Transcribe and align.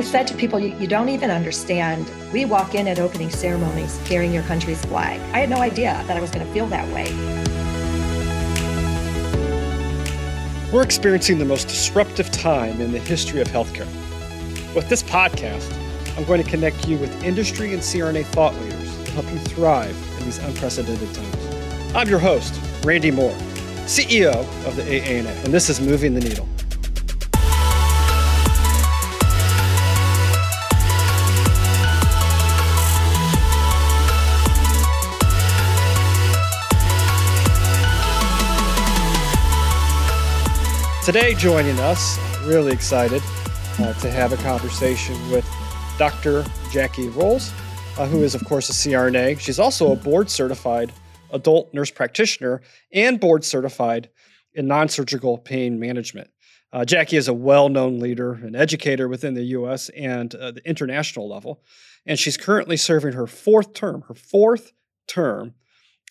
I 0.00 0.02
said 0.02 0.26
to 0.28 0.34
people, 0.34 0.58
you, 0.58 0.74
you, 0.78 0.86
don't 0.86 1.10
even 1.10 1.30
understand. 1.30 2.10
We 2.32 2.46
walk 2.46 2.74
in 2.74 2.88
at 2.88 2.98
opening 2.98 3.28
ceremonies 3.28 4.00
carrying 4.06 4.32
your 4.32 4.44
country's 4.44 4.82
flag. 4.86 5.20
I 5.34 5.40
had 5.40 5.50
no 5.50 5.58
idea 5.58 6.02
that 6.06 6.16
I 6.16 6.22
was 6.22 6.30
going 6.30 6.46
to 6.46 6.50
feel 6.54 6.66
that 6.68 6.88
way. 6.94 7.12
We're 10.72 10.84
experiencing 10.84 11.38
the 11.38 11.44
most 11.44 11.68
disruptive 11.68 12.30
time 12.30 12.80
in 12.80 12.92
the 12.92 12.98
history 12.98 13.42
of 13.42 13.48
healthcare. 13.48 13.84
With 14.74 14.88
this 14.88 15.02
podcast, 15.02 15.70
I'm 16.16 16.24
going 16.24 16.42
to 16.42 16.48
connect 16.48 16.88
you 16.88 16.96
with 16.96 17.22
industry 17.22 17.74
and 17.74 17.82
CRNA 17.82 18.24
thought 18.24 18.54
leaders 18.54 19.04
to 19.04 19.10
help 19.10 19.30
you 19.30 19.38
thrive 19.40 19.94
in 20.18 20.24
these 20.24 20.38
unprecedented 20.38 21.12
times. 21.12 21.94
I'm 21.94 22.08
your 22.08 22.20
host, 22.20 22.58
Randy 22.84 23.10
Moore, 23.10 23.36
CEO 23.84 24.32
of 24.66 24.76
the 24.76 24.82
AANA, 24.82 25.44
and 25.44 25.52
this 25.52 25.68
is 25.68 25.78
Moving 25.78 26.14
the 26.14 26.20
Needle. 26.20 26.49
Today, 41.02 41.32
joining 41.32 41.80
us, 41.80 42.18
really 42.42 42.72
excited 42.72 43.22
uh, 43.78 43.94
to 43.94 44.10
have 44.10 44.34
a 44.34 44.36
conversation 44.36 45.16
with 45.30 45.48
Dr. 45.96 46.44
Jackie 46.70 47.08
Rowles, 47.08 47.52
uh, 47.96 48.06
who 48.06 48.22
is, 48.22 48.34
of 48.34 48.44
course, 48.44 48.68
a 48.68 48.74
CRNA. 48.74 49.40
She's 49.40 49.58
also 49.58 49.92
a 49.92 49.96
board 49.96 50.28
certified 50.28 50.92
adult 51.32 51.72
nurse 51.72 51.90
practitioner 51.90 52.60
and 52.92 53.18
board 53.18 53.46
certified 53.46 54.10
in 54.52 54.66
non 54.66 54.90
surgical 54.90 55.38
pain 55.38 55.80
management. 55.80 56.30
Uh, 56.70 56.84
Jackie 56.84 57.16
is 57.16 57.28
a 57.28 57.34
well 57.34 57.70
known 57.70 57.98
leader 57.98 58.34
and 58.34 58.54
educator 58.54 59.08
within 59.08 59.32
the 59.32 59.44
US 59.44 59.88
and 59.96 60.34
uh, 60.34 60.50
the 60.50 60.68
international 60.68 61.26
level. 61.26 61.62
And 62.04 62.18
she's 62.18 62.36
currently 62.36 62.76
serving 62.76 63.14
her 63.14 63.26
fourth 63.26 63.72
term, 63.72 64.02
her 64.02 64.14
fourth 64.14 64.72
term 65.08 65.54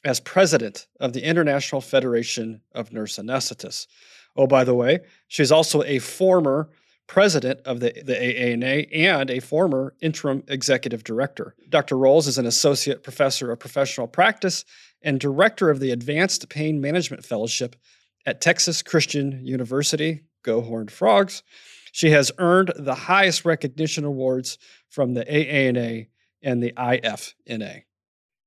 as 0.03 0.19
president 0.19 0.87
of 0.99 1.13
the 1.13 1.23
International 1.23 1.79
Federation 1.79 2.61
of 2.73 2.91
Nurse 2.91 3.17
Anesthetists. 3.17 3.85
Oh, 4.39 4.47
by 4.47 4.63
the 4.63 4.73
way, 4.73 4.99
she's 5.27 5.51
also 5.51 5.83
a 5.83 5.99
former 5.99 6.69
president 7.07 7.59
of 7.65 7.81
the, 7.81 7.91
the 8.05 8.13
AANA 8.13 8.87
and 8.93 9.29
a 9.29 9.41
former 9.41 9.95
interim 9.99 10.43
executive 10.47 11.03
director. 11.03 11.55
Dr. 11.67 11.97
Rowles 11.97 12.25
is 12.25 12.37
an 12.37 12.45
associate 12.45 13.03
professor 13.03 13.51
of 13.51 13.59
professional 13.59 14.07
practice 14.07 14.63
and 15.01 15.19
director 15.19 15.69
of 15.69 15.81
the 15.81 15.91
Advanced 15.91 16.47
Pain 16.47 16.79
Management 16.79 17.25
Fellowship 17.25 17.75
at 18.25 18.39
Texas 18.39 18.81
Christian 18.81 19.45
University. 19.45 20.21
Go 20.43 20.61
Horned 20.61 20.89
Frogs. 20.89 21.43
She 21.91 22.11
has 22.11 22.31
earned 22.37 22.71
the 22.77 22.95
highest 22.95 23.43
recognition 23.43 24.05
awards 24.05 24.57
from 24.87 25.15
the 25.15 25.25
AANA 25.25 26.07
and 26.41 26.63
the 26.63 26.71
IFNA. 26.77 27.83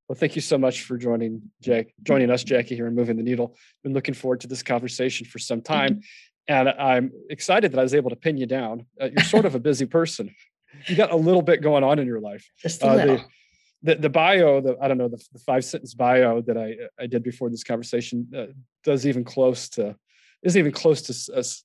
Well, 0.09 0.17
thank 0.17 0.37
you 0.37 0.43
so 0.43 0.59
much 0.59 0.83
for 0.83 0.99
joining 0.99 1.43
Jack, 1.63 1.89
joining 2.03 2.31
us, 2.31 2.45
Jackie, 2.45 2.75
here 2.75 2.87
and 2.87 2.97
moving 2.97 3.17
the 3.17 3.23
needle. 3.23 3.57
Been 3.83 3.95
looking 3.95 4.15
forward 4.15 4.41
to 4.41 4.49
this 4.49 4.63
conversation 4.63 5.27
for 5.27 5.39
some 5.39 5.63
time, 5.63 6.01
and 6.49 6.69
I'm 6.69 7.13
excited 7.31 7.73
that 7.73 7.79
I 7.79 7.83
was 7.83 7.95
able 7.95 8.11
to 8.11 8.17
pin 8.17 8.37
you 8.37 8.47
down. 8.47 8.87
Uh, 9.01 9.07
you're 9.07 9.25
sort 9.25 9.47
of 9.47 9.55
a 9.55 9.61
busy 9.61 9.87
person. 9.87 10.35
You 10.87 10.97
got 10.97 11.13
a 11.13 11.17
little 11.17 11.43
bit 11.43 11.63
going 11.63 11.85
on 11.85 11.99
in 11.99 12.07
your 12.07 12.21
life. 12.21 12.47
Just 12.59 12.83
a 12.83 12.89
uh, 12.89 12.95
little. 12.95 13.17
The, 13.83 13.95
the, 13.95 14.01
the, 14.03 14.11
bio, 14.11 14.61
the 14.61 14.77
I 14.81 14.89
don't 14.89 14.99
know, 14.99 15.09
the, 15.09 15.23
the, 15.33 15.39
five 15.39 15.65
sentence 15.65 15.95
bio 15.95 16.41
that 16.43 16.57
I 16.57 16.77
I 17.01 17.07
did 17.07 17.23
before 17.23 17.51
this 17.51 17.65
conversation 17.65 18.29
uh, 18.37 18.47
does 18.85 19.07
even 19.07 19.25
close 19.25 19.69
to 19.71 19.97
isn't 20.43 20.59
even 20.59 20.73
close 20.73 21.03
to 21.03 21.39
us 21.39 21.65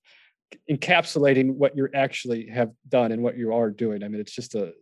encapsulating 0.69 1.51
what 1.51 1.75
you 1.75 1.89
actually 1.93 2.47
have 2.47 2.71
done 2.87 3.11
and 3.11 3.21
what 3.21 3.37
you 3.37 3.53
are 3.53 3.69
doing. 3.69 4.03
I 4.03 4.07
mean, 4.07 4.21
it's 4.21 4.33
just 4.33 4.55
a 4.55 4.73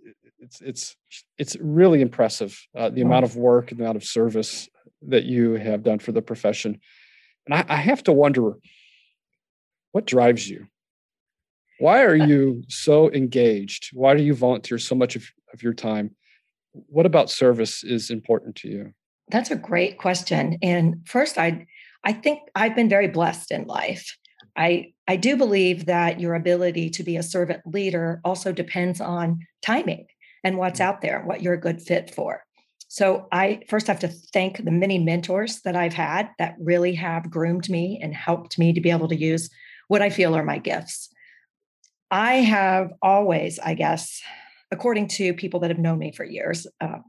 it's 0.46 0.62
it's 0.62 0.96
it's 1.38 1.58
really 1.60 2.02
impressive 2.02 2.60
uh, 2.78 2.90
the 2.90 3.02
amount 3.02 3.26
of 3.26 3.36
work 3.36 3.72
and 3.72 3.80
the 3.80 3.84
amount 3.84 3.98
of 3.98 4.04
service 4.04 4.70
that 5.08 5.24
you 5.24 5.54
have 5.54 5.84
done 5.84 6.00
for 6.00 6.12
the 6.12 6.22
profession. 6.22 6.80
And 7.46 7.56
I, 7.56 7.66
I 7.68 7.78
have 7.78 8.04
to 8.04 8.14
wonder 8.14 8.54
what 9.92 10.06
drives 10.06 10.50
you? 10.50 10.68
Why 11.80 12.04
are 12.04 12.16
you 12.16 12.64
so 12.70 13.12
engaged? 13.12 13.90
Why 13.94 14.16
do 14.16 14.24
you 14.24 14.34
volunteer 14.34 14.78
so 14.78 14.96
much 14.96 15.16
of, 15.16 15.26
of 15.54 15.62
your 15.62 15.74
time? 15.74 16.16
What 16.72 17.06
about 17.06 17.30
service 17.30 17.84
is 17.84 18.10
important 18.10 18.56
to 18.58 18.70
you? 18.70 18.94
That's 19.30 19.52
a 19.52 19.56
great 19.56 19.98
question. 19.98 20.58
And 20.62 20.96
first 21.06 21.38
i 21.38 21.66
i 22.04 22.14
think 22.14 22.40
i've 22.56 22.76
been 22.76 22.90
very 22.90 23.08
blessed 23.08 23.52
in 23.52 23.66
life. 23.66 24.16
I 24.56 24.94
i 25.08 25.16
do 25.16 25.36
believe 25.36 25.88
that 25.88 26.20
your 26.20 26.36
ability 26.36 26.90
to 26.92 27.04
be 27.04 27.18
a 27.18 27.24
servant 27.24 27.62
leader 27.66 28.22
also 28.24 28.52
depends 28.52 29.02
on 29.02 29.40
timing 29.62 30.06
and 30.46 30.58
what's 30.58 30.80
out 30.80 31.02
there, 31.02 31.24
what 31.26 31.42
you're 31.42 31.56
a 31.56 31.60
good 31.60 31.82
fit 31.82 32.14
for. 32.14 32.44
So 32.88 33.28
I 33.32 33.64
first 33.68 33.88
have 33.88 34.00
to 34.02 34.08
thank 34.08 34.64
the 34.64 34.72
many 34.72 35.00
mentors 35.00 35.62
that 35.62 35.76
I've 35.76 35.94
had 35.96 36.30
that 36.40 36.56
really 36.60 36.94
have 36.96 37.32
groomed 37.32 37.68
me 37.68 38.00
and 38.02 38.14
helped 38.14 38.58
me 38.58 38.72
to 38.72 38.80
be 38.80 38.92
able 38.92 39.10
to 39.10 39.16
use 39.16 39.50
what 39.90 40.04
I 40.04 40.10
feel 40.10 40.36
are 40.36 40.46
my 40.46 40.60
gifts. 40.60 41.10
I 42.12 42.36
have 42.36 42.92
always, 43.02 43.58
I 43.60 43.74
guess, 43.74 44.22
according 44.72 45.08
to 45.10 45.34
people 45.34 45.60
that 45.62 45.72
have 45.72 45.80
known 45.80 45.98
me 45.98 46.14
for 46.14 46.24
years, 46.24 46.68
uh, 46.80 47.00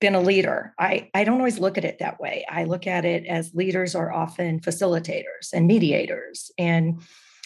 been 0.00 0.14
a 0.14 0.20
leader. 0.20 0.74
I, 0.78 1.10
I 1.14 1.24
don't 1.24 1.38
always 1.38 1.58
look 1.58 1.78
at 1.78 1.84
it 1.84 1.98
that 2.00 2.18
way. 2.18 2.44
I 2.48 2.64
look 2.64 2.86
at 2.86 3.04
it 3.04 3.26
as 3.26 3.54
leaders 3.54 3.94
are 3.94 4.12
often 4.12 4.60
facilitators 4.60 5.52
and 5.52 5.66
mediators, 5.66 6.50
and 6.58 7.02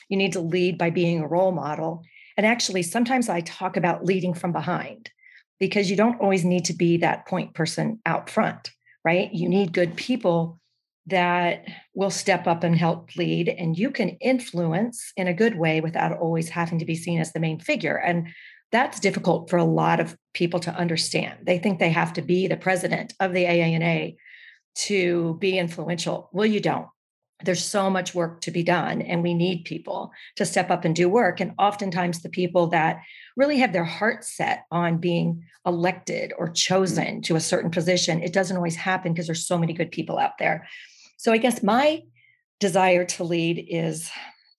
you 0.09 0.17
need 0.17 0.33
to 0.35 0.41
lead 0.41 0.79
by 0.79 0.91
being 0.91 1.21
a 1.21 1.29
role 1.29 1.53
model. 1.53 2.05
And 2.39 2.47
actually, 2.47 2.85
sometimes 2.85 3.29
I 3.29 3.41
talk 3.41 3.77
about 3.77 4.05
leading 4.05 4.33
from 4.33 4.53
behind 4.53 5.11
because 5.59 5.91
you 5.91 5.97
don't 5.97 6.21
always 6.21 6.45
need 6.45 6.65
to 6.67 6.73
be 6.73 6.97
that 6.99 7.27
point 7.27 7.53
person 7.53 8.01
out 8.07 8.31
front, 8.31 8.71
right? 9.05 9.29
You 9.35 9.49
need 9.49 9.73
good 9.73 9.97
people 9.97 10.61
that 11.09 11.67
will 11.95 12.11
step 12.11 12.47
up 12.47 12.63
and 12.63 12.77
help 12.77 13.17
lead, 13.17 13.49
and 13.49 13.77
you 13.77 13.91
can 13.91 14.11
influence 14.21 15.13
in 15.17 15.27
a 15.27 15.35
good 15.35 15.59
way 15.59 15.81
without 15.81 16.17
always 16.17 16.51
having 16.51 16.79
to 16.79 16.85
be 16.85 16.95
seen 16.95 17.19
as 17.19 17.33
the 17.33 17.41
main 17.41 17.59
figure. 17.59 17.97
And 17.97 18.29
that's 18.71 19.01
difficult 19.01 19.51
for 19.51 19.57
a 19.57 19.65
lot 19.65 19.99
of 19.99 20.17
people 20.33 20.61
to 20.61 20.75
understand. 20.75 21.39
They 21.43 21.59
think 21.59 21.79
they 21.79 21.91
have 21.91 22.13
to 22.13 22.23
be 22.23 22.47
the 22.47 22.57
president 22.57 23.15
of 23.19 23.33
the 23.33 23.47
AANA 23.47 24.17
to 24.77 25.37
be 25.41 25.59
influential. 25.59 26.29
Well, 26.33 26.47
you 26.47 26.61
don't 26.61 26.87
there's 27.45 27.65
so 27.65 27.89
much 27.89 28.15
work 28.15 28.41
to 28.41 28.51
be 28.51 28.63
done 28.63 29.01
and 29.01 29.23
we 29.23 29.33
need 29.33 29.65
people 29.65 30.11
to 30.37 30.45
step 30.45 30.71
up 30.71 30.85
and 30.85 30.97
do 30.97 31.09
work. 31.09 31.41
And 31.41 31.55
oftentimes 31.59 32.21
the 32.21 32.29
people 32.29 32.69
that 32.69 33.01
really 33.37 33.59
have 33.59 33.73
their 33.73 33.85
heart 33.85 34.25
set 34.25 34.65
on 34.73 34.99
being 34.99 35.45
elected 35.65 36.33
or 36.37 36.49
mm. 36.49 36.55
chosen 36.55 37.23
to 37.23 37.37
a 37.37 37.41
certain 37.41 37.71
position 37.71 38.23
it 38.23 38.33
doesn't 38.33 38.57
always 38.57 38.77
happen 38.77 39.13
because 39.13 39.27
there's 39.27 39.47
so 39.47 39.59
many 39.59 39.73
good 39.73 39.93
people 39.93 40.19
out 40.19 40.39
there. 40.39 40.67
So 41.17 41.33
i 41.33 41.37
guess 41.37 41.63
my 41.63 42.03
desire 42.61 43.05
to 43.05 43.25
lead 43.25 43.65
is 43.69 44.11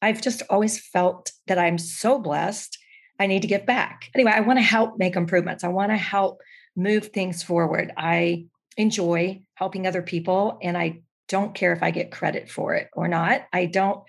i've 0.02 0.22
just 0.22 0.42
always 0.50 0.80
felt 0.80 1.32
that 1.48 1.60
i'm 1.60 1.78
so 1.78 2.20
blessed 2.20 2.78
i 3.20 3.28
need 3.28 3.42
to 3.42 3.48
give 3.48 3.66
back. 3.66 4.10
Anyway 4.16 4.32
i 4.34 4.42
want 4.42 4.60
to 4.60 4.64
help 4.64 4.98
make 4.98 5.16
improvements. 5.16 5.64
I 5.64 5.70
want 5.70 5.92
to 5.92 5.98
help 5.98 6.42
move 6.76 7.08
things 7.08 7.44
forward. 7.44 7.92
I 7.98 8.46
enjoy 8.78 9.42
helping 9.56 9.86
other 9.86 10.02
people 10.02 10.58
and 10.62 10.78
i 10.78 11.02
don't 11.30 11.56
care 11.56 11.72
if 11.72 11.82
I 11.82 11.92
get 11.92 12.12
credit 12.12 12.50
for 12.50 12.74
it 12.74 12.90
or 12.94 13.08
not. 13.08 13.44
I 13.54 13.66
don't 13.66 14.04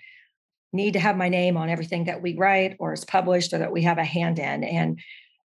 need 0.73 0.93
to 0.93 0.99
have 0.99 1.15
my 1.15 1.29
name 1.29 1.57
on 1.57 1.69
everything 1.69 2.05
that 2.05 2.21
we 2.21 2.35
write 2.35 2.75
or 2.79 2.93
is 2.93 3.05
published 3.05 3.53
or 3.53 3.59
that 3.59 3.71
we 3.71 3.83
have 3.83 3.97
a 3.97 4.03
hand 4.03 4.39
in. 4.39 4.63
And 4.63 4.99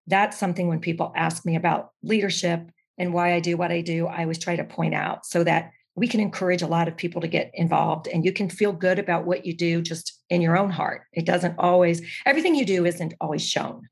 that's 0.06 0.38
something 0.38 0.68
when 0.68 0.80
people 0.80 1.12
ask 1.16 1.44
me 1.44 1.56
about 1.56 1.90
leadership 2.02 2.68
and 2.98 3.12
why 3.12 3.34
I 3.34 3.40
do 3.40 3.56
what 3.56 3.72
I 3.72 3.80
do, 3.80 4.06
I 4.06 4.22
always 4.22 4.38
try 4.38 4.56
to 4.56 4.64
point 4.64 4.94
out 4.94 5.26
so 5.26 5.44
that 5.44 5.72
we 5.96 6.06
can 6.06 6.20
encourage 6.20 6.62
a 6.62 6.66
lot 6.66 6.88
of 6.88 6.96
people 6.96 7.20
to 7.22 7.28
get 7.28 7.50
involved 7.54 8.06
and 8.06 8.24
you 8.24 8.32
can 8.32 8.48
feel 8.48 8.72
good 8.72 8.98
about 8.98 9.26
what 9.26 9.46
you 9.46 9.56
do 9.56 9.82
just 9.82 10.20
in 10.30 10.42
your 10.42 10.56
own 10.56 10.70
heart. 10.70 11.02
It 11.12 11.26
doesn't 11.26 11.56
always, 11.58 12.02
everything 12.24 12.54
you 12.54 12.66
do 12.66 12.84
isn't 12.84 13.14
always 13.20 13.46
shown. 13.46 13.88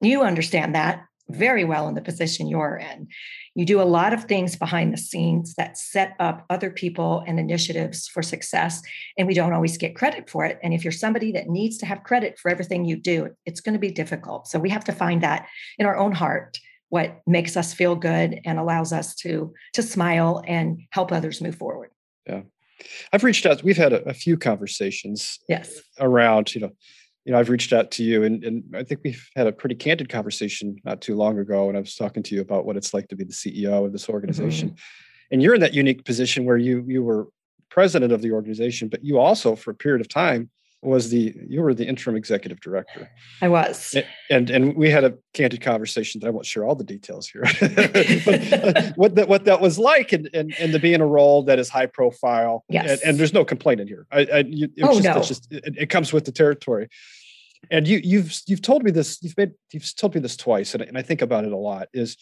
You 0.00 0.22
understand 0.22 0.74
that 0.74 1.04
very 1.30 1.64
well 1.64 1.88
in 1.88 1.94
the 1.94 2.00
position 2.00 2.48
you're 2.48 2.76
in. 2.76 3.08
You 3.54 3.64
do 3.66 3.80
a 3.80 3.84
lot 3.84 4.12
of 4.12 4.24
things 4.24 4.56
behind 4.56 4.92
the 4.92 4.98
scenes 4.98 5.54
that 5.54 5.76
set 5.76 6.14
up 6.18 6.46
other 6.48 6.70
people 6.70 7.24
and 7.26 7.38
initiatives 7.38 8.08
for 8.08 8.22
success, 8.22 8.80
and 9.16 9.26
we 9.26 9.34
don't 9.34 9.52
always 9.52 9.76
get 9.76 9.96
credit 9.96 10.30
for 10.30 10.44
it. 10.44 10.58
And 10.62 10.72
if 10.72 10.84
you're 10.84 10.92
somebody 10.92 11.32
that 11.32 11.48
needs 11.48 11.76
to 11.78 11.86
have 11.86 12.04
credit 12.04 12.38
for 12.38 12.50
everything 12.50 12.84
you 12.84 12.96
do, 12.96 13.30
it's 13.46 13.60
going 13.60 13.74
to 13.74 13.78
be 13.78 13.90
difficult. 13.90 14.48
So 14.48 14.58
we 14.58 14.70
have 14.70 14.84
to 14.84 14.92
find 14.92 15.22
that 15.22 15.46
in 15.78 15.86
our 15.86 15.96
own 15.96 16.12
heart 16.12 16.58
what 16.90 17.20
makes 17.26 17.56
us 17.56 17.74
feel 17.74 17.94
good 17.94 18.40
and 18.44 18.58
allows 18.58 18.92
us 18.92 19.14
to 19.16 19.52
to 19.74 19.82
smile 19.82 20.42
and 20.46 20.80
help 20.90 21.12
others 21.12 21.40
move 21.40 21.56
forward. 21.56 21.90
Yeah. 22.26 22.42
I've 23.12 23.24
reached 23.24 23.44
out. 23.44 23.62
We've 23.62 23.76
had 23.76 23.92
a, 23.92 24.08
a 24.08 24.14
few 24.14 24.36
conversations. 24.36 25.38
Yes. 25.48 25.80
Around, 25.98 26.54
you 26.54 26.60
know, 26.60 26.70
you 27.28 27.32
know, 27.32 27.40
I've 27.40 27.50
reached 27.50 27.74
out 27.74 27.90
to 27.90 28.02
you 28.02 28.22
and, 28.22 28.42
and 28.42 28.64
I 28.74 28.82
think 28.82 29.02
we've 29.04 29.28
had 29.36 29.46
a 29.46 29.52
pretty 29.52 29.74
candid 29.74 30.08
conversation 30.08 30.78
not 30.82 31.02
too 31.02 31.14
long 31.14 31.38
ago 31.38 31.66
when 31.66 31.76
I 31.76 31.80
was 31.80 31.94
talking 31.94 32.22
to 32.22 32.34
you 32.34 32.40
about 32.40 32.64
what 32.64 32.78
it's 32.78 32.94
like 32.94 33.08
to 33.08 33.16
be 33.16 33.22
the 33.22 33.34
CEO 33.34 33.84
of 33.84 33.92
this 33.92 34.08
organization. 34.08 34.70
Mm-hmm. 34.70 35.32
And 35.32 35.42
you're 35.42 35.54
in 35.54 35.60
that 35.60 35.74
unique 35.74 36.06
position 36.06 36.46
where 36.46 36.56
you 36.56 36.82
you 36.88 37.02
were 37.02 37.28
president 37.68 38.14
of 38.14 38.22
the 38.22 38.32
organization, 38.32 38.88
but 38.88 39.04
you 39.04 39.18
also 39.18 39.56
for 39.56 39.72
a 39.72 39.74
period 39.74 40.00
of 40.00 40.08
time 40.08 40.48
was 40.82 41.10
the 41.10 41.34
you 41.48 41.60
were 41.60 41.74
the 41.74 41.86
interim 41.86 42.16
executive 42.16 42.60
director. 42.60 43.10
I 43.42 43.48
was, 43.48 43.94
and 43.94 44.06
and, 44.30 44.50
and 44.50 44.76
we 44.76 44.90
had 44.90 45.04
a 45.04 45.14
candid 45.34 45.60
conversation 45.60 46.20
that 46.20 46.28
I 46.28 46.30
won't 46.30 46.46
share 46.46 46.64
all 46.64 46.76
the 46.76 46.84
details 46.84 47.28
here. 47.28 47.42
but, 48.24 48.92
what 48.96 49.14
that 49.16 49.28
what 49.28 49.44
that 49.44 49.60
was 49.60 49.78
like, 49.78 50.12
and, 50.12 50.30
and 50.32 50.54
and 50.58 50.72
to 50.72 50.78
be 50.78 50.94
in 50.94 51.00
a 51.00 51.06
role 51.06 51.42
that 51.44 51.58
is 51.58 51.68
high 51.68 51.86
profile. 51.86 52.64
Yes. 52.68 52.90
And, 52.90 53.10
and 53.10 53.18
there's 53.18 53.32
no 53.32 53.44
complaint 53.44 53.80
in 53.80 53.88
here. 53.88 54.06
I, 54.12 54.20
I 54.32 54.38
you, 54.46 54.68
oh 54.82 55.00
just, 55.00 55.04
no. 55.04 55.22
Just, 55.22 55.52
it, 55.52 55.76
it, 55.76 55.90
comes 55.90 56.12
with 56.12 56.24
the 56.24 56.32
territory. 56.32 56.88
And 57.70 57.86
you 57.86 58.00
you've 58.02 58.40
you've 58.46 58.62
told 58.62 58.84
me 58.84 58.90
this. 58.90 59.18
You've 59.22 59.36
made 59.36 59.52
you've 59.72 59.94
told 59.96 60.14
me 60.14 60.20
this 60.20 60.36
twice, 60.36 60.74
and, 60.74 60.82
and 60.82 60.96
I 60.96 61.02
think 61.02 61.22
about 61.22 61.44
it 61.44 61.52
a 61.52 61.56
lot. 61.56 61.88
Is 61.92 62.16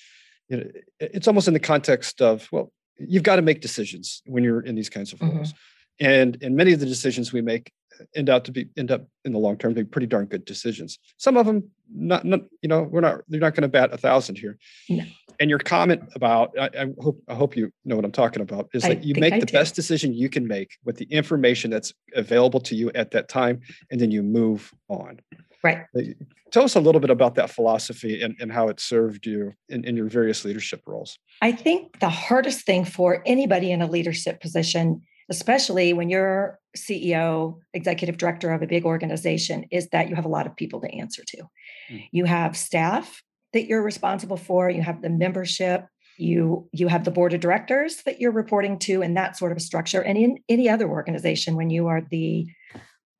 you 0.48 0.56
know, 0.58 0.64
it's 1.00 1.28
almost 1.28 1.48
in 1.48 1.54
the 1.54 1.60
context 1.60 2.22
of 2.22 2.48
well, 2.52 2.72
you've 2.98 3.22
got 3.22 3.36
to 3.36 3.42
make 3.42 3.60
decisions 3.60 4.22
when 4.26 4.44
you're 4.44 4.60
in 4.60 4.74
these 4.74 4.90
kinds 4.90 5.12
of 5.12 5.20
roles. 5.20 5.52
Mm-hmm 5.52 5.56
and 6.00 6.38
and 6.42 6.56
many 6.56 6.72
of 6.72 6.80
the 6.80 6.86
decisions 6.86 7.32
we 7.32 7.42
make 7.42 7.72
end 8.14 8.28
out 8.28 8.44
to 8.44 8.52
be 8.52 8.68
end 8.76 8.90
up 8.90 9.06
in 9.24 9.32
the 9.32 9.38
long 9.38 9.56
term 9.56 9.74
to 9.74 9.82
be 9.82 9.88
pretty 9.88 10.06
darn 10.06 10.26
good 10.26 10.44
decisions. 10.44 10.98
Some 11.16 11.36
of 11.36 11.46
them 11.46 11.70
not, 11.94 12.24
not 12.24 12.40
you 12.62 12.68
know 12.68 12.82
we're 12.82 13.00
not 13.00 13.20
they're 13.28 13.40
not 13.40 13.54
going 13.54 13.62
to 13.62 13.68
bat 13.68 13.92
a 13.92 13.96
thousand 13.96 14.38
here. 14.38 14.58
No. 14.88 15.04
And 15.38 15.50
your 15.50 15.58
comment 15.58 16.02
about 16.14 16.52
I, 16.58 16.70
I, 16.78 16.86
hope 17.00 17.22
I 17.28 17.34
hope 17.34 17.56
you 17.56 17.72
know 17.84 17.96
what 17.96 18.04
I'm 18.04 18.12
talking 18.12 18.42
about 18.42 18.68
is 18.74 18.82
that 18.82 19.04
you 19.04 19.14
make 19.18 19.34
I 19.34 19.40
the 19.40 19.46
do. 19.46 19.52
best 19.52 19.74
decision 19.74 20.14
you 20.14 20.28
can 20.28 20.46
make 20.46 20.76
with 20.84 20.96
the 20.96 21.06
information 21.06 21.70
that's 21.70 21.92
available 22.14 22.60
to 22.60 22.74
you 22.74 22.90
at 22.94 23.10
that 23.12 23.28
time, 23.28 23.60
and 23.90 24.00
then 24.00 24.10
you 24.10 24.22
move 24.22 24.72
on. 24.88 25.20
Right. 25.62 25.84
Uh, 25.96 26.02
tell 26.52 26.62
us 26.62 26.76
a 26.76 26.80
little 26.80 27.00
bit 27.00 27.10
about 27.10 27.34
that 27.34 27.50
philosophy 27.50 28.22
and, 28.22 28.36
and 28.40 28.52
how 28.52 28.68
it 28.68 28.78
served 28.78 29.26
you 29.26 29.52
in, 29.68 29.84
in 29.84 29.96
your 29.96 30.08
various 30.08 30.44
leadership 30.44 30.80
roles. 30.86 31.18
I 31.42 31.50
think 31.50 31.98
the 31.98 32.08
hardest 32.08 32.64
thing 32.64 32.84
for 32.84 33.22
anybody 33.26 33.72
in 33.72 33.82
a 33.82 33.86
leadership 33.86 34.40
position 34.40 35.02
especially 35.28 35.92
when 35.92 36.08
you're 36.08 36.58
CEO, 36.76 37.58
executive 37.74 38.16
director 38.16 38.52
of 38.52 38.62
a 38.62 38.66
big 38.66 38.84
organization, 38.84 39.64
is 39.70 39.88
that 39.88 40.08
you 40.08 40.14
have 40.14 40.24
a 40.24 40.28
lot 40.28 40.46
of 40.46 40.56
people 40.56 40.80
to 40.80 40.94
answer 40.94 41.22
to. 41.26 41.42
Mm. 41.90 42.08
You 42.12 42.24
have 42.24 42.56
staff 42.56 43.22
that 43.52 43.66
you're 43.66 43.82
responsible 43.82 44.36
for, 44.36 44.70
you 44.70 44.82
have 44.82 45.02
the 45.02 45.10
membership, 45.10 45.86
you 46.18 46.68
you 46.72 46.88
have 46.88 47.04
the 47.04 47.10
board 47.10 47.34
of 47.34 47.40
directors 47.40 48.02
that 48.04 48.20
you're 48.20 48.32
reporting 48.32 48.78
to 48.78 49.02
and 49.02 49.16
that 49.16 49.36
sort 49.36 49.52
of 49.52 49.58
a 49.58 49.60
structure 49.60 50.02
and 50.02 50.16
in 50.16 50.38
any 50.48 50.68
other 50.68 50.88
organization 50.88 51.56
when 51.56 51.70
you 51.70 51.88
are 51.88 52.02
the 52.10 52.46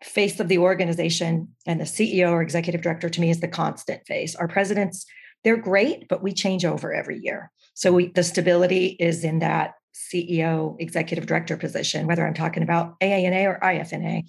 face 0.02 0.40
of 0.40 0.48
the 0.48 0.58
organization 0.58 1.48
and 1.66 1.80
the 1.80 1.84
CEO 1.84 2.30
or 2.30 2.42
executive 2.42 2.82
director 2.82 3.08
to 3.08 3.20
me 3.20 3.30
is 3.30 3.40
the 3.40 3.48
constant 3.48 4.06
face. 4.06 4.34
Our 4.34 4.48
presidents 4.48 5.04
they're 5.44 5.56
great 5.56 6.08
but 6.08 6.22
we 6.22 6.32
change 6.32 6.64
over 6.64 6.92
every 6.92 7.18
year. 7.18 7.50
So 7.74 7.92
we, 7.92 8.06
the 8.08 8.22
stability 8.22 8.96
is 8.98 9.24
in 9.24 9.40
that 9.40 9.74
CEO, 9.96 10.76
executive 10.78 11.26
director 11.26 11.56
position, 11.56 12.06
whether 12.06 12.26
I'm 12.26 12.34
talking 12.34 12.62
about 12.62 12.98
AANA 13.00 13.46
or 13.46 13.58
IFNA, 13.62 14.24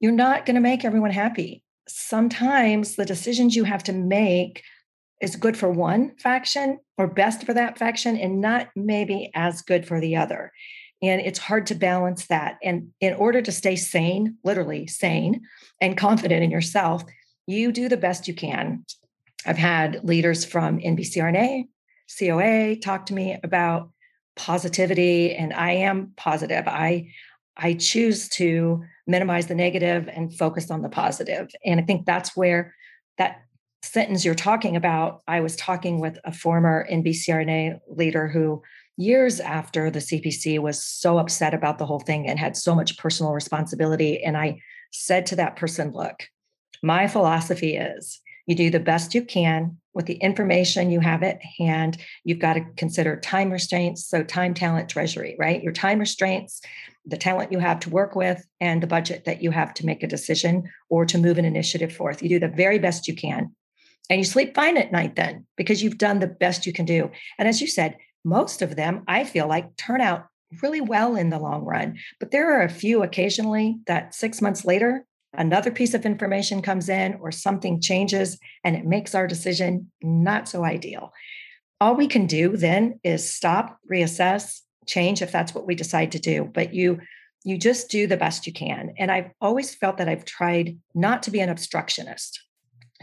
you're 0.00 0.12
not 0.12 0.46
going 0.46 0.54
to 0.54 0.60
make 0.60 0.84
everyone 0.84 1.10
happy. 1.10 1.62
Sometimes 1.88 2.96
the 2.96 3.04
decisions 3.04 3.56
you 3.56 3.64
have 3.64 3.82
to 3.84 3.92
make 3.92 4.62
is 5.20 5.36
good 5.36 5.56
for 5.56 5.70
one 5.70 6.14
faction 6.18 6.78
or 6.98 7.06
best 7.06 7.44
for 7.44 7.54
that 7.54 7.78
faction 7.78 8.16
and 8.16 8.40
not 8.40 8.68
maybe 8.76 9.30
as 9.34 9.62
good 9.62 9.86
for 9.86 10.00
the 10.00 10.16
other. 10.16 10.52
And 11.02 11.20
it's 11.20 11.38
hard 11.38 11.66
to 11.66 11.74
balance 11.74 12.26
that. 12.26 12.58
And 12.62 12.90
in 13.00 13.14
order 13.14 13.42
to 13.42 13.52
stay 13.52 13.76
sane, 13.76 14.36
literally 14.44 14.86
sane 14.86 15.42
and 15.80 15.96
confident 15.96 16.42
in 16.42 16.50
yourself, 16.50 17.02
you 17.46 17.72
do 17.72 17.88
the 17.88 17.96
best 17.96 18.28
you 18.28 18.34
can. 18.34 18.84
I've 19.44 19.58
had 19.58 20.04
leaders 20.04 20.44
from 20.44 20.80
NBCRNA, 20.80 21.68
COA 22.18 22.76
talk 22.76 23.06
to 23.06 23.14
me 23.14 23.38
about 23.42 23.90
positivity 24.36 25.34
and 25.34 25.52
i 25.52 25.72
am 25.72 26.12
positive. 26.16 26.64
I 26.66 27.10
i 27.56 27.74
choose 27.74 28.28
to 28.30 28.84
minimize 29.06 29.46
the 29.46 29.54
negative 29.54 30.08
and 30.12 30.36
focus 30.36 30.70
on 30.70 30.82
the 30.82 30.88
positive. 30.88 31.48
And 31.64 31.80
i 31.80 31.82
think 31.82 32.06
that's 32.06 32.36
where 32.36 32.74
that 33.18 33.42
sentence 33.82 34.24
you're 34.24 34.34
talking 34.34 34.76
about 34.76 35.22
i 35.28 35.40
was 35.40 35.54
talking 35.56 36.00
with 36.00 36.18
a 36.24 36.32
former 36.32 36.86
nbcrna 36.90 37.78
leader 37.88 38.26
who 38.26 38.62
years 38.96 39.38
after 39.38 39.90
the 39.90 40.00
cpc 40.00 40.58
was 40.58 40.82
so 40.82 41.18
upset 41.18 41.54
about 41.54 41.78
the 41.78 41.86
whole 41.86 42.00
thing 42.00 42.26
and 42.26 42.38
had 42.38 42.56
so 42.56 42.74
much 42.74 42.98
personal 42.98 43.32
responsibility 43.32 44.22
and 44.22 44.36
i 44.36 44.58
said 44.92 45.24
to 45.26 45.36
that 45.36 45.56
person 45.56 45.92
look 45.92 46.24
my 46.82 47.06
philosophy 47.06 47.76
is 47.76 48.20
you 48.46 48.54
do 48.54 48.70
the 48.70 48.80
best 48.80 49.14
you 49.14 49.22
can 49.22 49.76
with 49.96 50.06
the 50.06 50.14
information 50.14 50.90
you 50.90 51.00
have 51.00 51.22
at 51.22 51.40
hand. 51.58 51.96
You've 52.22 52.38
got 52.38 52.52
to 52.52 52.66
consider 52.76 53.18
time 53.18 53.50
restraints. 53.50 54.06
So, 54.06 54.22
time, 54.22 54.52
talent, 54.52 54.90
treasury, 54.90 55.34
right? 55.38 55.62
Your 55.62 55.72
time 55.72 55.98
restraints, 55.98 56.60
the 57.06 57.16
talent 57.16 57.50
you 57.50 57.58
have 57.58 57.80
to 57.80 57.90
work 57.90 58.14
with, 58.14 58.44
and 58.60 58.82
the 58.82 58.86
budget 58.86 59.24
that 59.24 59.42
you 59.42 59.50
have 59.50 59.72
to 59.74 59.86
make 59.86 60.02
a 60.02 60.06
decision 60.06 60.64
or 60.90 61.06
to 61.06 61.18
move 61.18 61.38
an 61.38 61.46
initiative 61.46 61.92
forth. 61.92 62.22
You 62.22 62.28
do 62.28 62.38
the 62.38 62.48
very 62.48 62.78
best 62.78 63.08
you 63.08 63.16
can. 63.16 63.54
And 64.10 64.18
you 64.18 64.24
sleep 64.24 64.54
fine 64.54 64.76
at 64.76 64.92
night 64.92 65.16
then 65.16 65.46
because 65.56 65.82
you've 65.82 65.98
done 65.98 66.20
the 66.20 66.26
best 66.26 66.66
you 66.66 66.72
can 66.72 66.84
do. 66.84 67.10
And 67.38 67.48
as 67.48 67.60
you 67.60 67.66
said, 67.66 67.96
most 68.24 68.60
of 68.60 68.76
them, 68.76 69.02
I 69.08 69.24
feel 69.24 69.48
like, 69.48 69.76
turn 69.76 70.00
out 70.00 70.26
really 70.62 70.82
well 70.82 71.16
in 71.16 71.30
the 71.30 71.38
long 71.38 71.64
run. 71.64 71.96
But 72.20 72.32
there 72.32 72.60
are 72.60 72.62
a 72.62 72.68
few 72.68 73.02
occasionally 73.02 73.78
that 73.86 74.14
six 74.14 74.42
months 74.42 74.64
later, 74.64 75.06
another 75.38 75.70
piece 75.70 75.94
of 75.94 76.06
information 76.06 76.62
comes 76.62 76.88
in 76.88 77.14
or 77.20 77.30
something 77.32 77.80
changes 77.80 78.38
and 78.64 78.76
it 78.76 78.84
makes 78.84 79.14
our 79.14 79.26
decision 79.26 79.90
not 80.02 80.48
so 80.48 80.64
ideal. 80.64 81.12
All 81.80 81.94
we 81.94 82.06
can 82.06 82.26
do 82.26 82.56
then 82.56 83.00
is 83.04 83.32
stop, 83.32 83.78
reassess, 83.90 84.60
change 84.86 85.22
if 85.22 85.32
that's 85.32 85.54
what 85.54 85.66
we 85.66 85.74
decide 85.74 86.12
to 86.12 86.18
do. 86.18 86.44
But 86.44 86.74
you 86.74 87.00
you 87.44 87.56
just 87.56 87.88
do 87.90 88.08
the 88.08 88.16
best 88.16 88.44
you 88.44 88.52
can. 88.52 88.92
And 88.98 89.08
I've 89.08 89.30
always 89.40 89.72
felt 89.72 89.98
that 89.98 90.08
I've 90.08 90.24
tried 90.24 90.78
not 90.96 91.22
to 91.24 91.30
be 91.30 91.38
an 91.38 91.48
obstructionist. 91.48 92.42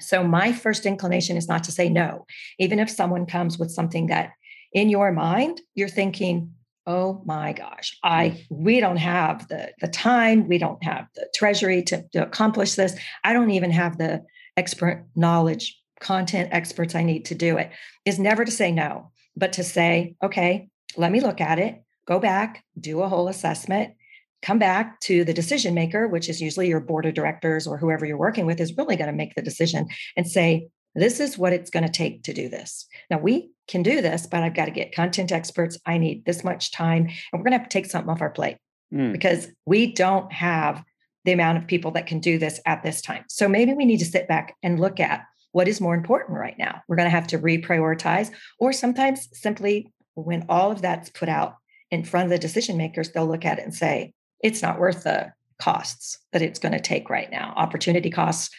So 0.01 0.21
my 0.21 0.51
first 0.51 0.85
inclination 0.85 1.37
is 1.37 1.47
not 1.47 1.63
to 1.63 1.71
say 1.71 1.87
no, 1.87 2.25
even 2.59 2.77
if 2.77 2.89
someone 2.89 3.25
comes 3.25 3.57
with 3.57 3.71
something 3.71 4.07
that 4.07 4.31
in 4.73 4.89
your 4.89 5.13
mind 5.13 5.61
you're 5.75 5.87
thinking, 5.87 6.53
oh 6.85 7.21
my 7.25 7.53
gosh 7.53 7.97
i 8.03 8.45
we 8.49 8.79
don't 8.79 8.97
have 8.97 9.47
the 9.47 9.71
the 9.79 9.87
time 9.87 10.47
we 10.47 10.57
don't 10.57 10.83
have 10.83 11.07
the 11.15 11.27
treasury 11.33 11.81
to, 11.81 12.03
to 12.11 12.23
accomplish 12.23 12.75
this. 12.75 12.95
I 13.23 13.33
don't 13.33 13.51
even 13.51 13.71
have 13.71 13.97
the 13.97 14.23
expert 14.57 15.05
knowledge 15.15 15.79
content 15.99 16.49
experts 16.51 16.95
i 16.95 17.03
need 17.03 17.25
to 17.25 17.35
do 17.35 17.57
it. 17.57 17.71
Is 18.05 18.19
never 18.19 18.43
to 18.43 18.51
say 18.51 18.71
no 18.71 19.11
but 19.35 19.53
to 19.53 19.63
say 19.63 20.15
okay 20.23 20.67
let 20.97 21.11
me 21.11 21.21
look 21.21 21.41
at 21.41 21.59
it 21.59 21.83
go 22.05 22.19
back 22.19 22.63
do 22.79 23.01
a 23.01 23.09
whole 23.09 23.27
assessment 23.27 23.93
come 24.41 24.59
back 24.59 24.99
to 24.99 25.23
the 25.23 25.33
decision 25.33 25.73
maker 25.73 26.07
which 26.07 26.27
is 26.27 26.41
usually 26.41 26.67
your 26.67 26.81
board 26.81 27.05
of 27.05 27.13
directors 27.13 27.65
or 27.65 27.77
whoever 27.77 28.05
you're 28.05 28.17
working 28.17 28.45
with 28.45 28.59
is 28.59 28.75
really 28.77 28.97
going 28.97 29.09
to 29.09 29.15
make 29.15 29.35
the 29.35 29.41
decision 29.41 29.87
and 30.17 30.27
say 30.27 30.67
this 30.95 31.19
is 31.19 31.37
what 31.37 31.53
it's 31.53 31.69
going 31.69 31.85
to 31.85 31.91
take 31.91 32.23
to 32.23 32.33
do 32.33 32.49
this. 32.49 32.85
Now, 33.09 33.19
we 33.19 33.51
can 33.67 33.83
do 33.83 34.01
this, 34.01 34.27
but 34.27 34.43
I've 34.43 34.55
got 34.55 34.65
to 34.65 34.71
get 34.71 34.95
content 34.95 35.31
experts. 35.31 35.77
I 35.85 35.97
need 35.97 36.25
this 36.25 36.43
much 36.43 36.71
time, 36.71 37.03
and 37.03 37.13
we're 37.33 37.43
going 37.43 37.51
to 37.51 37.57
have 37.57 37.69
to 37.69 37.73
take 37.73 37.89
something 37.89 38.09
off 38.09 38.21
our 38.21 38.29
plate 38.29 38.57
mm. 38.93 39.11
because 39.11 39.47
we 39.65 39.93
don't 39.93 40.31
have 40.31 40.83
the 41.25 41.31
amount 41.31 41.57
of 41.57 41.67
people 41.67 41.91
that 41.91 42.07
can 42.07 42.19
do 42.19 42.37
this 42.37 42.59
at 42.65 42.83
this 42.83 43.01
time. 43.01 43.23
So 43.29 43.47
maybe 43.47 43.73
we 43.73 43.85
need 43.85 43.99
to 43.99 44.05
sit 44.05 44.27
back 44.27 44.55
and 44.61 44.79
look 44.79 44.99
at 44.99 45.23
what 45.53 45.67
is 45.67 45.79
more 45.79 45.95
important 45.95 46.37
right 46.37 46.57
now. 46.57 46.81
We're 46.87 46.97
going 46.97 47.05
to 47.05 47.15
have 47.15 47.27
to 47.27 47.39
reprioritize, 47.39 48.31
or 48.59 48.73
sometimes 48.73 49.29
simply 49.31 49.91
when 50.15 50.45
all 50.49 50.71
of 50.71 50.81
that's 50.81 51.09
put 51.09 51.29
out 51.29 51.55
in 51.91 52.03
front 52.03 52.25
of 52.25 52.29
the 52.31 52.39
decision 52.39 52.75
makers, 52.77 53.11
they'll 53.11 53.27
look 53.27 53.45
at 53.45 53.59
it 53.59 53.63
and 53.63 53.73
say, 53.73 54.13
it's 54.43 54.61
not 54.61 54.79
worth 54.79 55.03
the 55.03 55.31
costs 55.59 56.19
that 56.33 56.41
it's 56.41 56.59
going 56.59 56.73
to 56.73 56.79
take 56.79 57.09
right 57.09 57.31
now. 57.31 57.53
Opportunity 57.55 58.09
costs 58.09 58.49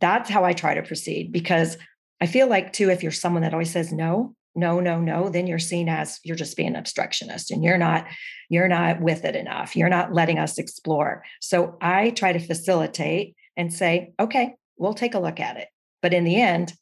that's 0.00 0.30
how 0.30 0.44
I 0.44 0.52
try 0.52 0.74
to 0.74 0.82
proceed 0.82 1.32
because 1.32 1.76
I 2.20 2.26
feel 2.26 2.48
like 2.48 2.72
too, 2.72 2.90
if 2.90 3.02
you're 3.02 3.12
someone 3.12 3.42
that 3.42 3.52
always 3.52 3.70
says 3.70 3.92
no, 3.92 4.34
no, 4.54 4.80
no, 4.80 5.00
no, 5.00 5.28
then 5.28 5.46
you're 5.46 5.58
seen 5.58 5.88
as 5.88 6.18
you're 6.24 6.36
just 6.36 6.56
being 6.56 6.74
obstructionist 6.74 7.50
and 7.50 7.62
you're 7.62 7.78
not, 7.78 8.06
you're 8.48 8.68
not 8.68 9.00
with 9.00 9.24
it 9.24 9.36
enough. 9.36 9.76
You're 9.76 9.88
not 9.88 10.12
letting 10.12 10.38
us 10.38 10.58
explore. 10.58 11.22
So 11.40 11.76
I 11.80 12.10
try 12.10 12.32
to 12.32 12.40
facilitate 12.40 13.36
and 13.56 13.72
say, 13.72 14.12
okay, 14.18 14.54
we'll 14.76 14.94
take 14.94 15.14
a 15.14 15.20
look 15.20 15.38
at 15.38 15.56
it. 15.56 15.68
But 16.02 16.12
in 16.12 16.24
the 16.24 16.40
end, 16.40 16.72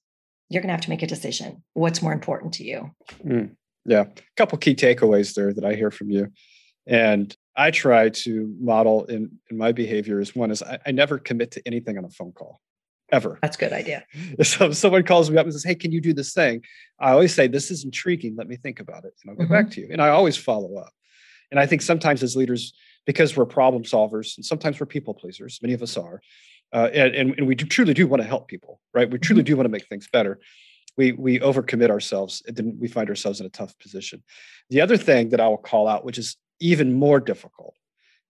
you're 0.49 0.63
going 0.63 0.69
to 0.69 0.75
have 0.75 0.83
to 0.83 0.91
make 0.91 1.03
a 1.03 1.07
decision. 1.07 1.63
What's 1.75 2.03
more 2.03 2.13
important 2.13 2.55
to 2.55 2.65
you? 2.65 2.91
Mm, 3.25 3.57
yeah. 3.85 4.03
A 4.03 4.23
couple 4.37 4.57
key 4.59 4.75
takeaways 4.75 5.35
there 5.35 5.53
that 5.53 5.65
I 5.65 5.75
hear 5.75 5.91
from 5.91 6.11
you. 6.11 6.29
And 6.87 7.35
I 7.57 7.73
try 7.73 8.11
to 8.11 8.55
model 8.61 9.05
in, 9.07 9.39
in 9.51 9.59
my 9.59 9.73
behavior 9.73 10.21
is 10.21 10.37
one 10.37 10.51
is 10.51 10.63
I, 10.63 10.79
I 10.87 10.93
never 10.93 11.19
commit 11.19 11.51
to 11.53 11.63
anything 11.67 11.99
on 11.99 12.05
a 12.05 12.11
phone 12.11 12.33
call 12.33 12.61
ever. 13.13 13.39
That's 13.43 13.57
a 13.57 13.61
good 13.61 13.73
idea. 13.73 14.05
So 14.43 14.67
if 14.67 14.77
someone 14.77 15.03
calls 15.05 15.31
me 15.31 15.39
up 15.39 15.45
and 15.45 15.53
says, 15.53 15.65
Hey, 15.65 15.75
can 15.75 15.93
you 15.93 16.01
do 16.01 16.13
this 16.13 16.33
thing? 16.33 16.63
I 16.99 17.13
always 17.13 17.35
say, 17.35 17.47
This 17.47 17.71
is 17.71 17.85
intriguing. 17.85 18.37
Let 18.37 18.49
me 18.49 18.57
think 18.57 18.81
about 18.81 19.05
it. 19.05 19.15
And 19.23 19.31
I'll 19.31 19.37
get 19.37 19.45
mm-hmm. 19.45 19.53
back 19.53 19.71
to 19.73 19.81
you. 19.81 19.89
And 19.91 20.03
I 20.03 20.09
always 20.09 20.37
follow 20.37 20.77
up. 20.77 20.93
And 21.51 21.61
I 21.61 21.67
think 21.67 21.83
sometimes 21.83 22.23
as 22.23 22.37
leaders, 22.37 22.75
because 23.07 23.37
we're 23.37 23.47
problem 23.47 23.85
solvers 23.85 24.37
and 24.37 24.45
sometimes 24.45 24.81
we're 24.81 24.87
people 24.87 25.15
pleasers, 25.15 25.61
many 25.63 25.75
of 25.75 25.83
us 25.83 25.97
are, 25.97 26.21
uh, 26.73 26.89
and, 26.93 27.35
and, 27.39 27.47
we 27.47 27.55
do, 27.55 27.65
truly 27.65 27.95
do 27.95 28.07
want 28.07 28.21
to 28.21 28.29
help 28.29 28.49
people, 28.49 28.81
right? 28.93 29.09
We 29.09 29.19
truly 29.19 29.43
mm-hmm. 29.43 29.47
do 29.47 29.57
want 29.57 29.67
to 29.67 29.71
make 29.71 29.87
things 29.87 30.09
better. 30.13 30.41
We, 30.97 31.13
we 31.13 31.39
overcommit 31.39 31.91
ourselves 31.91 32.43
and 32.47 32.57
then 32.57 32.77
we 32.81 32.89
find 32.89 33.09
ourselves 33.09 33.39
in 33.41 33.47
a 33.47 33.51
tough 33.51 33.79
position. 33.79 34.25
The 34.71 34.81
other 34.81 34.97
thing 34.97 35.29
that 35.29 35.41
I 35.41 35.47
will 35.47 35.59
call 35.59 35.87
out, 35.87 36.05
which 36.05 36.19
is 36.19 36.37
even 36.59 36.95
more 36.95 37.21
difficult, 37.21 37.77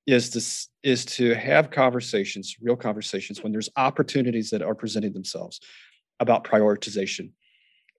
is 0.07 0.31
to 0.31 0.89
is 0.89 1.05
to 1.05 1.35
have 1.35 1.71
conversations, 1.71 2.57
real 2.61 2.77
conversations, 2.77 3.43
when 3.43 3.53
there's 3.53 3.69
opportunities 3.77 4.51
that 4.51 4.63
are 4.63 4.75
presenting 4.75 5.13
themselves 5.13 5.61
about 6.21 6.45
prioritization. 6.45 7.31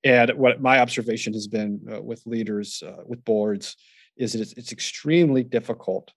And 0.03 0.31
what 0.31 0.61
my 0.61 0.79
observation 0.79 1.33
has 1.33 1.47
been 1.47 1.81
uh, 1.91 2.01
with 2.01 2.25
leaders, 2.25 2.81
uh, 2.85 3.03
with 3.05 3.25
boards, 3.25 3.75
is 4.15 4.33
that 4.33 4.41
it's, 4.41 4.53
it's 4.53 4.71
extremely 4.71 5.43
difficult 5.43 6.11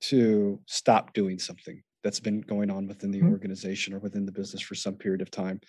to 0.00 0.60
stop 0.66 1.12
doing 1.12 1.38
something 1.38 1.82
that's 2.04 2.20
been 2.20 2.40
going 2.40 2.70
on 2.70 2.86
within 2.86 3.10
the 3.10 3.18
mm-hmm. 3.18 3.32
organization 3.32 3.92
or 3.92 3.98
within 3.98 4.24
the 4.24 4.32
business 4.32 4.62
for 4.62 4.74
some 4.74 4.94
period 4.94 5.20
of 5.20 5.30
time 5.30 5.60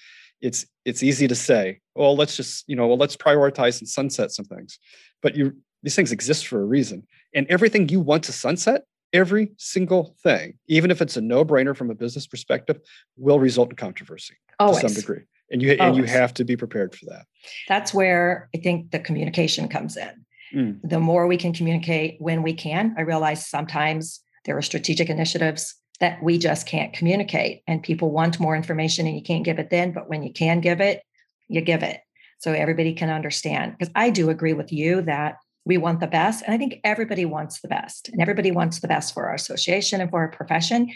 it's 0.41 0.65
it's 0.85 1.03
easy 1.03 1.27
to 1.27 1.35
say 1.35 1.79
well 1.95 2.15
let's 2.15 2.35
just 2.35 2.63
you 2.67 2.75
know 2.75 2.87
well 2.87 2.97
let's 2.97 3.17
prioritize 3.17 3.79
and 3.79 3.89
sunset 3.89 4.31
some 4.31 4.45
things 4.45 4.79
but 5.21 5.35
you 5.35 5.55
these 5.81 5.95
things 5.95 6.11
exist 6.11 6.47
for 6.47 6.61
a 6.61 6.65
reason 6.65 7.05
and 7.33 7.47
everything 7.47 7.89
you 7.89 7.99
want 7.99 8.23
to 8.23 8.31
sunset 8.31 8.83
every 9.13 9.51
single 9.57 10.15
thing 10.21 10.57
even 10.67 10.91
if 10.91 11.01
it's 11.01 11.17
a 11.17 11.21
no-brainer 11.21 11.75
from 11.75 11.89
a 11.89 11.95
business 11.95 12.27
perspective 12.27 12.79
will 13.17 13.39
result 13.39 13.69
in 13.69 13.75
controversy 13.75 14.35
Always. 14.59 14.81
to 14.81 14.89
some 14.89 15.01
degree 15.01 15.23
and 15.51 15.61
you 15.61 15.75
Always. 15.79 15.81
and 15.81 15.97
you 15.97 16.03
have 16.03 16.33
to 16.35 16.43
be 16.43 16.55
prepared 16.55 16.95
for 16.95 17.05
that 17.07 17.25
that's 17.67 17.93
where 17.93 18.49
i 18.55 18.59
think 18.59 18.91
the 18.91 18.99
communication 18.99 19.67
comes 19.67 19.97
in 19.97 20.25
mm. 20.53 20.79
the 20.83 20.99
more 20.99 21.27
we 21.27 21.37
can 21.37 21.53
communicate 21.53 22.17
when 22.19 22.43
we 22.43 22.53
can 22.53 22.93
i 22.97 23.01
realize 23.01 23.47
sometimes 23.47 24.21
there 24.45 24.57
are 24.57 24.61
strategic 24.61 25.09
initiatives 25.09 25.75
that 25.99 26.23
we 26.23 26.37
just 26.37 26.65
can't 26.65 26.93
communicate 26.93 27.61
and 27.67 27.83
people 27.83 28.11
want 28.11 28.39
more 28.39 28.55
information 28.55 29.05
and 29.05 29.15
you 29.15 29.23
can't 29.23 29.43
give 29.43 29.59
it 29.59 29.69
then 29.69 29.91
but 29.91 30.09
when 30.09 30.23
you 30.23 30.31
can 30.31 30.61
give 30.61 30.81
it 30.81 31.01
you 31.47 31.61
give 31.61 31.83
it 31.83 31.99
so 32.37 32.53
everybody 32.53 32.93
can 32.93 33.09
understand 33.09 33.75
because 33.77 33.91
i 33.95 34.09
do 34.09 34.29
agree 34.29 34.53
with 34.53 34.71
you 34.71 35.01
that 35.01 35.37
we 35.69 35.77
want 35.77 35.99
the 35.99 36.07
best 36.07 36.43
and 36.43 36.53
i 36.53 36.57
think 36.57 36.79
everybody 36.83 37.25
wants 37.25 37.61
the 37.61 37.67
best 37.67 38.09
and 38.09 38.19
everybody 38.21 38.51
wants 38.51 38.79
the 38.79 38.87
best 38.87 39.13
for 39.13 39.27
our 39.27 39.35
association 39.35 40.01
and 40.01 40.09
for 40.09 40.19
our 40.19 40.31
profession 40.31 40.89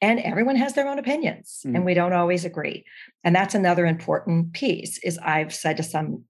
and 0.00 0.20
everyone 0.20 0.56
has 0.56 0.74
their 0.74 0.88
own 0.88 1.00
opinions 1.00 1.62
mm. 1.66 1.74
and 1.74 1.84
we 1.84 1.94
don't 1.94 2.12
always 2.12 2.44
agree 2.44 2.84
and 3.24 3.34
that's 3.34 3.56
another 3.56 3.84
important 3.84 4.52
piece 4.52 4.98
is 4.98 5.18
i've 5.18 5.52
said 5.52 5.76
to 5.76 5.82
some 5.82 6.24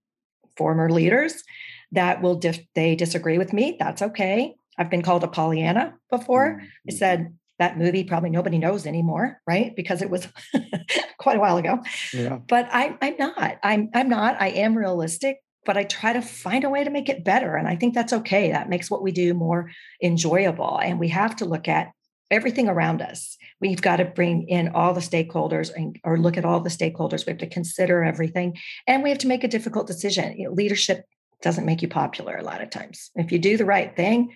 former 0.56 0.90
leaders 0.90 1.44
that 1.92 2.22
will 2.22 2.40
they 2.74 2.96
disagree 2.96 3.36
with 3.36 3.52
me 3.52 3.76
that's 3.78 4.00
okay 4.00 4.54
i've 4.78 4.90
been 4.90 5.02
called 5.02 5.22
a 5.22 5.28
pollyanna 5.28 5.94
before 6.10 6.58
mm. 6.58 6.66
i 6.88 6.92
said 6.92 7.32
that 7.60 7.76
movie 7.76 8.04
probably 8.04 8.30
nobody 8.30 8.56
knows 8.56 8.86
anymore, 8.86 9.38
right? 9.46 9.76
Because 9.76 10.00
it 10.00 10.08
was 10.08 10.26
quite 11.18 11.36
a 11.36 11.40
while 11.40 11.58
ago. 11.58 11.78
Yeah. 12.14 12.38
But 12.38 12.66
I, 12.72 12.96
I'm 13.02 13.16
not. 13.18 13.58
I'm 13.62 13.90
I'm 13.92 14.08
not. 14.08 14.40
I 14.40 14.48
am 14.48 14.74
realistic, 14.74 15.36
but 15.66 15.76
I 15.76 15.84
try 15.84 16.12
to 16.12 16.22
find 16.22 16.64
a 16.64 16.70
way 16.70 16.84
to 16.84 16.90
make 16.90 17.08
it 17.08 17.24
better. 17.24 17.56
And 17.56 17.68
I 17.68 17.76
think 17.76 17.94
that's 17.94 18.12
okay. 18.12 18.50
That 18.50 18.68
makes 18.68 18.90
what 18.90 19.02
we 19.02 19.12
do 19.12 19.34
more 19.34 19.70
enjoyable. 20.02 20.78
And 20.78 20.98
we 20.98 21.08
have 21.08 21.36
to 21.36 21.44
look 21.44 21.68
at 21.68 21.92
everything 22.30 22.68
around 22.68 23.02
us. 23.02 23.36
We've 23.60 23.82
got 23.82 23.96
to 23.96 24.04
bring 24.04 24.48
in 24.48 24.68
all 24.68 24.94
the 24.94 25.00
stakeholders 25.00 25.70
and 25.74 25.98
or 26.04 26.16
look 26.16 26.36
at 26.38 26.44
all 26.44 26.60
the 26.60 26.70
stakeholders. 26.70 27.26
We 27.26 27.32
have 27.32 27.38
to 27.38 27.46
consider 27.46 28.04
everything. 28.04 28.56
And 28.86 29.02
we 29.02 29.10
have 29.10 29.18
to 29.18 29.28
make 29.28 29.44
a 29.44 29.48
difficult 29.48 29.86
decision. 29.86 30.36
You 30.38 30.46
know, 30.46 30.54
leadership 30.54 31.04
doesn't 31.42 31.66
make 31.66 31.82
you 31.82 31.88
popular 31.88 32.36
a 32.36 32.44
lot 32.44 32.62
of 32.62 32.70
times. 32.70 33.10
If 33.14 33.32
you 33.32 33.38
do 33.38 33.56
the 33.56 33.64
right 33.64 33.94
thing, 33.94 34.34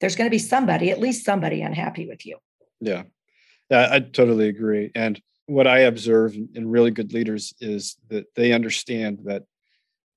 there's 0.00 0.16
going 0.16 0.26
to 0.26 0.34
be 0.34 0.38
somebody, 0.38 0.90
at 0.90 1.00
least 1.00 1.24
somebody 1.24 1.62
unhappy 1.62 2.06
with 2.06 2.26
you. 2.26 2.38
Yeah. 2.80 3.04
yeah, 3.70 3.88
I 3.90 4.00
totally 4.00 4.48
agree. 4.48 4.90
And 4.94 5.20
what 5.46 5.66
I 5.66 5.80
observe 5.80 6.36
in 6.54 6.68
really 6.68 6.90
good 6.90 7.12
leaders 7.12 7.54
is 7.60 7.96
that 8.08 8.26
they 8.34 8.52
understand 8.52 9.20
that 9.24 9.44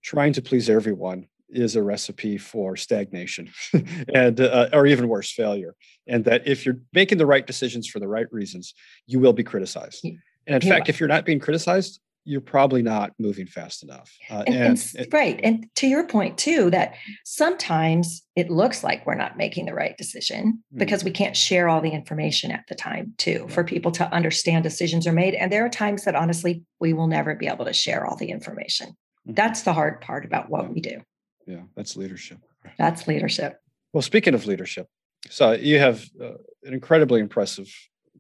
trying 0.06 0.32
to 0.34 0.42
please 0.42 0.70
everyone 0.70 1.26
is 1.50 1.76
a 1.76 1.82
recipe 1.82 2.38
for 2.38 2.76
stagnation 2.76 3.50
and 4.14 4.40
uh, 4.40 4.70
or 4.72 4.86
even 4.86 5.08
worse 5.08 5.32
failure 5.32 5.76
and 6.08 6.24
that 6.26 6.48
if 6.48 6.66
you're 6.66 6.80
making 6.94 7.18
the 7.18 7.26
right 7.26 7.48
decisions 7.48 7.88
for 7.88 8.00
the 8.00 8.08
right 8.08 8.32
reasons 8.32 8.74
you 9.08 9.20
will 9.20 9.34
be 9.34 9.44
criticized 9.44 10.04
and 10.04 10.64
in 10.64 10.70
fact 10.70 10.90
if 10.90 11.00
you're 11.00 11.10
not 11.10 11.26
being 11.26 11.40
criticized 11.40 12.00
you're 12.28 12.42
probably 12.42 12.82
not 12.82 13.12
moving 13.20 13.46
fast 13.46 13.84
enough. 13.84 14.12
Uh, 14.32 14.44
and, 14.48 14.56
and, 14.56 14.94
and, 14.98 15.14
right. 15.14 15.40
And 15.44 15.70
to 15.76 15.88
your 15.88 16.08
point, 16.08 16.40
too, 16.40 16.72
that 16.72 16.96
sometimes 17.24 18.24
it 18.36 18.50
looks 18.50 18.84
like 18.84 19.06
we're 19.06 19.14
not 19.14 19.38
making 19.38 19.68
the 19.68 19.76
right 19.76 19.96
decision 19.96 20.54
mm-hmm. 20.54 20.78
because 20.80 21.04
we 21.04 21.12
can't 21.12 21.38
share 21.38 21.70
all 21.70 21.82
the 21.82 21.92
information 21.92 22.52
at 22.52 22.66
the 22.68 22.74
time, 22.74 23.14
too, 23.20 23.46
for 23.50 23.64
people 23.64 23.92
to 23.92 24.12
understand 24.12 24.64
decisions 24.64 25.06
are 25.06 25.14
made. 25.14 25.36
And 25.36 25.52
there 25.52 25.64
are 25.64 25.70
times 25.70 26.04
that 26.06 26.16
honestly, 26.16 26.64
we 26.80 26.94
will 26.94 27.08
never 27.08 27.36
be 27.36 27.46
able 27.48 27.66
to 27.66 27.74
share 27.74 28.08
all 28.08 28.16
the 28.16 28.32
information. 28.32 28.98
That's 29.26 29.64
the 29.64 29.74
hard 29.74 30.02
part 30.02 30.26
about 30.26 30.50
what 30.50 30.64
yeah. 30.64 30.70
we 30.70 30.82
do. 30.82 31.02
Yeah, 31.48 31.62
that's 31.76 31.96
leadership. 31.96 32.40
That's 32.78 33.08
leadership. 33.08 33.60
Well, 33.94 34.02
speaking 34.02 34.34
of 34.34 34.46
leadership, 34.46 34.88
so 35.30 35.54
you 35.54 35.80
have 35.80 36.06
uh, 36.22 36.34
an 36.64 36.74
incredibly 36.74 37.20
impressive 37.20 37.72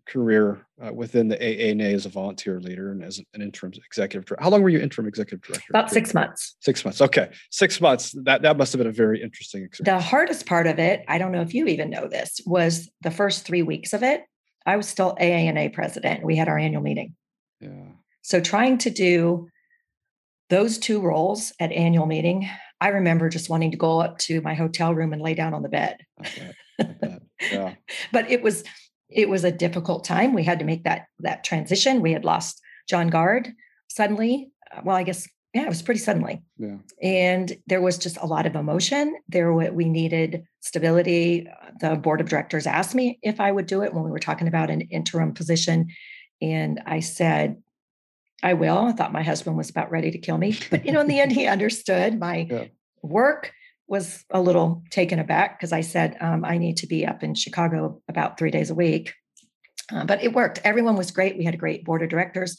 career 0.08 0.66
uh, 0.84 0.94
within 0.94 1.28
the 1.28 1.38
AANA 1.38 1.94
as 1.94 2.06
a 2.06 2.10
volunteer 2.10 2.60
leader 2.60 2.92
and 2.92 3.04
as 3.04 3.20
an 3.34 3.42
interim 3.42 3.74
executive 3.74 4.26
director. 4.26 4.44
How 4.44 4.50
long 4.50 4.62
were 4.62 4.70
you 4.70 4.80
interim 4.80 5.08
executive 5.08 5.42
director? 5.42 5.66
About 5.70 5.90
six 5.90 6.14
months. 6.14 6.56
Six 6.60 6.86
months. 6.86 7.02
Okay, 7.02 7.32
six 7.50 7.82
months. 7.82 8.14
That 8.24 8.42
that 8.44 8.58
must 8.58 8.72
have 8.74 8.80
been 8.80 8.88
a 8.88 8.92
very 8.92 9.22
interesting 9.22 9.64
experience. 9.64 10.04
The 10.04 10.08
hardest 10.08 10.46
part 10.46 10.68
of 10.68 10.80
it, 10.80 11.04
I 11.08 11.18
don't 11.18 11.32
know 11.32 11.42
if 11.42 11.54
you 11.54 11.66
even 11.68 11.90
know 11.90 12.08
this, 12.08 12.40
was 12.46 12.90
the 13.02 13.12
first 13.12 13.46
three 13.46 13.64
weeks 13.64 13.94
of 13.94 14.04
it. 14.04 14.24
I 14.66 14.78
was 14.78 14.88
still 14.88 15.16
AANA 15.20 15.74
president. 15.74 16.24
We 16.24 16.36
had 16.36 16.48
our 16.48 16.58
annual 16.58 16.82
meeting. 16.82 17.16
Yeah. 17.60 17.70
So 18.22 18.40
trying 18.40 18.80
to 18.80 18.90
do 18.90 19.48
those 20.50 20.78
two 20.78 21.02
roles 21.02 21.54
at 21.60 21.72
annual 21.72 22.06
meeting, 22.06 22.50
I 22.82 22.90
remember 22.90 23.30
just 23.30 23.50
wanting 23.50 23.72
to 23.72 23.78
go 23.78 24.02
up 24.02 24.18
to 24.20 24.42
my 24.42 24.54
hotel 24.54 24.94
room 24.94 25.14
and 25.14 25.22
lay 25.22 25.34
down 25.34 25.54
on 25.54 25.64
the 25.64 25.70
bed. 25.70 25.98
I 26.20 26.30
bet. 26.80 27.22
Yeah. 27.52 27.74
but 28.12 28.30
it 28.30 28.42
was 28.42 28.64
it 29.10 29.30
was 29.30 29.44
a 29.44 29.52
difficult 29.52 30.04
time. 30.04 30.34
We 30.34 30.44
had 30.44 30.60
to 30.60 30.66
make 30.66 30.84
that 30.84 31.08
that 31.20 31.44
transition. 31.44 32.02
We 32.02 32.12
had 32.12 32.26
lost 32.26 32.62
John 32.90 33.10
Garde 33.10 33.54
suddenly. 33.88 34.52
Uh, 34.76 34.82
well, 34.84 34.96
I 34.96 35.04
guess 35.04 35.28
yeah, 35.54 35.64
it 35.64 35.70
was 35.70 35.82
pretty 35.82 36.02
suddenly. 36.02 36.44
Yeah. 36.58 36.78
And 37.02 37.56
there 37.68 37.82
was 37.82 37.98
just 37.98 38.18
a 38.18 38.26
lot 38.26 38.46
of 38.46 38.56
emotion. 38.56 39.16
There 39.30 39.54
what 39.54 39.74
we 39.74 39.88
needed 39.88 40.44
stability. 40.60 41.48
The 41.80 41.96
board 41.96 42.20
of 42.20 42.28
directors 42.28 42.68
asked 42.68 42.94
me 42.94 43.20
if 43.22 43.40
I 43.40 43.54
would 43.54 43.66
do 43.66 43.82
it 43.82 43.94
when 43.94 44.04
we 44.04 44.12
were 44.12 44.20
talking 44.20 44.50
about 44.50 44.70
an 44.70 44.82
interim 44.82 45.34
position, 45.34 45.88
and 46.42 46.82
I 46.86 47.00
said 47.00 47.62
I 48.44 48.54
will. 48.54 48.78
I 48.78 48.92
thought 48.92 49.14
my 49.14 49.24
husband 49.24 49.58
was 49.58 49.70
about 49.70 49.92
ready 49.92 50.12
to 50.12 50.18
kill 50.18 50.38
me, 50.38 50.58
but 50.70 50.86
you 50.86 50.92
know, 50.92 51.02
in 51.02 51.08
the 51.08 51.20
end, 51.20 51.32
he 51.32 51.48
understood 51.48 52.20
my 52.20 52.48
yeah. 52.50 52.66
work 53.02 53.54
was 53.88 54.24
a 54.32 54.42
little 54.42 54.84
taken 54.90 55.20
aback 55.20 55.60
because 55.60 55.72
I 55.72 55.82
said 55.82 56.18
um, 56.20 56.44
I 56.44 56.58
need 56.58 56.78
to 56.78 56.88
be 56.88 57.06
up 57.06 57.24
in 57.24 57.36
Chicago 57.36 58.02
about 58.08 58.38
three 58.38 58.52
days 58.52 58.70
a 58.70 58.76
week. 58.76 59.14
Uh, 59.94 60.06
but 60.06 60.24
it 60.24 60.34
worked. 60.34 60.60
Everyone 60.64 60.96
was 60.96 61.12
great. 61.12 61.38
We 61.38 61.46
had 61.46 61.54
a 61.54 61.58
great 61.58 61.86
board 61.86 62.02
of 62.02 62.10
directors. 62.10 62.58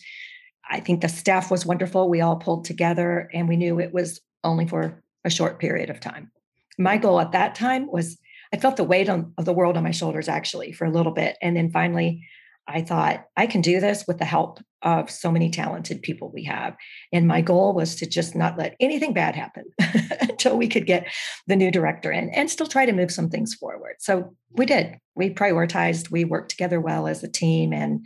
I 0.68 0.80
think 0.80 1.00
the 1.00 1.08
staff 1.08 1.50
was 1.50 1.66
wonderful. 1.66 2.08
We 2.08 2.20
all 2.20 2.36
pulled 2.36 2.64
together 2.64 3.28
and 3.32 3.48
we 3.48 3.56
knew 3.56 3.80
it 3.80 3.92
was 3.92 4.20
only 4.44 4.66
for 4.66 5.02
a 5.24 5.30
short 5.30 5.58
period 5.58 5.90
of 5.90 6.00
time. 6.00 6.30
My 6.78 6.96
goal 6.96 7.20
at 7.20 7.32
that 7.32 7.54
time 7.54 7.90
was 7.90 8.18
I 8.52 8.58
felt 8.58 8.76
the 8.76 8.84
weight 8.84 9.08
on, 9.08 9.32
of 9.38 9.44
the 9.44 9.52
world 9.52 9.76
on 9.76 9.82
my 9.82 9.90
shoulders 9.90 10.28
actually 10.28 10.72
for 10.72 10.84
a 10.84 10.90
little 10.90 11.12
bit. 11.12 11.36
And 11.42 11.56
then 11.56 11.70
finally, 11.70 12.24
I 12.68 12.82
thought 12.82 13.24
I 13.36 13.46
can 13.46 13.60
do 13.60 13.80
this 13.80 14.04
with 14.08 14.18
the 14.18 14.24
help 14.24 14.60
of 14.82 15.10
so 15.10 15.30
many 15.30 15.50
talented 15.50 16.02
people 16.02 16.30
we 16.30 16.44
have. 16.44 16.76
And 17.12 17.26
my 17.26 17.40
goal 17.40 17.74
was 17.74 17.96
to 17.96 18.06
just 18.06 18.34
not 18.34 18.58
let 18.58 18.76
anything 18.80 19.12
bad 19.12 19.34
happen 19.34 19.64
until 20.20 20.56
we 20.56 20.68
could 20.68 20.86
get 20.86 21.06
the 21.46 21.56
new 21.56 21.70
director 21.70 22.10
in 22.10 22.30
and 22.30 22.50
still 22.50 22.66
try 22.66 22.86
to 22.86 22.92
move 22.92 23.10
some 23.10 23.28
things 23.28 23.54
forward. 23.54 23.96
So 23.98 24.34
we 24.52 24.66
did. 24.66 24.96
We 25.14 25.30
prioritized, 25.30 26.10
we 26.10 26.24
worked 26.24 26.50
together 26.50 26.80
well 26.80 27.06
as 27.06 27.22
a 27.22 27.28
team, 27.28 27.72
and 27.72 28.04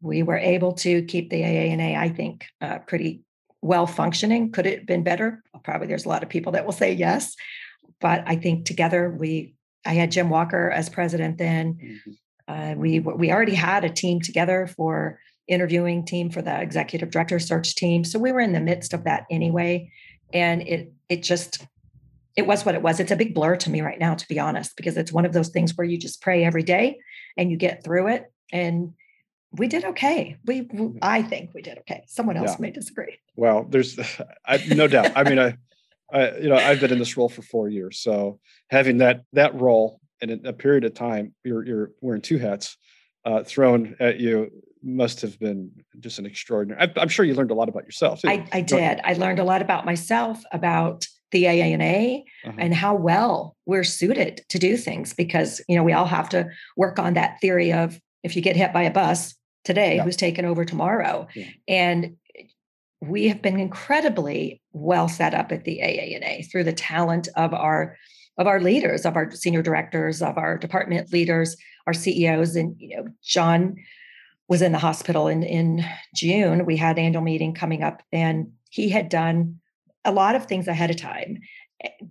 we 0.00 0.22
were 0.22 0.38
able 0.38 0.72
to 0.72 1.02
keep 1.02 1.30
the 1.30 1.42
AANA, 1.42 1.96
I 1.96 2.08
think, 2.08 2.46
uh, 2.60 2.78
pretty 2.80 3.22
well 3.62 3.86
functioning. 3.86 4.52
Could 4.52 4.66
it 4.66 4.78
have 4.78 4.86
been 4.86 5.04
better? 5.04 5.42
Probably 5.64 5.86
there's 5.86 6.06
a 6.06 6.08
lot 6.08 6.22
of 6.22 6.28
people 6.28 6.52
that 6.52 6.64
will 6.64 6.72
say 6.72 6.92
yes. 6.92 7.34
But 8.00 8.24
I 8.26 8.36
think 8.36 8.64
together 8.64 9.10
we 9.10 9.54
I 9.86 9.94
had 9.94 10.10
Jim 10.10 10.28
Walker 10.28 10.70
as 10.70 10.88
president 10.88 11.38
then. 11.38 11.74
Mm-hmm. 11.74 12.10
Uh, 12.50 12.74
we 12.76 12.98
we 12.98 13.30
already 13.30 13.54
had 13.54 13.84
a 13.84 13.90
team 13.90 14.20
together 14.20 14.66
for 14.66 15.20
interviewing 15.46 16.04
team 16.04 16.30
for 16.30 16.42
the 16.42 16.60
executive 16.60 17.10
director 17.10 17.38
search 17.38 17.76
team, 17.76 18.02
so 18.04 18.18
we 18.18 18.32
were 18.32 18.40
in 18.40 18.52
the 18.52 18.60
midst 18.60 18.92
of 18.92 19.04
that 19.04 19.24
anyway, 19.30 19.90
and 20.32 20.62
it 20.62 20.92
it 21.08 21.22
just 21.22 21.64
it 22.36 22.46
was 22.46 22.64
what 22.64 22.74
it 22.74 22.82
was. 22.82 23.00
It's 23.00 23.10
a 23.10 23.16
big 23.16 23.34
blur 23.34 23.56
to 23.56 23.70
me 23.70 23.80
right 23.82 23.98
now, 23.98 24.14
to 24.14 24.28
be 24.28 24.38
honest, 24.38 24.76
because 24.76 24.96
it's 24.96 25.12
one 25.12 25.26
of 25.26 25.32
those 25.32 25.50
things 25.50 25.76
where 25.76 25.86
you 25.86 25.98
just 25.98 26.22
pray 26.22 26.44
every 26.44 26.62
day 26.62 26.98
and 27.36 27.50
you 27.50 27.56
get 27.56 27.84
through 27.84 28.08
it. 28.08 28.32
And 28.52 28.94
we 29.52 29.66
did 29.66 29.84
okay. 29.84 30.36
We, 30.46 30.62
mm-hmm. 30.62 30.98
I 31.02 31.22
think 31.22 31.50
we 31.54 31.62
did 31.62 31.78
okay. 31.78 32.04
Someone 32.06 32.36
else 32.36 32.52
yeah. 32.52 32.56
may 32.60 32.70
disagree. 32.70 33.18
Well, 33.36 33.66
there's 33.68 33.98
I, 34.46 34.62
no 34.68 34.86
doubt. 34.86 35.12
I 35.16 35.28
mean, 35.28 35.38
I, 35.38 35.56
I, 36.12 36.36
you 36.38 36.48
know, 36.48 36.56
I've 36.56 36.80
been 36.80 36.92
in 36.92 36.98
this 36.98 37.16
role 37.16 37.28
for 37.28 37.42
four 37.42 37.68
years, 37.68 37.98
so 37.98 38.38
having 38.70 38.98
that 38.98 39.22
that 39.32 39.54
role 39.54 39.99
in 40.22 40.46
a 40.46 40.52
period 40.52 40.84
of 40.84 40.94
time 40.94 41.34
you're 41.44 41.64
you're 41.64 41.90
wearing 42.00 42.22
two 42.22 42.38
hats 42.38 42.76
uh, 43.24 43.42
thrown 43.42 43.96
at 44.00 44.18
you 44.18 44.50
must 44.82 45.20
have 45.20 45.38
been 45.38 45.70
just 45.98 46.18
an 46.18 46.26
extraordinary. 46.26 46.80
I, 46.80 47.02
am 47.02 47.08
sure 47.08 47.24
you 47.24 47.34
learned 47.34 47.50
a 47.50 47.54
lot 47.54 47.68
about 47.68 47.84
yourself. 47.84 48.20
I, 48.24 48.46
I, 48.50 48.62
did. 48.62 48.98
I 49.04 49.12
learned 49.12 49.38
a 49.38 49.44
lot 49.44 49.60
about 49.60 49.84
myself, 49.84 50.42
about 50.52 51.06
the 51.32 51.44
AANA 51.44 52.24
uh-huh. 52.44 52.56
and 52.58 52.74
how 52.74 52.94
well 52.94 53.56
we're 53.66 53.84
suited 53.84 54.42
to 54.48 54.58
do 54.58 54.76
things 54.76 55.14
because 55.14 55.60
you 55.68 55.76
know 55.76 55.82
we 55.82 55.92
all 55.92 56.06
have 56.06 56.28
to 56.30 56.48
work 56.76 56.98
on 56.98 57.14
that 57.14 57.40
theory 57.40 57.72
of 57.72 58.00
if 58.22 58.34
you 58.36 58.42
get 58.42 58.56
hit 58.56 58.72
by 58.72 58.82
a 58.82 58.90
bus 58.90 59.34
today 59.64 59.96
yeah. 59.96 60.02
who's 60.02 60.16
taken 60.16 60.44
over 60.44 60.64
tomorrow 60.64 61.28
yeah. 61.34 61.46
and 61.68 62.16
we 63.00 63.28
have 63.28 63.40
been 63.40 63.60
incredibly 63.60 64.60
well 64.72 65.08
set 65.08 65.34
up 65.34 65.52
at 65.52 65.64
the 65.64 65.80
AANA 65.82 66.50
through 66.50 66.64
the 66.64 66.72
talent 66.72 67.28
of 67.36 67.54
our 67.54 67.96
of 68.40 68.48
our 68.48 68.60
leaders 68.60 69.06
of 69.06 69.14
our 69.14 69.30
senior 69.30 69.62
directors 69.62 70.20
of 70.20 70.36
our 70.36 70.58
department 70.58 71.12
leaders 71.12 71.56
our 71.86 71.92
CEOs 71.92 72.56
and 72.56 72.74
you 72.78 72.96
know 72.96 73.06
John 73.22 73.76
was 74.48 74.62
in 74.62 74.72
the 74.72 74.78
hospital 74.78 75.28
in 75.28 75.44
in 75.44 75.84
June 76.16 76.66
we 76.66 76.76
had 76.76 76.98
annual 76.98 77.22
meeting 77.22 77.54
coming 77.54 77.84
up 77.84 78.02
and 78.12 78.50
he 78.70 78.88
had 78.88 79.08
done 79.08 79.60
a 80.04 80.12
lot 80.12 80.34
of 80.34 80.46
things 80.46 80.68
ahead 80.68 80.90
of 80.90 80.96
time. 80.96 81.40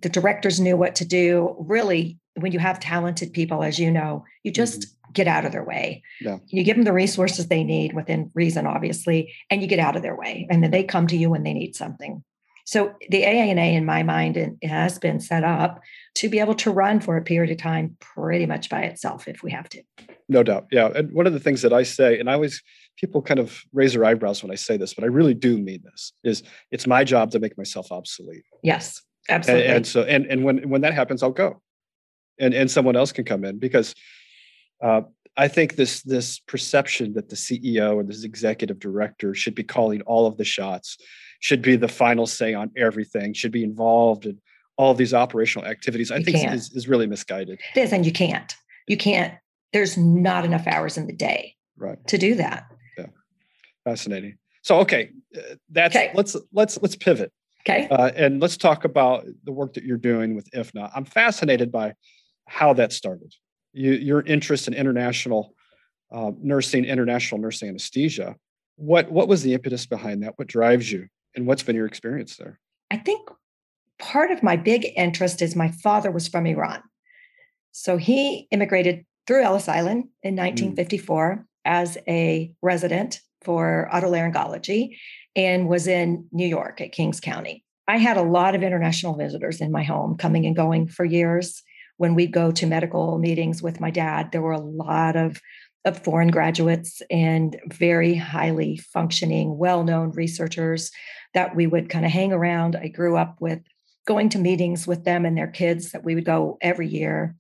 The 0.02 0.10
directors 0.10 0.60
knew 0.60 0.78
what 0.78 0.96
to 0.96 1.06
do. 1.06 1.56
Really, 1.60 2.20
when 2.36 2.52
you 2.52 2.60
have 2.60 2.80
talented 2.80 3.34
people, 3.34 3.64
as 3.64 3.80
you 3.80 3.92
know, 3.92 4.24
you 4.44 4.52
just 4.52 4.82
mm-hmm. 4.82 5.12
get 5.14 5.28
out 5.28 5.46
of 5.46 5.52
their 5.52 5.64
way. 5.64 6.04
Yeah. 6.22 6.38
You 6.48 6.64
give 6.64 6.76
them 6.76 6.86
the 6.86 6.94
resources 6.94 7.48
they 7.48 7.64
need 7.64 7.94
within 7.94 8.32
reason, 8.34 8.68
obviously, 8.68 9.34
and 9.50 9.62
you 9.62 9.68
get 9.68 9.80
out 9.80 9.96
of 9.96 10.02
their 10.02 10.16
way. 10.16 10.48
And 10.50 10.64
then 10.64 10.72
they 10.72 10.84
come 10.84 11.08
to 11.08 11.18
you 11.18 11.30
when 11.30 11.44
they 11.44 11.54
need 11.54 11.76
something. 11.76 12.24
So 12.70 12.94
the 13.10 13.24
AANA, 13.24 13.74
in 13.74 13.84
my 13.84 14.04
mind, 14.04 14.38
it 14.38 14.64
has 14.64 15.00
been 15.00 15.20
set 15.20 15.44
up 15.44 15.82
to 16.14 16.30
be 16.30 16.40
able 16.40 16.54
to 16.54 16.70
run 16.70 17.00
for 17.00 17.18
a 17.18 17.22
period 17.24 17.50
of 17.50 17.58
time 17.58 17.98
pretty 18.00 18.46
much 18.46 18.70
by 18.70 18.84
itself 18.84 19.28
if 19.28 19.42
we 19.42 19.50
have 19.50 19.68
to. 19.70 19.82
No 20.28 20.44
doubt. 20.44 20.68
Yeah. 20.72 20.92
And 20.94 21.12
one 21.12 21.26
of 21.26 21.34
the 21.34 21.40
things 21.40 21.64
that 21.64 21.74
I 21.74 21.82
say, 21.82 22.20
and 22.20 22.30
I 22.30 22.34
always 22.34 22.62
people 22.96 23.24
kind 23.24 23.40
of 23.40 23.60
raise 23.74 23.94
their 23.94 24.06
eyebrows 24.06 24.44
when 24.44 24.52
I 24.52 24.56
say 24.56 24.78
this, 24.78 24.94
but 24.94 25.04
I 25.04 25.08
really 25.08 25.34
do 25.34 25.58
mean 25.58 25.82
this, 25.84 26.14
is 26.24 26.44
it's 26.70 26.86
my 26.86 27.04
job 27.04 27.32
to 27.32 27.40
make 27.40 27.58
myself 27.58 27.92
obsolete. 27.92 28.44
Yes, 28.62 29.02
absolutely. 29.30 29.66
And, 29.66 29.78
and 29.78 29.88
so 29.88 30.04
and 30.04 30.28
and 30.28 30.44
when 30.44 30.70
when 30.70 30.82
that 30.82 30.94
happens, 30.94 31.24
I'll 31.24 31.32
go. 31.32 31.64
And 32.40 32.54
and 32.54 32.70
someone 32.70 32.96
else 32.96 33.12
can 33.12 33.26
come 33.26 33.46
in 33.46 33.58
because 33.58 33.96
uh, 34.84 35.02
I 35.36 35.48
think 35.48 35.76
this 35.76 36.04
this 36.04 36.38
perception 36.38 37.14
that 37.14 37.30
the 37.30 37.36
CEO 37.36 37.96
or 37.96 38.04
this 38.04 38.24
executive 38.24 38.78
director 38.78 39.34
should 39.34 39.56
be 39.56 39.64
calling 39.64 40.02
all 40.02 40.28
of 40.28 40.38
the 40.38 40.46
shots, 40.46 40.98
should 41.40 41.62
be 41.62 41.76
the 41.76 41.88
final 41.88 42.28
say 42.28 42.54
on 42.54 42.72
everything, 42.78 43.34
should 43.34 43.52
be 43.52 43.64
involved 43.64 44.26
in 44.26 44.40
all 44.78 44.94
these 44.94 45.14
operational 45.14 45.68
activities, 45.68 46.10
I 46.10 46.18
you 46.18 46.24
think 46.24 46.54
is, 46.54 46.72
is 46.72 46.88
really 46.88 47.06
misguided. 47.06 47.60
It 47.76 47.80
is, 47.80 47.92
and 47.92 48.06
you 48.06 48.14
can't. 48.14 48.56
You 48.88 48.96
can't. 48.96 49.34
There's 49.74 49.98
not 49.98 50.46
enough 50.46 50.66
hours 50.68 50.98
in 50.98 51.06
the 51.06 51.14
day 51.14 51.56
right. 51.78 51.98
to 52.08 52.18
do 52.18 52.36
that. 52.36 52.66
Yeah, 52.98 53.08
fascinating. 53.84 54.38
So 54.62 54.80
okay, 54.80 55.12
uh, 55.38 55.56
that's 55.70 55.96
okay. 55.96 56.12
let's 56.14 56.36
let's 56.54 56.80
let's 56.82 56.96
pivot. 56.96 57.32
Okay, 57.62 57.90
uh, 57.90 58.12
and 58.16 58.42
let's 58.42 58.56
talk 58.56 58.86
about 58.86 59.26
the 59.44 59.52
work 59.52 59.74
that 59.74 59.84
you're 59.84 59.98
doing 59.98 60.34
with 60.34 60.50
IFNA. 60.52 60.92
I'm 60.96 61.06
fascinated 61.06 61.74
by 61.74 61.94
how 62.48 62.74
that 62.74 62.94
started. 62.94 63.34
You, 63.74 63.92
your 63.92 64.22
interest 64.22 64.68
in 64.68 64.74
international 64.74 65.54
uh, 66.10 66.32
nursing, 66.42 66.86
international 66.86 67.42
nursing 67.42 67.68
anesthesia. 67.68 68.36
What 68.78 69.12
what 69.12 69.28
was 69.28 69.44
the 69.44 69.54
impetus 69.54 69.86
behind 69.86 70.24
that? 70.24 70.34
What 70.38 70.48
drives 70.48 70.90
you? 70.90 71.08
And 71.36 71.46
what's 71.46 71.64
been 71.64 71.76
your 71.76 71.86
experience 71.86 72.38
there? 72.38 72.60
I 72.92 72.98
think 72.98 73.30
part 74.00 74.32
of 74.32 74.44
my 74.44 74.56
big 74.56 74.88
interest 74.96 75.42
is 75.42 75.56
my 75.56 75.70
father 75.70 76.12
was 76.12 76.28
from 76.28 76.46
Iran. 76.46 76.82
So 77.72 77.98
he 77.98 78.48
immigrated 78.52 79.06
through 79.28 79.44
Ellis 79.44 79.70
Island 79.70 80.06
in 80.24 80.36
1954 80.36 81.36
mm. 81.36 81.44
as 81.66 81.98
a 82.08 82.52
resident 82.62 83.22
for 83.42 83.90
otolaryngology 83.94 84.98
and 85.36 85.68
was 85.68 85.88
in 85.88 86.28
New 86.32 86.48
York 86.48 86.82
at 86.82 86.92
Kings 86.92 87.20
County. 87.20 87.64
I 87.88 87.98
had 87.98 88.18
a 88.18 88.24
lot 88.24 88.56
of 88.56 88.64
international 88.64 89.16
visitors 89.16 89.62
in 89.62 89.72
my 89.72 89.84
home 89.84 90.18
coming 90.18 90.46
and 90.46 90.56
going 90.56 90.88
for 90.88 91.06
years. 91.06 91.64
When 91.98 92.16
we'd 92.16 92.32
go 92.32 92.52
to 92.52 92.66
medical 92.66 93.18
meetings 93.18 93.62
with 93.62 93.80
my 93.80 93.92
dad, 93.92 94.32
there 94.32 94.42
were 94.42 94.52
a 94.52 94.60
lot 94.60 95.16
of 95.16 95.42
of 95.86 96.04
foreign 96.04 96.30
graduates 96.30 97.02
and 97.10 97.60
very 97.68 98.16
highly 98.16 98.78
functioning, 98.78 99.58
well 99.58 99.84
known 99.84 100.12
researchers 100.12 100.92
that 101.34 101.56
we 101.56 101.68
would 101.68 101.90
kind 101.90 102.06
of 102.06 102.12
hang 102.12 102.34
around. 102.34 102.76
I 102.76 102.88
grew 102.88 103.16
up 103.16 103.38
with 103.40 103.60
going 104.06 104.30
to 104.30 104.40
meetings 104.40 104.88
with 104.88 105.04
them 105.04 105.26
and 105.26 105.38
their 105.38 105.48
kids 105.48 105.92
that 105.92 106.04
we 106.04 106.16
would 106.16 106.26
go 106.26 106.58
every 106.62 106.88
year. 106.88 107.36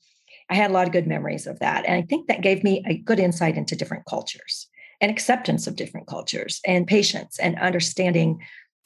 I 0.50 0.56
had 0.56 0.72
a 0.72 0.74
lot 0.74 0.88
of 0.88 0.94
good 0.94 1.08
memories 1.08 1.48
of 1.48 1.60
that. 1.60 1.86
And 1.86 1.96
I 1.96 2.02
think 2.04 2.28
that 2.28 2.42
gave 2.42 2.64
me 2.64 2.84
a 2.88 2.98
good 2.98 3.20
insight 3.20 3.58
into 3.58 3.76
different 3.76 4.06
cultures 4.06 4.68
and 5.02 5.12
acceptance 5.12 5.68
of 5.68 5.76
different 5.76 6.08
cultures 6.08 6.60
and 6.66 6.88
patience 6.88 7.40
and 7.40 7.58
understanding 7.60 8.40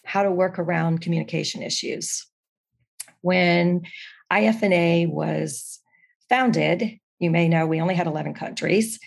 how 0.06 0.24
to 0.24 0.32
work 0.32 0.60
around 0.60 1.02
communication 1.02 1.62
issues. 1.62 2.26
When 3.22 3.84
IFNA 4.32 5.10
was 5.10 5.80
founded, 6.30 7.00
you 7.20 7.32
may 7.32 7.48
know 7.48 7.66
we 7.66 7.82
only 7.82 7.96
had 7.96 8.08
11 8.08 8.34
countries. 8.34 9.00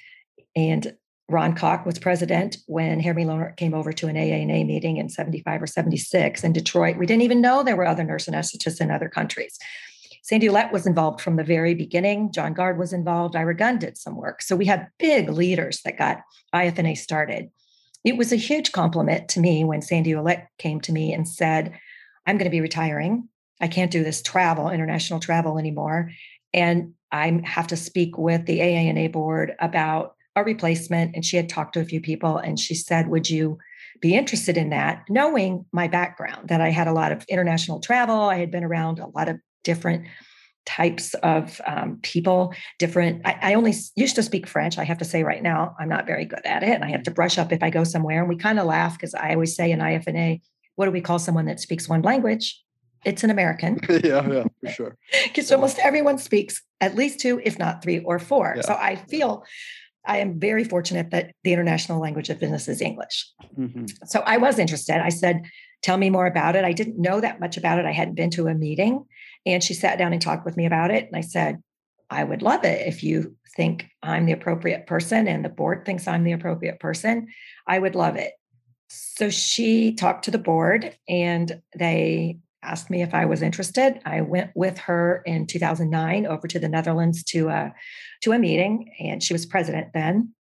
And 0.57 0.97
Ron 1.29 1.55
Koch 1.55 1.85
was 1.85 1.99
president 1.99 2.57
when 2.67 3.01
Harry 3.01 3.25
Lohner 3.25 3.57
came 3.57 3.75
over 3.75 3.93
to 3.93 4.09
an 4.09 4.17
AANA 4.17 4.67
meeting 4.67 4.97
in 4.97 5.09
75 5.09 5.63
or 5.63 5.67
76 5.67 6.43
in 6.43 6.53
Detroit. 6.53 6.97
We 6.97 7.07
didn't 7.07 7.23
even 7.23 7.41
know 7.41 7.63
there 7.63 7.77
were 7.77 7.87
other 7.87 8.05
nurse 8.05 8.27
anesthetists 8.27 8.81
in 8.81 8.91
other 8.91 9.09
countries. 9.09 9.59
Sandy 10.23 10.49
Ouellette 10.49 10.73
was 10.73 10.87
involved 10.87 11.21
from 11.21 11.37
the 11.37 11.45
very 11.45 11.75
beginning. 11.75 12.33
John 12.33 12.53
Garde 12.53 12.79
was 12.79 12.93
involved. 12.93 13.37
Ira 13.37 13.55
Gunn 13.55 13.79
did 13.79 13.97
some 13.97 14.17
work. 14.17 14.43
So 14.43 14.57
we 14.57 14.65
had 14.65 14.89
big 14.99 15.29
leaders 15.29 15.81
that 15.85 15.99
got 15.99 16.23
IFNA 16.55 16.97
started. 16.97 17.49
It 18.05 18.17
was 18.17 18.33
a 18.33 18.37
huge 18.37 18.73
compliment 18.73 19.29
to 19.31 19.41
me 19.41 19.63
when 19.63 19.83
Sandy 19.83 20.13
Ouellette 20.13 20.47
came 20.59 20.81
to 20.81 20.93
me 20.93 21.13
and 21.13 21.29
said, 21.29 21.79
I'm 22.27 22.39
going 22.39 22.51
to 22.51 22.51
be 22.51 22.61
retiring. 22.61 23.29
I 23.61 23.69
can't 23.69 23.91
do 23.91 24.03
this 24.03 24.23
travel, 24.23 24.69
international 24.69 25.21
travel 25.21 25.59
anymore. 25.59 26.11
And 26.53 26.95
I 27.13 27.41
have 27.45 27.69
to 27.69 27.77
speak 27.77 28.19
with 28.19 28.47
the 28.47 28.59
AANA 28.59 29.13
board 29.13 29.55
about 29.61 30.16
a 30.37 30.45
replacement 30.45 31.15
and 31.15 31.25
she 31.25 31.37
had 31.37 31.49
talked 31.49 31.75
to 31.75 31.81
a 31.81 31.85
few 31.85 32.01
people 32.01 32.39
and 32.39 32.59
she 32.59 32.75
said 32.75 33.09
would 33.09 33.29
you 33.29 33.59
be 34.01 34.15
interested 34.15 34.57
in 34.57 34.71
that? 34.71 35.03
knowing 35.09 35.65
my 35.73 35.89
background 35.89 36.49
that 36.49 36.61
i 36.61 36.71
had 36.71 36.87
a 36.87 36.93
lot 36.93 37.13
of 37.13 37.25
international 37.29 37.81
travel 37.81 38.21
i 38.21 38.37
had 38.37 38.51
been 38.51 38.65
around 38.65 38.99
a 38.99 39.09
lot 39.09 39.29
of 39.29 39.37
different 39.65 40.07
types 40.65 41.15
of 41.23 41.61
um, 41.65 41.99
people 42.03 42.53
different 42.81 43.23
I, 43.25 43.39
I, 43.41 43.55
only 43.55 43.73
used 43.95 44.17
to 44.17 44.23
speak 44.23 44.49
french 44.49 44.79
i 44.79 44.85
have 44.85 44.99
to 44.99 45.05
say 45.05 45.23
right 45.23 45.43
now 45.43 45.77
i'm 45.79 45.89
not 45.89 46.07
very 46.07 46.25
good 46.25 46.45
at 46.45 46.63
it 46.63 46.71
and 46.71 46.85
i 46.85 46.91
have 46.91 47.05
to 47.05 47.11
brush 47.11 47.39
up 47.39 47.53
if 47.53 47.63
i 47.63 47.71
go 47.71 47.85
somewhere 47.85 48.21
and 48.21 48.29
we 48.29 48.37
kind 48.37 48.59
of 48.59 48.67
laugh 48.67 48.95
because 48.95 49.15
i 49.15 49.33
always 49.33 49.55
say 49.55 49.71
in 49.71 49.79
ifna 49.79 50.41
what 50.77 50.85
do 50.85 50.93
we 50.93 51.01
call 51.01 51.19
someone 51.19 51.47
that 51.47 51.59
speaks 51.59 51.89
one 51.89 52.03
language? 52.03 52.63
It's 53.05 53.25
an 53.25 53.31
american. 53.31 53.81
Yeah 53.89 54.27
yeah 54.29 54.45
for 54.61 54.71
sure. 54.71 54.97
Because 55.25 55.51
almost 55.51 55.79
everyone 55.79 56.19
speaks 56.19 56.63
at 56.81 56.95
least 56.95 57.21
two 57.21 57.41
if 57.45 57.59
not 57.59 57.83
three 57.83 58.01
or 58.01 58.19
four. 58.19 58.55
Yeah. 58.57 58.63
so 58.63 58.75
i 58.75 58.97
feel 58.97 59.45
I 60.07 60.19
am 60.19 60.39
very 60.39 60.65
fortunate 60.65 61.11
that 61.11 61.33
the 61.45 61.53
international 61.53 62.01
language 62.01 62.31
of 62.31 62.39
business 62.39 62.69
is 62.69 62.81
English. 62.81 63.29
Mm-hmm. 63.59 63.87
So 64.07 64.21
I 64.21 64.37
was 64.37 64.59
interested. 64.59 65.03
I 65.03 65.11
said, 65.11 65.43
Tell 65.83 65.99
me 65.99 66.11
more 66.11 66.27
about 66.27 66.57
it. 66.57 66.65
I 66.65 66.73
didn't 66.73 66.99
know 66.99 67.21
that 67.21 67.39
much 67.39 67.57
about 67.57 67.79
it. 67.79 67.85
I 67.85 67.93
hadn't 67.93 68.15
been 68.15 68.31
to 68.31 68.49
a 68.49 68.55
meeting. 68.55 69.05
And 69.45 69.63
she 69.63 69.75
sat 69.75 69.99
down 69.99 70.13
and 70.13 70.23
talked 70.23 70.45
with 70.45 70.57
me 70.57 70.67
about 70.67 70.91
it. 70.91 71.07
And 71.07 71.15
I 71.15 71.21
said, 71.21 71.63
I 72.11 72.25
would 72.25 72.43
love 72.43 72.65
it 72.65 72.87
if 72.87 73.05
you 73.05 73.37
think 73.57 73.87
I'm 74.03 74.27
the 74.27 74.33
appropriate 74.33 74.87
person 74.87 75.29
and 75.29 75.45
the 75.45 75.49
board 75.49 75.85
thinks 75.85 76.09
I'm 76.09 76.25
the 76.25 76.33
appropriate 76.33 76.81
person. 76.81 77.29
I 77.67 77.79
would 77.79 77.95
love 77.95 78.17
it. 78.17 78.33
So 78.89 79.31
she 79.31 79.95
talked 79.95 80.25
to 80.25 80.31
the 80.31 80.39
board 80.39 80.97
and 81.09 81.61
they 81.77 82.39
asked 82.67 82.91
me 82.91 83.03
if 83.03 83.15
I 83.15 83.25
was 83.27 83.43
interested. 83.43 84.01
I 84.05 84.21
went 84.21 84.51
with 84.55 84.79
her 84.79 85.23
in 85.25 85.47
2009 85.47 86.27
over 86.27 86.49
to 86.49 86.59
the 86.59 86.69
Netherlands 86.69 87.23
to 87.25 87.49
a 87.49 87.75
to 88.23 88.33
a 88.33 88.39
meeting, 88.39 88.93
and 88.99 89.23
she 89.23 89.33
was 89.33 89.47
president 89.47 89.93
then. 89.95 90.33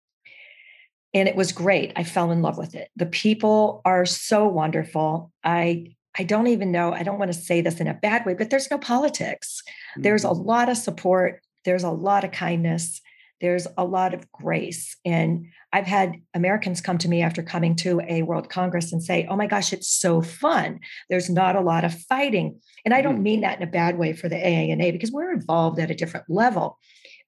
And 1.12 1.28
it 1.28 1.36
was 1.36 1.52
great. 1.52 1.92
I 1.94 2.02
fell 2.02 2.32
in 2.32 2.42
love 2.42 2.58
with 2.58 2.74
it. 2.74 2.90
The 2.96 3.06
people 3.06 3.82
are 3.84 4.04
so 4.04 4.48
wonderful. 4.48 5.32
I 5.44 5.94
I 6.16 6.22
don't 6.22 6.46
even 6.46 6.70
know, 6.70 6.92
I 6.92 7.02
don't 7.02 7.18
want 7.18 7.32
to 7.32 7.38
say 7.38 7.60
this 7.60 7.80
in 7.80 7.88
a 7.88 7.94
bad 7.94 8.24
way, 8.24 8.34
but 8.34 8.50
there's 8.50 8.70
no 8.70 8.78
politics. 8.78 9.62
Mm-hmm. 9.66 10.02
There's 10.02 10.24
a 10.24 10.28
mm-hmm. 10.28 10.46
lot 10.46 10.68
of 10.68 10.76
support, 10.76 11.42
there's 11.64 11.82
a 11.82 11.90
lot 11.90 12.24
of 12.24 12.30
kindness, 12.30 13.00
there's 13.44 13.66
a 13.76 13.84
lot 13.84 14.14
of 14.14 14.32
grace. 14.32 14.96
And 15.04 15.48
I've 15.70 15.86
had 15.86 16.14
Americans 16.32 16.80
come 16.80 16.96
to 16.96 17.08
me 17.10 17.20
after 17.20 17.42
coming 17.42 17.76
to 17.76 18.00
a 18.08 18.22
World 18.22 18.48
Congress 18.48 18.90
and 18.90 19.02
say, 19.02 19.26
oh 19.28 19.36
my 19.36 19.46
gosh, 19.46 19.70
it's 19.70 19.86
so 19.86 20.22
fun. 20.22 20.80
There's 21.10 21.28
not 21.28 21.54
a 21.54 21.60
lot 21.60 21.84
of 21.84 21.92
fighting. 21.92 22.58
And 22.86 22.94
I 22.94 23.02
don't 23.02 23.18
mm. 23.18 23.22
mean 23.22 23.40
that 23.42 23.58
in 23.58 23.62
a 23.62 23.70
bad 23.70 23.98
way 23.98 24.14
for 24.14 24.30
the 24.30 24.36
AANA 24.36 24.92
because 24.92 25.12
we're 25.12 25.30
involved 25.30 25.78
at 25.78 25.90
a 25.90 25.94
different 25.94 26.24
level. 26.30 26.78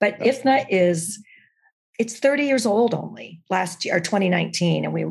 But 0.01 0.19
That's 0.19 0.39
IFNA 0.39 0.67
is, 0.71 1.23
it's 1.99 2.19
30 2.19 2.45
years 2.45 2.65
old 2.65 2.95
only 2.95 3.43
last 3.51 3.85
year, 3.85 3.97
or 3.97 4.01
2019. 4.01 4.87
And 4.87 4.95
we 4.95 5.05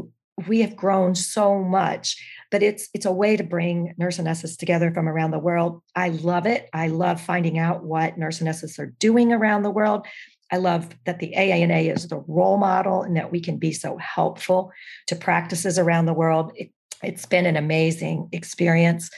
we 0.48 0.60
have 0.60 0.76
grown 0.76 1.16
so 1.16 1.60
much 1.64 2.22
but 2.52 2.62
it's 2.62 2.90
it's 2.94 3.06
a 3.06 3.12
way 3.12 3.38
to 3.38 3.44
bring 3.44 3.94
nurse 3.98 4.18
anesthetists 4.18 4.58
together 4.58 4.92
from 4.92 5.08
around 5.08 5.32
the 5.32 5.40
world 5.40 5.82
i 5.96 6.10
love 6.10 6.46
it 6.46 6.68
i 6.74 6.88
love 6.88 7.22
finding 7.22 7.58
out 7.58 7.86
what 7.86 8.18
nurse 8.18 8.40
anesthetists 8.40 8.78
are 8.78 8.94
doing 9.00 9.32
around 9.32 9.64
the 9.64 9.70
world 9.70 10.06
I 10.52 10.58
love 10.58 10.90
that 11.06 11.20
the 11.20 11.34
AANA 11.36 11.94
is 11.94 12.08
the 12.08 12.24
role 12.28 12.58
model 12.58 13.02
and 13.02 13.16
that 13.18 13.32
we 13.32 13.40
can 13.40 13.58
be 13.58 13.72
so 13.72 13.98
helpful 13.98 14.72
to 15.08 15.16
practices 15.16 15.80
around 15.80 16.06
the 16.06 16.14
world. 16.14 16.52
It, 16.56 16.72
it's 17.04 17.26
been 17.26 17.46
an 17.46 17.58
amazing 17.58 18.30
experience. 18.32 19.10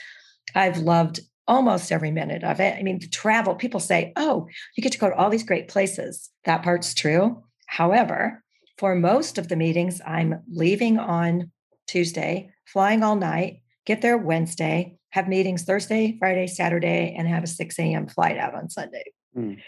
I've 0.54 0.78
loved 0.78 1.20
almost 1.46 1.92
every 1.92 2.10
minute 2.10 2.44
of 2.44 2.60
it. 2.60 2.76
I 2.78 2.82
mean, 2.82 2.98
the 2.98 3.08
travel, 3.08 3.54
people 3.54 3.80
say, 3.80 4.12
oh, 4.16 4.46
you 4.76 4.82
get 4.82 4.92
to 4.92 4.98
go 4.98 5.08
to 5.08 5.16
all 5.16 5.30
these 5.30 5.44
great 5.44 5.68
places. 5.68 6.30
That 6.44 6.62
part's 6.62 6.94
true. 6.94 7.42
However, 7.66 8.42
for 8.76 8.94
most 8.94 9.38
of 9.38 9.48
the 9.48 9.56
meetings, 9.56 10.00
I'm 10.06 10.42
leaving 10.50 10.98
on 10.98 11.50
Tuesday, 11.86 12.50
flying 12.66 13.02
all 13.02 13.16
night, 13.16 13.60
get 13.86 14.02
there 14.02 14.18
Wednesday, 14.18 14.98
have 15.10 15.26
meetings 15.26 15.64
Thursday, 15.64 16.16
Friday, 16.18 16.46
Saturday, 16.46 17.14
and 17.18 17.26
have 17.26 17.44
a 17.44 17.48
6 17.48 17.78
a.m. 17.78 18.06
flight 18.06 18.36
out 18.36 18.54
on 18.54 18.68
Sunday. 18.68 19.04
Mm. 19.36 19.58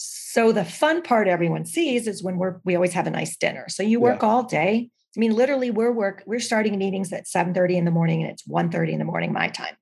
So 0.00 0.52
the 0.52 0.64
fun 0.64 1.02
part 1.02 1.26
everyone 1.26 1.66
sees 1.66 2.06
is 2.06 2.22
when 2.22 2.38
we're 2.38 2.60
we 2.64 2.76
always 2.76 2.92
have 2.92 3.08
a 3.08 3.10
nice 3.10 3.36
dinner. 3.36 3.66
So 3.68 3.82
you 3.82 3.98
work 3.98 4.22
yeah. 4.22 4.28
all 4.28 4.44
day. 4.44 4.90
I 5.16 5.20
mean, 5.20 5.34
literally, 5.34 5.70
we're 5.72 5.92
work 5.92 6.22
we're 6.24 6.38
starting 6.38 6.78
meetings 6.78 7.12
at 7.12 7.26
7 7.26 7.52
30 7.52 7.76
in 7.76 7.84
the 7.84 7.90
morning 7.90 8.22
and 8.22 8.30
it's 8.30 8.46
1 8.46 8.70
30 8.70 8.92
in 8.92 8.98
the 9.00 9.04
morning, 9.04 9.32
my 9.32 9.48
time. 9.48 9.74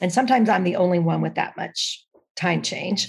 And 0.00 0.12
sometimes 0.12 0.48
I'm 0.48 0.64
the 0.64 0.76
only 0.76 1.00
one 1.00 1.20
with 1.20 1.34
that 1.34 1.56
much 1.56 2.04
time 2.36 2.62
change. 2.62 3.08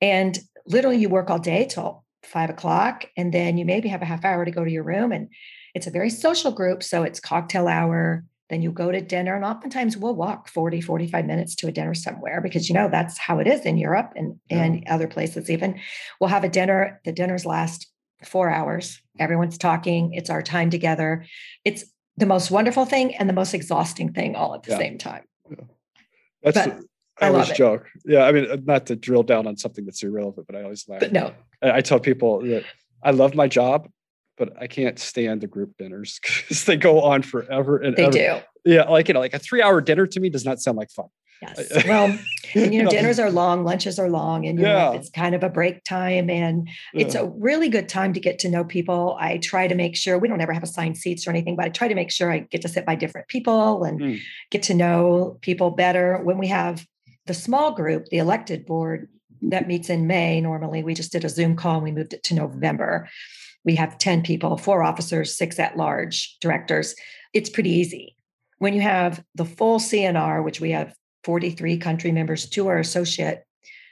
And 0.00 0.38
literally 0.66 0.98
you 0.98 1.08
work 1.08 1.28
all 1.28 1.38
day 1.38 1.66
till 1.66 2.04
five 2.22 2.50
o'clock, 2.50 3.06
and 3.16 3.32
then 3.32 3.58
you 3.58 3.64
maybe 3.64 3.88
have 3.88 4.02
a 4.02 4.06
half 4.06 4.24
hour 4.24 4.44
to 4.44 4.50
go 4.50 4.64
to 4.64 4.70
your 4.70 4.84
room. 4.84 5.12
And 5.12 5.28
it's 5.74 5.86
a 5.86 5.90
very 5.90 6.10
social 6.10 6.52
group. 6.52 6.82
So 6.82 7.02
it's 7.02 7.20
cocktail 7.20 7.68
hour. 7.68 8.24
Then 8.48 8.62
you 8.62 8.70
go 8.70 8.92
to 8.92 9.00
dinner, 9.00 9.34
and 9.34 9.44
oftentimes 9.44 9.96
we'll 9.96 10.14
walk 10.14 10.48
40, 10.48 10.80
45 10.80 11.26
minutes 11.26 11.54
to 11.56 11.66
a 11.66 11.72
dinner 11.72 11.94
somewhere 11.94 12.40
because, 12.40 12.68
you 12.68 12.74
know, 12.74 12.88
that's 12.88 13.18
how 13.18 13.38
it 13.40 13.46
is 13.46 13.62
in 13.62 13.76
Europe 13.76 14.12
and, 14.14 14.38
yeah. 14.48 14.62
and 14.62 14.86
other 14.88 15.08
places, 15.08 15.50
even. 15.50 15.80
We'll 16.20 16.30
have 16.30 16.44
a 16.44 16.48
dinner. 16.48 17.00
The 17.04 17.12
dinners 17.12 17.44
last 17.44 17.90
four 18.24 18.48
hours. 18.48 19.00
Everyone's 19.18 19.58
talking. 19.58 20.14
It's 20.14 20.30
our 20.30 20.42
time 20.42 20.70
together. 20.70 21.24
It's 21.64 21.84
the 22.16 22.26
most 22.26 22.50
wonderful 22.50 22.84
thing 22.84 23.14
and 23.16 23.28
the 23.28 23.34
most 23.34 23.52
exhausting 23.52 24.12
thing 24.12 24.36
all 24.36 24.54
at 24.54 24.62
the 24.62 24.72
yeah. 24.72 24.78
same 24.78 24.98
time. 24.98 25.24
Yeah. 25.50 25.64
That's 26.42 26.66
but, 26.66 26.80
I, 27.20 27.26
I 27.26 27.30
always 27.30 27.50
joke. 27.50 27.86
Yeah, 28.04 28.24
I 28.24 28.32
mean, 28.32 28.50
uh, 28.50 28.58
not 28.64 28.86
to 28.86 28.96
drill 28.96 29.22
down 29.22 29.46
on 29.46 29.56
something 29.56 29.84
that's 29.84 30.02
irrelevant, 30.02 30.46
but 30.46 30.56
I 30.56 30.62
always 30.62 30.88
laugh. 30.88 31.00
But 31.00 31.12
no, 31.12 31.32
I 31.62 31.80
tell 31.80 31.98
people 31.98 32.42
that 32.42 32.64
I 33.02 33.10
love 33.10 33.34
my 33.34 33.48
job, 33.48 33.88
but 34.36 34.52
I 34.60 34.66
can't 34.66 34.98
stand 34.98 35.40
the 35.40 35.46
group 35.46 35.76
dinners 35.78 36.18
because 36.22 36.64
they 36.64 36.76
go 36.76 37.02
on 37.02 37.22
forever 37.22 37.78
and 37.78 37.96
they 37.96 38.04
ever. 38.04 38.12
do. 38.12 38.72
Yeah, 38.72 38.82
like 38.82 39.08
you 39.08 39.14
know, 39.14 39.20
like 39.20 39.34
a 39.34 39.38
three-hour 39.38 39.80
dinner 39.80 40.06
to 40.06 40.20
me 40.20 40.28
does 40.28 40.44
not 40.44 40.60
sound 40.60 40.76
like 40.76 40.90
fun. 40.90 41.06
Yes. 41.42 41.84
Well, 41.86 42.18
and 42.54 42.74
you 42.74 42.82
know, 42.82 42.90
dinners 42.90 43.18
are 43.18 43.30
long, 43.30 43.64
lunches 43.64 43.98
are 43.98 44.08
long, 44.08 44.46
and 44.46 44.58
you 44.58 44.64
yeah. 44.64 44.90
know, 44.90 44.92
it's 44.92 45.10
kind 45.10 45.34
of 45.34 45.42
a 45.42 45.48
break 45.48 45.84
time, 45.84 46.30
and 46.30 46.68
yeah. 46.94 47.02
it's 47.02 47.14
a 47.14 47.26
really 47.26 47.68
good 47.68 47.88
time 47.88 48.12
to 48.14 48.20
get 48.20 48.38
to 48.40 48.48
know 48.48 48.64
people. 48.64 49.16
I 49.20 49.38
try 49.38 49.68
to 49.68 49.74
make 49.74 49.96
sure 49.96 50.18
we 50.18 50.28
don't 50.28 50.40
ever 50.40 50.52
have 50.52 50.62
assigned 50.62 50.96
seats 50.96 51.26
or 51.26 51.30
anything, 51.30 51.56
but 51.56 51.66
I 51.66 51.68
try 51.68 51.88
to 51.88 51.94
make 51.94 52.10
sure 52.10 52.30
I 52.30 52.40
get 52.40 52.62
to 52.62 52.68
sit 52.68 52.86
by 52.86 52.94
different 52.94 53.28
people 53.28 53.84
and 53.84 54.00
mm. 54.00 54.20
get 54.50 54.62
to 54.64 54.74
know 54.74 55.38
people 55.42 55.70
better. 55.70 56.18
When 56.22 56.38
we 56.38 56.48
have 56.48 56.86
the 57.26 57.34
small 57.34 57.72
group, 57.72 58.06
the 58.06 58.18
elected 58.18 58.66
board 58.66 59.08
that 59.42 59.68
meets 59.68 59.90
in 59.90 60.06
May, 60.06 60.40
normally 60.40 60.82
we 60.82 60.94
just 60.94 61.12
did 61.12 61.24
a 61.24 61.28
Zoom 61.28 61.56
call 61.56 61.74
and 61.74 61.84
we 61.84 61.92
moved 61.92 62.14
it 62.14 62.22
to 62.24 62.34
November. 62.34 63.08
We 63.66 63.74
have 63.74 63.98
10 63.98 64.22
people, 64.22 64.56
four 64.56 64.82
officers, 64.82 65.36
six 65.36 65.58
at 65.58 65.76
large 65.76 66.38
directors. 66.40 66.94
It's 67.34 67.50
pretty 67.50 67.70
easy. 67.70 68.16
When 68.58 68.72
you 68.72 68.80
have 68.80 69.22
the 69.34 69.44
full 69.44 69.78
CNR, 69.78 70.42
which 70.42 70.60
we 70.60 70.70
have 70.70 70.94
43 71.24 71.76
country 71.76 72.12
members, 72.12 72.48
two 72.48 72.68
are 72.68 72.78
associate 72.78 73.42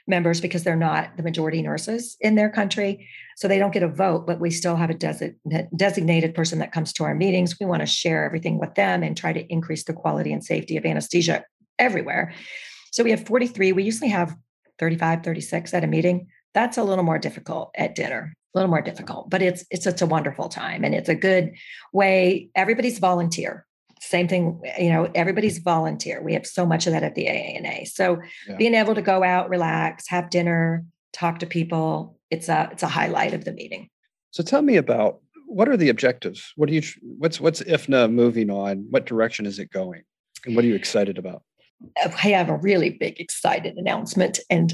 members 0.07 0.39
because 0.39 0.63
they're 0.63 0.75
not 0.75 1.17
the 1.17 1.23
majority 1.23 1.61
nurses 1.61 2.15
in 2.21 2.35
their 2.35 2.49
country. 2.49 3.07
So 3.37 3.47
they 3.47 3.59
don't 3.59 3.73
get 3.73 3.83
a 3.83 3.87
vote, 3.87 4.25
but 4.25 4.39
we 4.39 4.49
still 4.51 4.75
have 4.75 4.89
a 4.89 5.33
designated 5.75 6.33
person 6.33 6.59
that 6.59 6.71
comes 6.71 6.93
to 6.93 7.03
our 7.03 7.13
meetings. 7.13 7.59
We 7.59 7.65
want 7.65 7.81
to 7.81 7.87
share 7.87 8.23
everything 8.23 8.59
with 8.59 8.75
them 8.75 9.03
and 9.03 9.17
try 9.17 9.33
to 9.33 9.45
increase 9.51 9.83
the 9.83 9.93
quality 9.93 10.31
and 10.31 10.43
safety 10.43 10.77
of 10.77 10.85
anesthesia 10.85 11.43
everywhere. 11.79 12.33
So 12.91 13.03
we 13.03 13.11
have 13.11 13.25
43. 13.25 13.73
We 13.73 13.83
usually 13.83 14.09
have 14.09 14.35
35, 14.79 15.23
36 15.23 15.73
at 15.73 15.83
a 15.83 15.87
meeting. 15.87 16.27
That's 16.55 16.77
a 16.77 16.83
little 16.83 17.03
more 17.03 17.19
difficult 17.19 17.71
at 17.75 17.93
dinner, 17.93 18.33
a 18.55 18.57
little 18.57 18.71
more 18.71 18.81
difficult, 18.81 19.29
but 19.29 19.43
it's 19.43 19.63
it's 19.69 19.85
it's 19.85 20.01
a 20.01 20.07
wonderful 20.07 20.49
time 20.49 20.83
and 20.83 20.95
it's 20.95 21.09
a 21.09 21.15
good 21.15 21.53
way. 21.93 22.49
Everybody's 22.55 22.97
volunteer. 22.97 23.67
Same 24.01 24.27
thing, 24.27 24.61
you 24.79 24.89
know, 24.89 25.11
everybody's 25.13 25.59
volunteer. 25.59 26.21
We 26.21 26.33
have 26.33 26.47
so 26.47 26.65
much 26.65 26.87
of 26.87 26.93
that 26.93 27.03
at 27.03 27.15
the 27.15 27.25
AANA. 27.25 27.87
So 27.87 28.21
yeah. 28.47 28.55
being 28.55 28.73
able 28.73 28.95
to 28.95 29.01
go 29.01 29.23
out, 29.23 29.49
relax, 29.49 30.07
have 30.09 30.29
dinner, 30.29 30.85
talk 31.13 31.39
to 31.39 31.45
people, 31.45 32.17
it's 32.31 32.49
a 32.49 32.69
it's 32.71 32.83
a 32.83 32.87
highlight 32.87 33.33
of 33.33 33.45
the 33.45 33.53
meeting. 33.53 33.89
So 34.31 34.41
tell 34.41 34.61
me 34.61 34.77
about 34.77 35.19
what 35.47 35.69
are 35.69 35.77
the 35.77 35.89
objectives? 35.89 36.53
What 36.55 36.69
do 36.69 36.75
you 36.75 36.81
what's 37.01 37.39
what's 37.41 37.61
IFNA 37.61 38.11
moving 38.11 38.49
on? 38.49 38.87
What 38.89 39.05
direction 39.05 39.45
is 39.45 39.59
it 39.59 39.71
going? 39.71 40.03
And 40.45 40.55
what 40.55 40.63
are 40.63 40.67
you 40.69 40.75
excited 40.75 41.17
about? 41.17 41.43
I 41.97 42.29
have 42.29 42.49
a 42.49 42.57
really 42.57 42.91
big, 42.91 43.19
excited 43.19 43.75
announcement. 43.77 44.39
And 44.49 44.73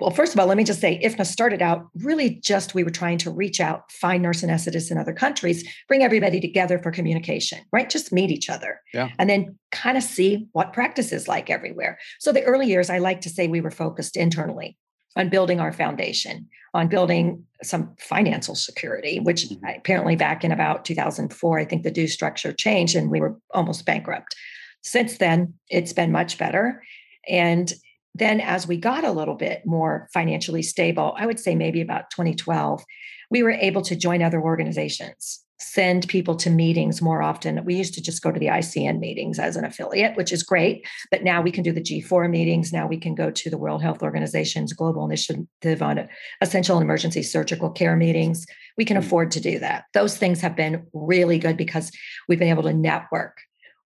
well, 0.00 0.10
first 0.10 0.32
of 0.32 0.40
all, 0.40 0.46
let 0.46 0.56
me 0.56 0.64
just 0.64 0.80
say 0.80 1.00
IFNA 1.04 1.24
started 1.26 1.62
out 1.62 1.88
really 2.02 2.30
just 2.42 2.74
we 2.74 2.82
were 2.82 2.90
trying 2.90 3.18
to 3.18 3.30
reach 3.30 3.60
out, 3.60 3.90
find 3.92 4.22
nurse 4.22 4.42
anesthetists 4.42 4.90
in 4.90 4.98
other 4.98 5.12
countries, 5.12 5.68
bring 5.86 6.02
everybody 6.02 6.40
together 6.40 6.78
for 6.78 6.90
communication, 6.90 7.60
right? 7.72 7.88
Just 7.88 8.12
meet 8.12 8.30
each 8.30 8.50
other. 8.50 8.80
Yeah. 8.92 9.10
And 9.18 9.30
then 9.30 9.56
kind 9.70 9.96
of 9.96 10.02
see 10.02 10.48
what 10.52 10.72
practice 10.72 11.12
is 11.12 11.28
like 11.28 11.48
everywhere. 11.48 11.98
So 12.18 12.32
the 12.32 12.42
early 12.42 12.66
years, 12.66 12.90
I 12.90 12.98
like 12.98 13.20
to 13.22 13.30
say 13.30 13.46
we 13.46 13.60
were 13.60 13.70
focused 13.70 14.16
internally 14.16 14.76
on 15.16 15.28
building 15.28 15.60
our 15.60 15.72
foundation, 15.72 16.48
on 16.74 16.88
building 16.88 17.44
some 17.62 17.94
financial 18.00 18.56
security, 18.56 19.20
which 19.20 19.44
mm-hmm. 19.44 19.64
apparently 19.64 20.16
back 20.16 20.42
in 20.42 20.50
about 20.50 20.84
2004, 20.84 21.58
I 21.58 21.64
think 21.64 21.82
the 21.82 21.90
due 21.90 22.08
structure 22.08 22.52
changed 22.52 22.96
and 22.96 23.10
we 23.10 23.20
were 23.20 23.36
almost 23.54 23.86
bankrupt. 23.86 24.34
Since 24.82 25.18
then, 25.18 25.54
it's 25.68 25.92
been 25.92 26.12
much 26.12 26.38
better. 26.38 26.82
And 27.28 27.72
then, 28.18 28.40
as 28.40 28.66
we 28.66 28.76
got 28.76 29.04
a 29.04 29.12
little 29.12 29.34
bit 29.34 29.62
more 29.64 30.08
financially 30.12 30.62
stable, 30.62 31.14
I 31.16 31.26
would 31.26 31.40
say 31.40 31.54
maybe 31.54 31.80
about 31.80 32.10
2012, 32.10 32.84
we 33.30 33.42
were 33.42 33.50
able 33.50 33.82
to 33.82 33.96
join 33.96 34.22
other 34.22 34.40
organizations, 34.40 35.44
send 35.60 36.08
people 36.08 36.36
to 36.36 36.50
meetings 36.50 37.02
more 37.02 37.22
often. 37.22 37.64
We 37.64 37.74
used 37.74 37.94
to 37.94 38.02
just 38.02 38.22
go 38.22 38.30
to 38.30 38.38
the 38.38 38.46
ICN 38.46 39.00
meetings 39.00 39.38
as 39.38 39.56
an 39.56 39.64
affiliate, 39.64 40.16
which 40.16 40.32
is 40.32 40.42
great. 40.42 40.86
But 41.10 41.24
now 41.24 41.42
we 41.42 41.50
can 41.50 41.62
do 41.62 41.72
the 41.72 41.80
G4 41.80 42.30
meetings. 42.30 42.72
Now 42.72 42.86
we 42.86 42.96
can 42.96 43.14
go 43.14 43.30
to 43.30 43.50
the 43.50 43.58
World 43.58 43.82
Health 43.82 44.02
Organization's 44.02 44.72
Global 44.72 45.04
Initiative 45.04 45.82
on 45.82 46.08
Essential 46.40 46.76
and 46.76 46.84
Emergency 46.84 47.22
Surgical 47.22 47.70
Care 47.70 47.96
meetings. 47.96 48.46
We 48.76 48.84
can 48.84 48.96
hmm. 48.96 49.04
afford 49.04 49.30
to 49.32 49.40
do 49.40 49.58
that. 49.58 49.84
Those 49.94 50.16
things 50.16 50.40
have 50.40 50.56
been 50.56 50.86
really 50.92 51.38
good 51.38 51.56
because 51.56 51.90
we've 52.28 52.38
been 52.38 52.48
able 52.48 52.62
to 52.64 52.72
network 52.72 53.38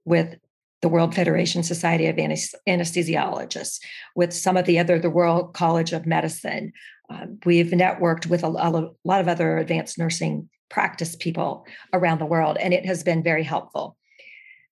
with 0.04 0.36
the 0.82 0.88
World 0.88 1.14
Federation 1.14 1.62
Society 1.62 2.06
of 2.06 2.16
Anesthesiologists, 2.16 3.80
with 4.14 4.32
some 4.32 4.56
of 4.56 4.66
the 4.66 4.78
other, 4.78 4.98
the 4.98 5.08
World 5.08 5.54
College 5.54 5.92
of 5.92 6.06
Medicine. 6.06 6.72
Um, 7.08 7.38
we've 7.44 7.68
networked 7.68 8.26
with 8.26 8.42
a, 8.42 8.48
a, 8.48 8.90
lot 9.04 9.20
of 9.20 9.28
other 9.28 9.58
advanced 9.58 9.98
nursing 9.98 10.48
practice 10.68 11.14
people 11.16 11.66
around 11.92 12.18
the 12.18 12.26
world, 12.26 12.58
and 12.58 12.74
it 12.74 12.84
has 12.84 13.02
been 13.02 13.22
very 13.22 13.44
helpful. 13.44 13.96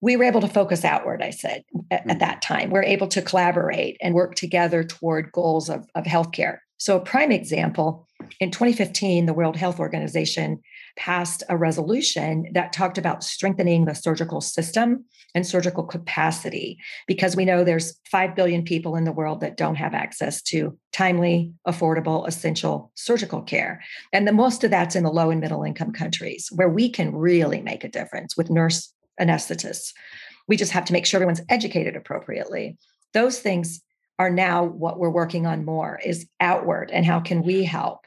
We 0.01 0.16
were 0.16 0.25
able 0.25 0.40
to 0.40 0.49
focus 0.49 0.85
outward, 0.85 1.23
I 1.23 1.31
said, 1.31 1.64
at, 1.90 2.09
at 2.11 2.16
mm. 2.16 2.20
that 2.20 2.42
time. 2.42 2.70
We're 2.70 2.83
able 2.83 3.09
to 3.09 3.23
collaborate 3.23 3.96
and 4.01 4.14
work 4.14 4.35
together 4.35 4.83
toward 4.83 5.33
goals 5.33 5.70
of, 5.70 5.87
of 5.94 6.05
healthcare. 6.05 6.59
So, 6.79 6.96
a 6.96 7.01
prime 7.01 7.31
example 7.31 8.09
in 8.40 8.51
2015, 8.51 9.27
the 9.27 9.35
World 9.35 9.57
Health 9.57 9.79
Organization 9.79 10.61
passed 11.01 11.43
a 11.49 11.57
resolution 11.57 12.45
that 12.53 12.75
talked 12.75 12.99
about 12.99 13.25
strengthening 13.25 13.87
the 13.87 13.95
surgical 13.95 14.43
system 14.43 15.03
and 15.35 15.47
surgical 15.47 15.83
capacity 15.83 16.77
because 17.07 17.35
we 17.35 17.47
know 17.47 17.65
there's 17.65 17.99
5 18.11 18.37
billion 18.37 18.63
people 18.63 18.97
in 18.97 19.05
the 19.05 19.13
world 19.13 19.41
that 19.41 19.57
don't 19.57 19.77
have 19.77 19.95
access 19.95 20.43
to 20.43 20.77
timely 20.93 21.55
affordable 21.67 22.29
essential 22.29 22.93
surgical 22.97 23.41
care. 23.41 23.83
And 24.13 24.29
the 24.29 24.33
most 24.33 24.63
of 24.63 24.71
that's 24.71 24.95
in 24.95 25.03
the 25.03 25.11
low 25.11 25.31
and 25.31 25.41
middle 25.41 25.63
income 25.63 25.93
countries 25.93 26.51
where 26.55 26.69
we 26.69 26.91
can 26.91 27.17
really 27.17 27.63
make 27.63 27.83
a 27.83 27.89
difference 27.89 28.37
with 28.37 28.51
nurse 28.51 28.93
anesthetists. 29.19 29.95
We 30.49 30.59
just 30.59 30.73
have 30.73 30.85
to 30.85 30.93
make 30.93 31.07
sure 31.07 31.17
everyone's 31.17 31.41
educated 31.49 31.97
appropriately. 31.97 32.77
Those 33.15 33.39
things 33.39 33.81
are 34.19 34.31
now 34.31 34.65
what 34.65 34.99
we're 34.99 35.09
working 35.09 35.47
on 35.47 35.65
more 35.65 35.99
is 36.05 36.29
outward 36.41 36.91
and 36.91 37.07
how 37.07 37.21
can 37.21 37.43
we 37.43 37.65
help 37.65 38.01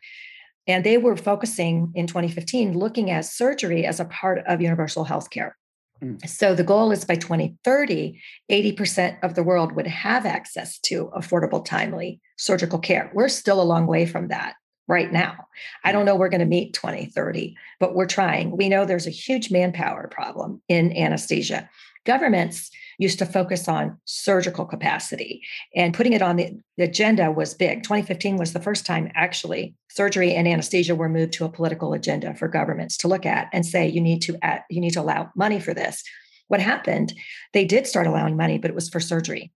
and 0.67 0.83
they 0.83 0.97
were 0.97 1.17
focusing 1.17 1.91
in 1.95 2.07
2015 2.07 2.77
looking 2.77 3.11
at 3.11 3.25
surgery 3.25 3.85
as 3.85 3.99
a 3.99 4.05
part 4.05 4.39
of 4.47 4.61
universal 4.61 5.03
health 5.03 5.29
care. 5.29 5.57
Mm. 6.01 6.27
So 6.27 6.55
the 6.55 6.63
goal 6.63 6.91
is 6.91 7.05
by 7.05 7.15
2030, 7.15 8.21
80% 8.51 9.23
of 9.23 9.35
the 9.35 9.43
world 9.43 9.73
would 9.73 9.87
have 9.87 10.25
access 10.25 10.79
to 10.79 11.11
affordable, 11.15 11.63
timely 11.63 12.19
surgical 12.37 12.79
care. 12.79 13.11
We're 13.13 13.29
still 13.29 13.61
a 13.61 13.63
long 13.63 13.87
way 13.87 14.05
from 14.05 14.29
that 14.29 14.55
right 14.87 15.11
now. 15.11 15.35
I 15.83 15.91
don't 15.91 16.05
know 16.05 16.15
we're 16.15 16.29
going 16.29 16.39
to 16.39 16.45
meet 16.45 16.73
2030, 16.73 17.55
but 17.79 17.95
we're 17.95 18.05
trying. 18.05 18.57
We 18.57 18.69
know 18.69 18.85
there's 18.85 19.07
a 19.07 19.11
huge 19.11 19.49
manpower 19.49 20.07
problem 20.09 20.61
in 20.67 20.95
anesthesia. 20.95 21.69
Governments 22.05 22.69
used 22.97 23.19
to 23.19 23.25
focus 23.25 23.67
on 23.67 23.97
surgical 24.05 24.65
capacity 24.65 25.41
and 25.75 25.93
putting 25.93 26.13
it 26.13 26.21
on 26.21 26.35
the, 26.35 26.59
agenda 26.77 27.31
was 27.31 27.53
big. 27.53 27.83
2015 27.83 28.37
was 28.37 28.53
the 28.53 28.59
first 28.59 28.85
time 28.85 29.11
actually 29.15 29.75
surgery 29.89 30.33
and 30.33 30.47
anesthesia 30.47 30.95
were 30.95 31.07
moved 31.07 31.33
to 31.33 31.45
a 31.45 31.49
political 31.49 31.93
agenda 31.93 32.33
for 32.33 32.47
governments 32.47 32.97
to 32.97 33.07
look 33.07 33.25
at 33.25 33.47
and 33.53 33.65
say 33.65 33.87
you 33.87 34.01
need 34.01 34.21
to 34.21 34.37
add, 34.41 34.63
you 34.69 34.81
need 34.81 34.93
to 34.93 35.01
allow 35.01 35.29
money 35.35 35.59
for 35.59 35.73
this. 35.73 36.03
What 36.47 36.59
happened? 36.59 37.13
They 37.53 37.63
did 37.65 37.87
start 37.87 38.07
allowing 38.07 38.35
money, 38.35 38.57
but 38.57 38.69
it 38.69 38.75
was 38.75 38.89
for 38.89 38.99
surgery. 38.99 39.51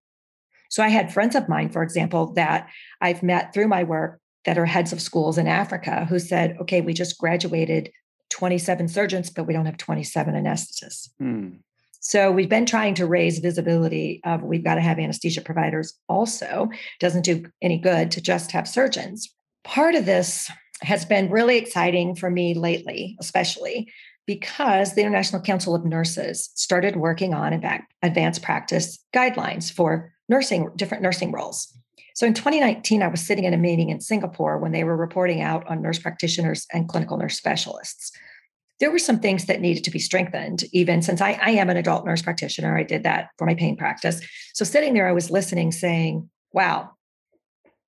So 0.69 0.83
I 0.83 0.89
had 0.89 1.13
friends 1.13 1.35
of 1.35 1.49
mine, 1.49 1.69
for 1.69 1.83
example, 1.83 2.33
that 2.33 2.69
I've 3.01 3.23
met 3.23 3.53
through 3.53 3.67
my 3.67 3.83
work 3.83 4.19
that 4.45 4.57
are 4.57 4.65
heads 4.65 4.93
of 4.93 5.01
schools 5.01 5.37
in 5.37 5.47
Africa 5.47 6.05
who 6.05 6.19
said, 6.19 6.57
okay, 6.61 6.81
we 6.81 6.93
just 6.93 7.17
graduated 7.17 7.91
27 8.29 8.87
surgeons, 8.87 9.29
but 9.29 9.45
we 9.45 9.53
don't 9.53 9.65
have 9.65 9.77
27 9.77 10.33
anesthetists. 10.33 11.09
Hmm. 11.19 11.49
So 11.99 12.31
we've 12.31 12.49
been 12.49 12.65
trying 12.65 12.93
to 12.95 13.05
raise 13.05 13.39
visibility 13.39 14.21
of 14.23 14.43
we've 14.43 14.63
got 14.63 14.75
to 14.75 14.81
have 14.81 14.99
anesthesia 14.99 15.41
providers 15.41 15.93
also. 16.07 16.69
Doesn't 16.99 17.25
do 17.25 17.45
any 17.61 17.77
good 17.77 18.11
to 18.11 18.21
just 18.21 18.51
have 18.51 18.67
surgeons. 18.67 19.33
Part 19.63 19.95
of 19.95 20.05
this 20.05 20.49
has 20.81 21.05
been 21.05 21.31
really 21.31 21.57
exciting 21.57 22.15
for 22.15 22.29
me 22.29 22.53
lately, 22.53 23.17
especially 23.19 23.91
because 24.25 24.93
the 24.93 25.01
International 25.01 25.41
Council 25.41 25.73
of 25.73 25.85
Nurses 25.85 26.49
started 26.53 26.97
working 26.97 27.33
on 27.33 27.61
advanced 28.03 28.43
practice 28.43 28.99
guidelines 29.15 29.71
for 29.71 30.13
nursing, 30.29 30.69
different 30.75 31.01
nursing 31.01 31.31
roles. 31.31 31.73
So 32.13 32.25
in 32.27 32.33
2019, 32.33 33.03
I 33.03 33.07
was 33.07 33.25
sitting 33.25 33.45
in 33.45 33.53
a 33.53 33.57
meeting 33.57 33.89
in 33.89 34.01
Singapore 34.01 34.57
when 34.57 34.71
they 34.71 34.83
were 34.83 34.97
reporting 34.97 35.41
out 35.41 35.67
on 35.67 35.81
nurse 35.81 35.99
practitioners 35.99 36.65
and 36.73 36.89
clinical 36.89 37.17
nurse 37.17 37.37
specialists. 37.37 38.11
There 38.79 38.91
were 38.91 38.99
some 38.99 39.19
things 39.19 39.45
that 39.45 39.61
needed 39.61 39.83
to 39.85 39.91
be 39.91 39.99
strengthened, 39.99 40.63
even 40.71 41.01
since 41.01 41.21
I, 41.21 41.39
I 41.41 41.51
am 41.51 41.69
an 41.69 41.77
adult 41.77 42.05
nurse 42.05 42.21
practitioner. 42.21 42.77
I 42.77 42.83
did 42.83 43.03
that 43.03 43.29
for 43.37 43.45
my 43.45 43.55
pain 43.55 43.75
practice. 43.75 44.21
So 44.53 44.65
sitting 44.65 44.93
there, 44.93 45.07
I 45.07 45.13
was 45.13 45.31
listening, 45.31 45.71
saying, 45.71 46.29
wow, 46.53 46.91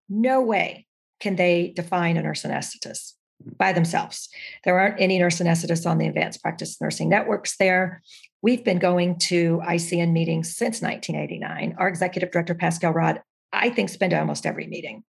no 0.10 0.42
way 0.42 0.88
can 1.20 1.36
they 1.36 1.74
define 1.76 2.18
a 2.18 2.24
nurse 2.24 2.44
anesthetist 2.44 3.14
by 3.58 3.72
themselves. 3.72 4.30
There 4.64 4.80
aren't 4.80 5.00
any 5.00 5.18
nurse 5.20 5.40
anesthetists 5.40 5.90
on 5.90 5.98
the 5.98 6.08
advanced 6.08 6.42
practice 6.42 6.80
nursing 6.82 7.10
networks 7.10 7.58
there. 7.58 8.02
We've 8.42 8.64
been 8.64 8.80
going 8.80 9.18
to 9.20 9.62
ICN 9.66 10.12
meetings 10.12 10.56
since 10.56 10.82
1989. 10.82 11.76
Our 11.78 11.88
executive 11.88 12.32
director, 12.32 12.56
Pascal 12.56 12.94
Rod, 12.94 13.22
I 13.52 13.70
think 13.70 13.90
spent 13.90 14.14
almost 14.14 14.46
every 14.46 14.68
meeting. 14.68 15.04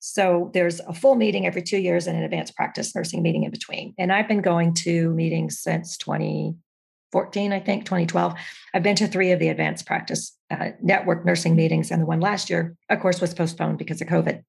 So 0.00 0.50
there's 0.54 0.80
a 0.80 0.94
full 0.94 1.14
meeting 1.14 1.46
every 1.46 1.62
two 1.62 1.78
years 1.78 2.06
and 2.06 2.16
an 2.16 2.24
advanced 2.24 2.56
practice 2.56 2.94
nursing 2.94 3.22
meeting 3.22 3.44
in 3.44 3.50
between. 3.50 3.94
And 3.98 4.10
I've 4.10 4.26
been 4.26 4.40
going 4.40 4.74
to 4.74 5.10
meetings 5.10 5.60
since 5.60 5.98
2014, 5.98 7.52
I 7.52 7.60
think, 7.60 7.84
2012. 7.84 8.34
I've 8.74 8.82
been 8.82 8.96
to 8.96 9.06
three 9.06 9.30
of 9.30 9.38
the 9.38 9.48
advanced 9.48 9.86
practice 9.86 10.36
uh, 10.50 10.70
network 10.82 11.24
nursing 11.24 11.54
meetings, 11.54 11.90
and 11.90 12.02
the 12.02 12.06
one 12.06 12.20
last 12.20 12.48
year, 12.48 12.76
of 12.88 12.98
course, 13.00 13.20
was 13.20 13.34
postponed 13.34 13.78
because 13.78 14.00
of 14.00 14.08
COVID. 14.08 14.42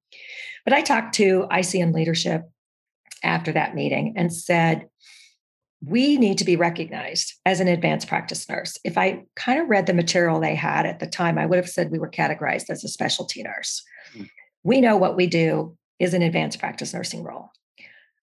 But 0.64 0.72
I 0.72 0.80
talked 0.80 1.14
to 1.16 1.46
ICN 1.50 1.92
leadership 1.92 2.42
after 3.22 3.52
that 3.52 3.74
meeting 3.74 4.14
and 4.16 4.32
said, 4.32 4.88
we 5.84 6.16
need 6.16 6.38
to 6.38 6.44
be 6.44 6.56
recognized 6.56 7.34
as 7.44 7.60
an 7.60 7.68
advanced 7.68 8.06
practice 8.08 8.48
nurse. 8.48 8.78
If 8.84 8.96
I 8.96 9.24
kind 9.34 9.60
of 9.60 9.68
read 9.68 9.86
the 9.86 9.94
material 9.94 10.40
they 10.40 10.54
had 10.54 10.86
at 10.86 11.00
the 11.00 11.08
time, 11.08 11.38
I 11.38 11.46
would 11.46 11.56
have 11.56 11.68
said 11.68 11.90
we 11.90 11.98
were 11.98 12.10
categorized 12.10 12.70
as 12.70 12.84
a 12.84 12.88
specialty 12.88 13.42
nurse. 13.42 13.82
Mm. 14.16 14.28
We 14.64 14.80
know 14.80 14.96
what 14.96 15.16
we 15.16 15.26
do 15.26 15.76
is 15.98 16.14
an 16.14 16.22
advanced 16.22 16.58
practice 16.58 16.94
nursing 16.94 17.22
role. 17.22 17.50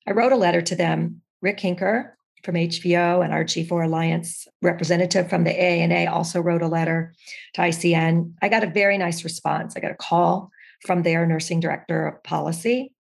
I 0.08 0.12
wrote 0.12 0.32
a 0.32 0.38
letter 0.38 0.62
to 0.62 0.76
them. 0.76 1.22
Rick 1.42 1.60
Hinker 1.60 2.12
from 2.44 2.56
HVO 2.56 3.24
and 3.24 3.34
our 3.34 3.44
G4 3.44 3.86
Alliance 3.86 4.48
representative 4.62 5.30
from 5.30 5.44
the 5.44 5.52
AANA 5.52 6.10
also 6.10 6.40
wrote 6.40 6.62
a 6.62 6.68
letter 6.68 7.14
to 7.54 7.62
ICN. 7.62 8.34
I 8.42 8.50
got 8.50 8.64
a 8.64 8.70
very 8.70 8.98
nice 8.98 9.24
response. 9.24 9.76
I 9.76 9.82
got 9.82 9.92
a 9.92 9.96
call 9.96 10.50
from 10.86 11.04
their 11.04 11.26
nursing 11.26 11.60
director 11.60 12.08
of 12.08 12.24
policy, 12.24 12.94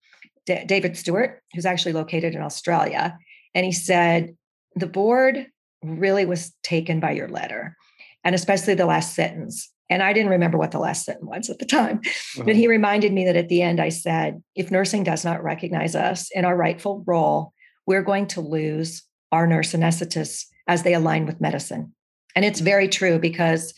D- 0.45 0.65
David 0.65 0.97
Stewart, 0.97 1.41
who's 1.53 1.65
actually 1.65 1.93
located 1.93 2.35
in 2.35 2.41
Australia. 2.41 3.17
And 3.55 3.65
he 3.65 3.71
said, 3.71 4.35
The 4.75 4.87
board 4.87 5.47
really 5.83 6.25
was 6.25 6.53
taken 6.63 6.99
by 6.99 7.11
your 7.11 7.29
letter, 7.29 7.75
and 8.23 8.35
especially 8.35 8.73
the 8.73 8.85
last 8.85 9.15
sentence. 9.15 9.71
And 9.89 10.03
I 10.03 10.13
didn't 10.13 10.31
remember 10.31 10.57
what 10.57 10.71
the 10.71 10.79
last 10.79 11.05
sentence 11.05 11.25
was 11.25 11.49
at 11.49 11.59
the 11.59 11.65
time. 11.65 12.01
Uh-huh. 12.03 12.43
But 12.45 12.55
he 12.55 12.67
reminded 12.67 13.11
me 13.11 13.25
that 13.25 13.35
at 13.35 13.49
the 13.49 13.61
end, 13.61 13.79
I 13.79 13.89
said, 13.89 14.41
if 14.55 14.71
nursing 14.71 15.03
does 15.03 15.25
not 15.25 15.43
recognize 15.43 15.95
us 15.95 16.29
in 16.31 16.45
our 16.45 16.55
rightful 16.55 17.03
role, 17.07 17.53
we're 17.85 18.03
going 18.03 18.27
to 18.27 18.41
lose 18.41 19.03
our 19.31 19.47
nurse 19.47 19.73
anesthetists 19.73 20.45
as 20.67 20.83
they 20.83 20.93
align 20.93 21.25
with 21.25 21.41
medicine. 21.41 21.93
And 22.35 22.45
it's 22.45 22.59
very 22.59 22.87
true 22.87 23.17
because, 23.17 23.73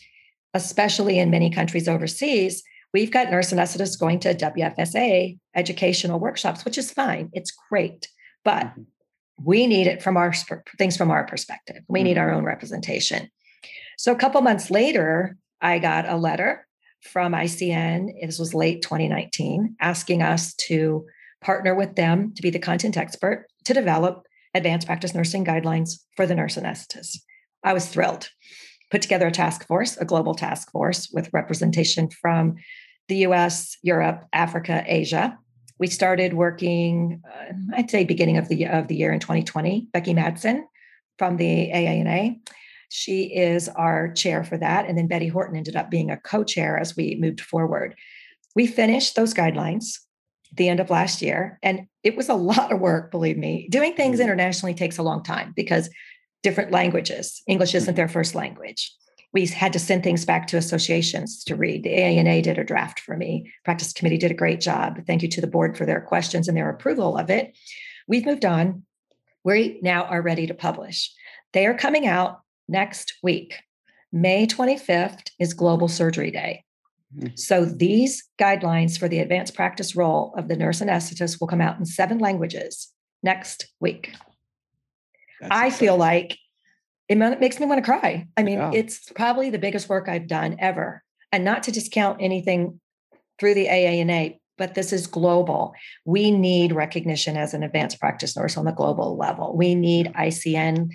especially 0.52 1.18
in 1.18 1.30
many 1.30 1.50
countries 1.50 1.88
overseas, 1.88 2.62
we've 2.92 3.10
got 3.10 3.30
nurse 3.30 3.52
anesthetists 3.52 3.98
going 3.98 4.20
to 4.20 4.34
WFSA 4.34 5.38
educational 5.54 6.20
workshops, 6.20 6.64
which 6.64 6.76
is 6.76 6.90
fine. 6.90 7.30
It's 7.32 7.52
great. 7.70 8.08
But 8.44 8.66
mm-hmm. 8.66 8.82
we 9.42 9.66
need 9.66 9.86
it 9.86 10.02
from 10.02 10.18
our 10.18 10.34
things 10.78 10.96
from 10.96 11.10
our 11.10 11.24
perspective. 11.24 11.82
We 11.88 12.00
mm-hmm. 12.00 12.04
need 12.08 12.18
our 12.18 12.30
own 12.30 12.44
representation. 12.44 13.30
So 13.96 14.12
a 14.12 14.16
couple 14.16 14.40
months 14.42 14.70
later, 14.70 15.36
I 15.62 15.78
got 15.78 16.08
a 16.08 16.16
letter 16.16 16.66
from 17.00 17.32
ICN. 17.32 18.08
This 18.20 18.38
was 18.38 18.52
late 18.52 18.82
2019, 18.82 19.76
asking 19.80 20.22
us 20.22 20.54
to 20.54 21.06
partner 21.40 21.74
with 21.74 21.94
them 21.94 22.34
to 22.34 22.42
be 22.42 22.50
the 22.50 22.58
content 22.58 22.96
expert 22.96 23.46
to 23.64 23.72
develop 23.72 24.26
advanced 24.54 24.86
practice 24.86 25.14
nursing 25.14 25.44
guidelines 25.44 26.00
for 26.16 26.26
the 26.26 26.34
nurse 26.34 26.56
anesthetist. 26.56 27.18
I 27.64 27.72
was 27.72 27.86
thrilled. 27.86 28.28
Put 28.90 29.02
together 29.02 29.28
a 29.28 29.32
task 29.32 29.66
force, 29.66 29.96
a 29.96 30.04
global 30.04 30.34
task 30.34 30.70
force 30.70 31.08
with 31.12 31.32
representation 31.32 32.10
from 32.10 32.56
the 33.08 33.18
US, 33.28 33.76
Europe, 33.82 34.24
Africa, 34.32 34.84
Asia. 34.86 35.38
We 35.78 35.86
started 35.86 36.34
working, 36.34 37.22
uh, 37.26 37.52
I'd 37.76 37.90
say, 37.90 38.04
beginning 38.04 38.36
of 38.36 38.48
the 38.48 38.66
of 38.66 38.88
the 38.88 38.96
year 38.96 39.12
in 39.12 39.20
2020. 39.20 39.88
Becky 39.92 40.12
Madsen 40.12 40.62
from 41.18 41.36
the 41.36 41.70
AANA 41.72 42.40
she 42.94 43.34
is 43.34 43.70
our 43.70 44.12
chair 44.12 44.44
for 44.44 44.58
that. 44.58 44.86
And 44.86 44.98
then 44.98 45.06
Betty 45.06 45.28
Horton 45.28 45.56
ended 45.56 45.76
up 45.76 45.90
being 45.90 46.10
a 46.10 46.18
co 46.18 46.44
chair 46.44 46.76
as 46.76 46.94
we 46.94 47.16
moved 47.18 47.40
forward. 47.40 47.96
We 48.54 48.66
finished 48.66 49.16
those 49.16 49.32
guidelines 49.32 49.98
the 50.52 50.68
end 50.68 50.78
of 50.78 50.90
last 50.90 51.22
year. 51.22 51.58
And 51.62 51.86
it 52.02 52.16
was 52.16 52.28
a 52.28 52.34
lot 52.52 52.70
of 52.70 52.80
work, 52.80 53.10
believe 53.10 53.38
me. 53.38 53.66
Doing 53.70 53.94
things 53.94 54.16
mm-hmm. 54.16 54.24
internationally 54.24 54.74
takes 54.74 54.98
a 54.98 55.02
long 55.02 55.22
time 55.22 55.54
because 55.56 55.88
different 56.42 56.70
languages, 56.70 57.40
English 57.46 57.74
isn't 57.74 57.88
mm-hmm. 57.88 57.96
their 57.96 58.08
first 58.08 58.34
language. 58.34 58.92
We 59.32 59.46
had 59.46 59.72
to 59.72 59.78
send 59.78 60.04
things 60.04 60.26
back 60.26 60.46
to 60.48 60.58
associations 60.58 61.42
to 61.44 61.56
read. 61.56 61.84
The 61.84 61.96
AANA 61.96 62.42
did 62.42 62.58
a 62.58 62.64
draft 62.64 63.00
for 63.00 63.16
me. 63.16 63.50
Practice 63.64 63.94
committee 63.94 64.18
did 64.18 64.30
a 64.30 64.34
great 64.34 64.60
job. 64.60 64.98
Thank 65.06 65.22
you 65.22 65.28
to 65.28 65.40
the 65.40 65.46
board 65.46 65.78
for 65.78 65.86
their 65.86 66.02
questions 66.02 66.46
and 66.46 66.56
their 66.58 66.68
approval 66.68 67.16
of 67.16 67.30
it. 67.30 67.56
We've 68.06 68.26
moved 68.26 68.44
on. 68.44 68.82
We 69.44 69.80
now 69.82 70.04
are 70.04 70.20
ready 70.20 70.46
to 70.48 70.52
publish. 70.52 71.10
They 71.54 71.66
are 71.66 71.72
coming 71.72 72.06
out 72.06 72.41
next 72.68 73.14
week. 73.22 73.60
May 74.12 74.46
25th 74.46 75.30
is 75.38 75.54
Global 75.54 75.88
Surgery 75.88 76.30
Day. 76.30 76.64
Mm-hmm. 77.16 77.36
So 77.36 77.64
these 77.64 78.24
guidelines 78.38 78.98
for 78.98 79.08
the 79.08 79.18
advanced 79.18 79.54
practice 79.54 79.94
role 79.94 80.34
of 80.36 80.48
the 80.48 80.56
nurse 80.56 80.80
anesthetist 80.80 81.40
will 81.40 81.48
come 81.48 81.60
out 81.60 81.78
in 81.78 81.84
seven 81.84 82.18
languages 82.18 82.92
next 83.22 83.66
week. 83.80 84.14
That's 85.40 85.50
I 85.50 85.66
exciting. 85.66 85.86
feel 85.86 85.96
like 85.96 86.38
it 87.08 87.16
makes 87.16 87.60
me 87.60 87.66
want 87.66 87.84
to 87.84 87.90
cry. 87.90 88.26
I 88.36 88.42
mean, 88.42 88.58
yeah. 88.58 88.70
it's 88.72 89.10
probably 89.12 89.50
the 89.50 89.58
biggest 89.58 89.88
work 89.88 90.08
I've 90.08 90.26
done 90.26 90.56
ever. 90.58 91.02
And 91.30 91.44
not 91.44 91.62
to 91.64 91.72
discount 91.72 92.18
anything 92.20 92.80
through 93.38 93.54
the 93.54 93.66
AANA, 93.66 94.38
but 94.56 94.74
this 94.74 94.92
is 94.92 95.06
global. 95.06 95.74
We 96.04 96.30
need 96.30 96.72
recognition 96.72 97.36
as 97.36 97.54
an 97.54 97.62
advanced 97.62 97.98
practice 98.00 98.36
nurse 98.36 98.56
on 98.56 98.64
the 98.64 98.72
global 98.72 99.16
level. 99.16 99.56
We 99.56 99.74
need 99.74 100.12
ICN 100.14 100.90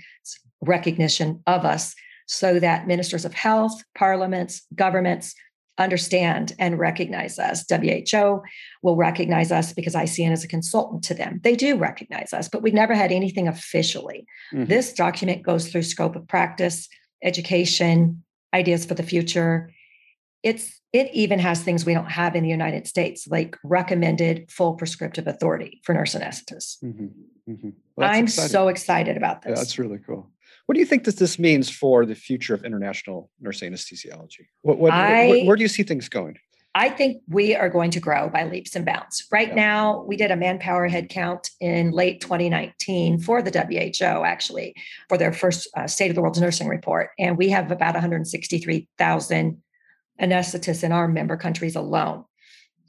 recognition 0.62 1.42
of 1.48 1.66
us 1.66 1.96
so 2.28 2.60
that 2.60 2.88
ministers 2.88 3.26
of 3.26 3.34
health, 3.34 3.82
parliaments, 3.96 4.64
governments 4.76 5.34
understand 5.78 6.54
and 6.60 6.80
recognize 6.80 7.38
us. 7.38 7.66
WHO 7.70 8.42
will 8.82 8.96
recognize 8.96 9.52
us 9.52 9.74
because 9.74 9.94
ICN 9.94 10.32
is 10.32 10.44
a 10.44 10.48
consultant 10.48 11.04
to 11.04 11.14
them. 11.14 11.40
They 11.44 11.56
do 11.56 11.78
recognize 11.78 12.34
us, 12.34 12.50
but 12.50 12.62
we've 12.62 12.74
never 12.74 12.96
had 12.96 13.12
anything 13.12 13.48
officially. 13.48 14.26
Mm-hmm. 14.54 14.66
This 14.66 14.94
document 14.94 15.44
goes 15.44 15.70
through 15.70 15.84
scope 15.84 16.16
of 16.16 16.28
practice, 16.28 16.90
education, 17.24 18.24
ideas 18.54 18.86
for 18.86 18.96
the 18.96 19.04
future. 19.04 19.72
It's 20.44 20.80
it 20.94 21.10
even 21.14 21.38
has 21.40 21.62
things 21.62 21.86
we 21.86 21.94
don't 21.94 22.10
have 22.10 22.36
in 22.36 22.44
the 22.44 22.50
United 22.50 22.88
States, 22.88 23.28
like 23.28 23.58
recommended 23.64 24.50
full 24.50 24.74
prescriptive 24.76 25.28
authority 25.28 25.82
for 25.84 25.94
nurse 25.94 26.16
anesthetists. 26.16 26.82
Mm-hmm. 26.84 27.52
Mm-hmm. 27.52 27.70
Well, 27.96 28.10
I'm 28.10 28.24
exciting. 28.24 28.50
so 28.50 28.68
excited 28.70 29.18
about 29.18 29.42
this. 29.42 29.52
Yeah, 29.52 29.56
that's 29.56 29.78
really 29.78 30.00
cool. 30.00 30.17
What 30.68 30.74
do 30.74 30.82
you 30.82 30.86
think 30.86 31.06
that 31.06 31.16
this 31.16 31.40
means 31.40 31.70
for 31.70 32.06
the 32.06 32.14
future 32.14 32.54
of 32.54 32.66
international 32.66 33.32
nurse 33.40 33.62
anesthesiology? 33.62 34.48
What, 34.62 34.78
what, 34.78 34.92
I, 34.92 35.28
where, 35.28 35.46
where 35.46 35.56
do 35.56 35.62
you 35.62 35.70
see 35.70 35.84
things 35.84 36.10
going? 36.10 36.38
I 36.76 36.90
think 36.90 37.24
we 37.30 37.56
are 37.56 37.70
going 37.70 37.90
to 37.92 38.02
grow 38.02 38.30
by 38.30 38.44
leaps 38.44 38.76
and 38.76 38.86
bounds. 38.86 39.26
Right 39.32 39.48
yeah. 39.48 39.56
now, 39.56 40.04
we 40.04 40.18
did 40.18 40.30
a 40.30 40.36
manpower 40.36 40.90
headcount 40.90 41.50
in 41.62 41.92
late 41.92 42.20
2019 42.20 43.20
for 43.20 43.42
the 43.42 43.50
WHO, 43.50 44.24
actually, 44.26 44.76
for 45.08 45.18
their 45.18 45.32
first 45.32 45.70
uh, 45.76 45.88
State 45.88 46.10
of 46.10 46.16
the 46.16 46.22
World's 46.22 46.42
Nursing 46.42 46.68
Report. 46.68 47.10
And 47.18 47.38
we 47.38 47.50
have 47.50 47.72
about 47.72 47.96
163,000 47.96 49.64
anesthetists 50.22 50.84
in 50.84 50.92
our 50.92 51.08
member 51.08 51.38
countries 51.38 51.76
alone. 51.76 52.26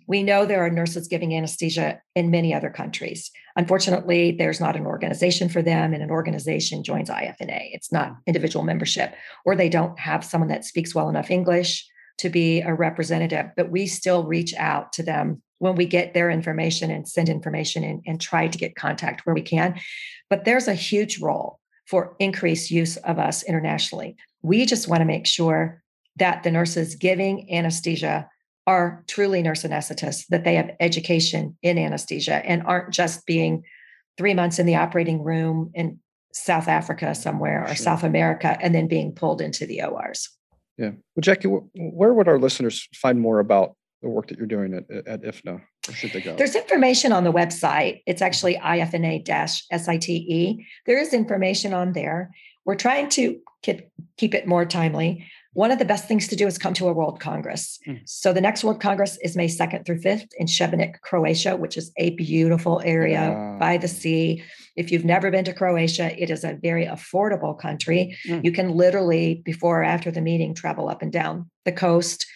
We 0.09 0.23
know 0.23 0.47
there 0.47 0.65
are 0.65 0.71
nurses 0.71 1.07
giving 1.07 1.35
anesthesia 1.35 2.01
in 2.17 2.31
many 2.31 2.55
other 2.55 2.71
countries. 2.71 3.31
Unfortunately, 3.57 4.33
there's 4.33 4.59
not 4.59 4.75
an 4.75 4.87
organization 4.87 5.51
for 5.51 5.61
them, 5.61 5.93
and 5.93 6.03
an 6.03 6.11
organization 6.11 6.83
joins 6.83 7.11
IFNA. 7.11 7.69
It's 7.73 7.93
not 7.93 8.17
individual 8.27 8.65
membership, 8.65 9.15
or 9.45 9.55
they 9.55 9.69
don't 9.69 9.99
have 10.01 10.25
someone 10.25 10.49
that 10.49 10.65
speaks 10.65 10.95
well 10.95 11.11
enough 11.11 11.31
English 11.31 11.87
to 12.19 12.31
be 12.31 12.63
a 12.63 12.73
representative, 12.73 13.51
but 13.55 13.71
we 13.71 13.87
still 13.87 14.25
reach 14.25 14.55
out 14.55 14.95
to 14.95 15.03
them 15.03 15.43
when 15.59 15.75
we 15.75 15.85
get 15.85 16.15
their 16.15 16.31
information 16.31 16.91
and 16.91 17.07
send 17.07 17.29
information 17.29 17.85
and, 17.85 18.03
and 18.07 18.19
try 18.19 18.49
to 18.49 18.59
get 18.59 18.77
contact 18.77 19.27
where 19.27 19.35
we 19.35 19.43
can. 19.43 19.79
But 20.31 20.47
there's 20.47 20.69
a 20.69 20.75
huge 20.75 21.21
role 21.21 21.61
for 21.87 22.17
increased 22.19 22.71
use 22.71 22.97
of 22.99 23.19
us 23.19 23.43
internationally. 23.43 24.17
We 24.41 24.65
just 24.65 24.89
want 24.89 25.01
to 25.01 25.07
make 25.07 25.27
sure 25.27 25.83
that 26.17 26.45
the 26.45 26.51
nurses 26.51 26.95
giving 26.95 27.53
anesthesia 27.53 28.29
are 28.69 29.03
truly 29.07 29.41
nurse 29.41 29.63
anesthetists, 29.63 30.27
that 30.27 30.45
they 30.45 30.55
have 30.55 30.71
education 30.79 31.57
in 31.63 31.79
anesthesia 31.79 32.45
and 32.45 32.63
aren't 32.67 32.93
just 32.93 33.25
being 33.25 33.65
three 34.19 34.35
months 34.35 34.59
in 34.59 34.67
the 34.67 34.77
operating 34.77 35.25
room 35.25 35.71
in 35.73 35.99
South 36.35 36.69
Africa 36.69 37.15
somewhere 37.15 37.65
or 37.65 37.69
sure. 37.69 37.77
South 37.77 38.05
America 38.05 38.59
and 38.61 38.75
then 38.75 38.87
being 38.87 39.15
pulled 39.15 39.41
into 39.41 39.65
the 39.65 39.83
ORs. 39.83 40.29
Yeah. 40.77 40.91
Well, 40.91 41.23
Jackie, 41.23 41.49
where 41.49 42.13
would 42.13 42.29
our 42.29 42.39
listeners 42.39 42.87
find 42.95 43.19
more 43.19 43.39
about 43.39 43.75
the 44.03 44.11
work 44.11 44.29
that 44.29 44.37
you're 44.37 44.47
doing 44.47 44.75
at, 44.75 44.85
at 45.07 45.23
IFNA? 45.23 45.63
Where 45.87 45.97
should 45.97 46.13
they 46.13 46.21
go? 46.21 46.37
There's 46.37 46.55
information 46.55 47.11
on 47.11 47.25
the 47.25 47.33
website. 47.33 48.03
It's 48.07 48.21
actually 48.21 48.57
ifna-site. 48.59 50.07
There 50.85 50.99
is 50.99 51.15
information 51.15 51.73
on 51.73 51.95
there. 51.95 52.31
We're 52.67 52.75
trying 52.75 53.09
to 53.11 53.41
keep 53.63 54.35
it 54.35 54.47
more 54.47 54.67
timely 54.67 55.27
one 55.55 55.71
of 55.71 55.79
the 55.79 55.85
best 55.85 56.07
things 56.07 56.29
to 56.29 56.37
do 56.37 56.47
is 56.47 56.59
come 56.59 56.75
to 56.75 56.89
a 56.89 56.93
World 56.93 57.21
Congress. 57.21 57.79
Mm. 57.87 58.01
So 58.05 58.33
the 58.33 58.41
next 58.41 58.65
World 58.65 58.81
Congress 58.81 59.19
is 59.23 59.37
May 59.37 59.49
2nd 59.49 59.87
through 59.87 60.01
5th 60.01 60.29
in 60.39 60.47
Šibenik, 60.47 61.01
Croatia, 61.01 61.57
which 61.57 61.77
is 61.77 61.91
a 61.97 62.11
beautiful 62.11 62.81
area 62.85 63.31
yeah. 63.31 63.57
by 63.59 63.79
the 63.79 63.89
sea. 63.89 64.43
If 64.77 64.93
you've 64.93 65.05
never 65.05 65.31
been 65.31 65.45
to 65.47 65.55
Croatia, 65.55 66.21
it 66.21 66.31
is 66.31 66.45
a 66.45 66.59
very 66.63 66.87
affordable 66.87 67.59
country. 67.59 68.17
Mm. 68.27 68.45
You 68.45 68.53
can 68.53 68.71
literally, 68.71 69.43
before 69.45 69.81
or 69.81 69.85
after 69.85 70.11
the 70.11 70.21
meeting, 70.21 70.55
travel 70.55 70.89
up 70.89 71.03
and 71.03 71.13
down 71.13 71.51
the 71.65 71.73
coast. 71.73 72.27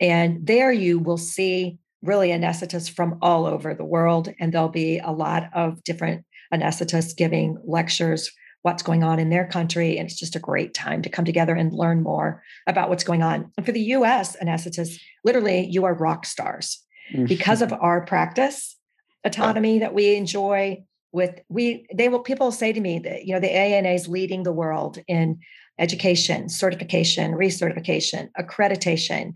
And 0.00 0.46
there 0.46 0.72
you 0.72 0.98
will 0.98 1.18
see 1.18 1.78
really 2.02 2.28
anesthetists 2.28 2.90
from 2.90 3.18
all 3.22 3.46
over 3.46 3.74
the 3.74 3.84
world. 3.84 4.28
And 4.40 4.52
there'll 4.52 4.68
be 4.68 4.98
a 4.98 5.12
lot 5.12 5.50
of 5.54 5.82
different 5.84 6.24
anesthetists 6.52 7.16
giving 7.16 7.58
lectures 7.64 8.30
what's 8.64 8.82
going 8.82 9.04
on 9.04 9.18
in 9.18 9.28
their 9.28 9.46
country. 9.46 9.98
And 9.98 10.08
it's 10.08 10.18
just 10.18 10.36
a 10.36 10.40
great 10.40 10.72
time 10.72 11.02
to 11.02 11.10
come 11.10 11.26
together 11.26 11.54
and 11.54 11.70
learn 11.70 12.02
more 12.02 12.42
about 12.66 12.88
what's 12.88 13.04
going 13.04 13.22
on. 13.22 13.52
And 13.58 13.66
for 13.66 13.72
the 13.72 13.80
US 13.80 14.36
anesthetists, 14.36 14.98
literally, 15.22 15.66
you 15.66 15.84
are 15.84 15.92
rock 15.92 16.24
stars 16.24 16.82
mm-hmm. 17.12 17.26
because 17.26 17.60
of 17.60 17.74
our 17.74 18.06
practice 18.06 18.76
autonomy 19.22 19.80
that 19.80 19.92
we 19.92 20.16
enjoy 20.16 20.82
with 21.12 21.40
we 21.48 21.86
they 21.94 22.08
will 22.08 22.20
people 22.20 22.50
say 22.50 22.72
to 22.72 22.80
me 22.80 22.98
that 22.98 23.26
you 23.26 23.34
know 23.34 23.40
the 23.40 23.48
AANA 23.48 23.94
is 23.94 24.08
leading 24.08 24.42
the 24.42 24.52
world 24.52 24.98
in 25.06 25.38
education 25.78 26.48
certification 26.48 27.32
recertification 27.32 28.28
accreditation 28.38 29.32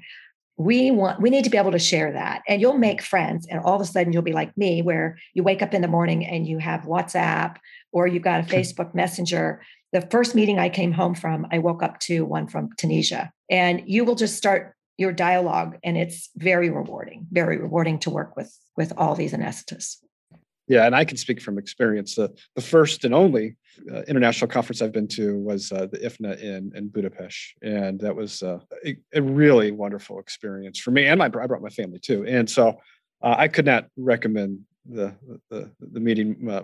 we 0.58 0.90
want 0.90 1.20
we 1.20 1.30
need 1.30 1.44
to 1.44 1.50
be 1.50 1.56
able 1.56 1.70
to 1.70 1.78
share 1.78 2.12
that. 2.12 2.42
And 2.48 2.60
you'll 2.60 2.76
make 2.76 3.00
friends 3.00 3.46
and 3.48 3.60
all 3.60 3.76
of 3.76 3.80
a 3.80 3.84
sudden 3.84 4.12
you'll 4.12 4.22
be 4.22 4.32
like 4.32 4.56
me 4.58 4.82
where 4.82 5.16
you 5.32 5.44
wake 5.44 5.62
up 5.62 5.72
in 5.72 5.82
the 5.82 5.88
morning 5.88 6.26
and 6.26 6.46
you 6.46 6.58
have 6.58 6.82
whatsapp 6.82 7.56
or 7.92 8.06
you've 8.08 8.24
got 8.24 8.40
a 8.40 8.42
facebook 8.42 8.92
messenger. 8.94 9.62
The 9.92 10.02
first 10.02 10.34
meeting 10.34 10.58
i 10.58 10.68
came 10.68 10.92
home 10.92 11.14
from 11.14 11.46
i 11.52 11.58
woke 11.58 11.82
up 11.82 12.00
to 12.00 12.24
one 12.24 12.48
from 12.48 12.70
tunisia. 12.76 13.32
And 13.48 13.82
you 13.86 14.04
will 14.04 14.16
just 14.16 14.36
start 14.36 14.74
your 14.98 15.12
dialogue 15.12 15.78
and 15.84 15.96
it's 15.96 16.28
very 16.36 16.70
rewarding 16.70 17.28
very 17.30 17.56
rewarding 17.56 18.00
to 18.00 18.10
work 18.10 18.36
with 18.36 18.52
with 18.76 18.92
all 18.96 19.14
these 19.14 19.32
anesthetists. 19.32 19.98
Yeah, 20.66 20.84
and 20.84 20.94
I 20.94 21.04
can 21.04 21.16
speak 21.16 21.40
from 21.40 21.56
experience. 21.56 22.16
The, 22.16 22.36
the 22.54 22.60
first 22.60 23.04
and 23.04 23.14
only 23.14 23.56
uh, 23.92 24.02
international 24.02 24.48
conference 24.48 24.82
I've 24.82 24.92
been 24.92 25.08
to 25.08 25.38
was 25.38 25.72
uh, 25.72 25.86
the 25.90 25.98
IFNA 25.98 26.40
in, 26.40 26.72
in 26.74 26.88
Budapest. 26.88 27.54
And 27.62 28.00
that 28.00 28.14
was 28.14 28.42
uh, 28.42 28.58
a, 28.84 28.96
a, 29.14 29.22
really 29.22 29.70
wonderful 29.70 30.18
experience 30.18 30.78
for 30.78 30.90
me. 30.90 31.06
And 31.06 31.18
my, 31.18 31.26
I 31.26 31.28
brought 31.28 31.62
my 31.62 31.68
family 31.68 31.98
too. 31.98 32.24
And 32.26 32.48
so 32.48 32.78
uh, 33.22 33.34
I 33.38 33.48
could 33.48 33.66
not 33.66 33.86
recommend 33.96 34.60
the 34.90 35.14
the, 35.50 35.70
the 35.80 36.00
meeting 36.00 36.48
uh, 36.50 36.62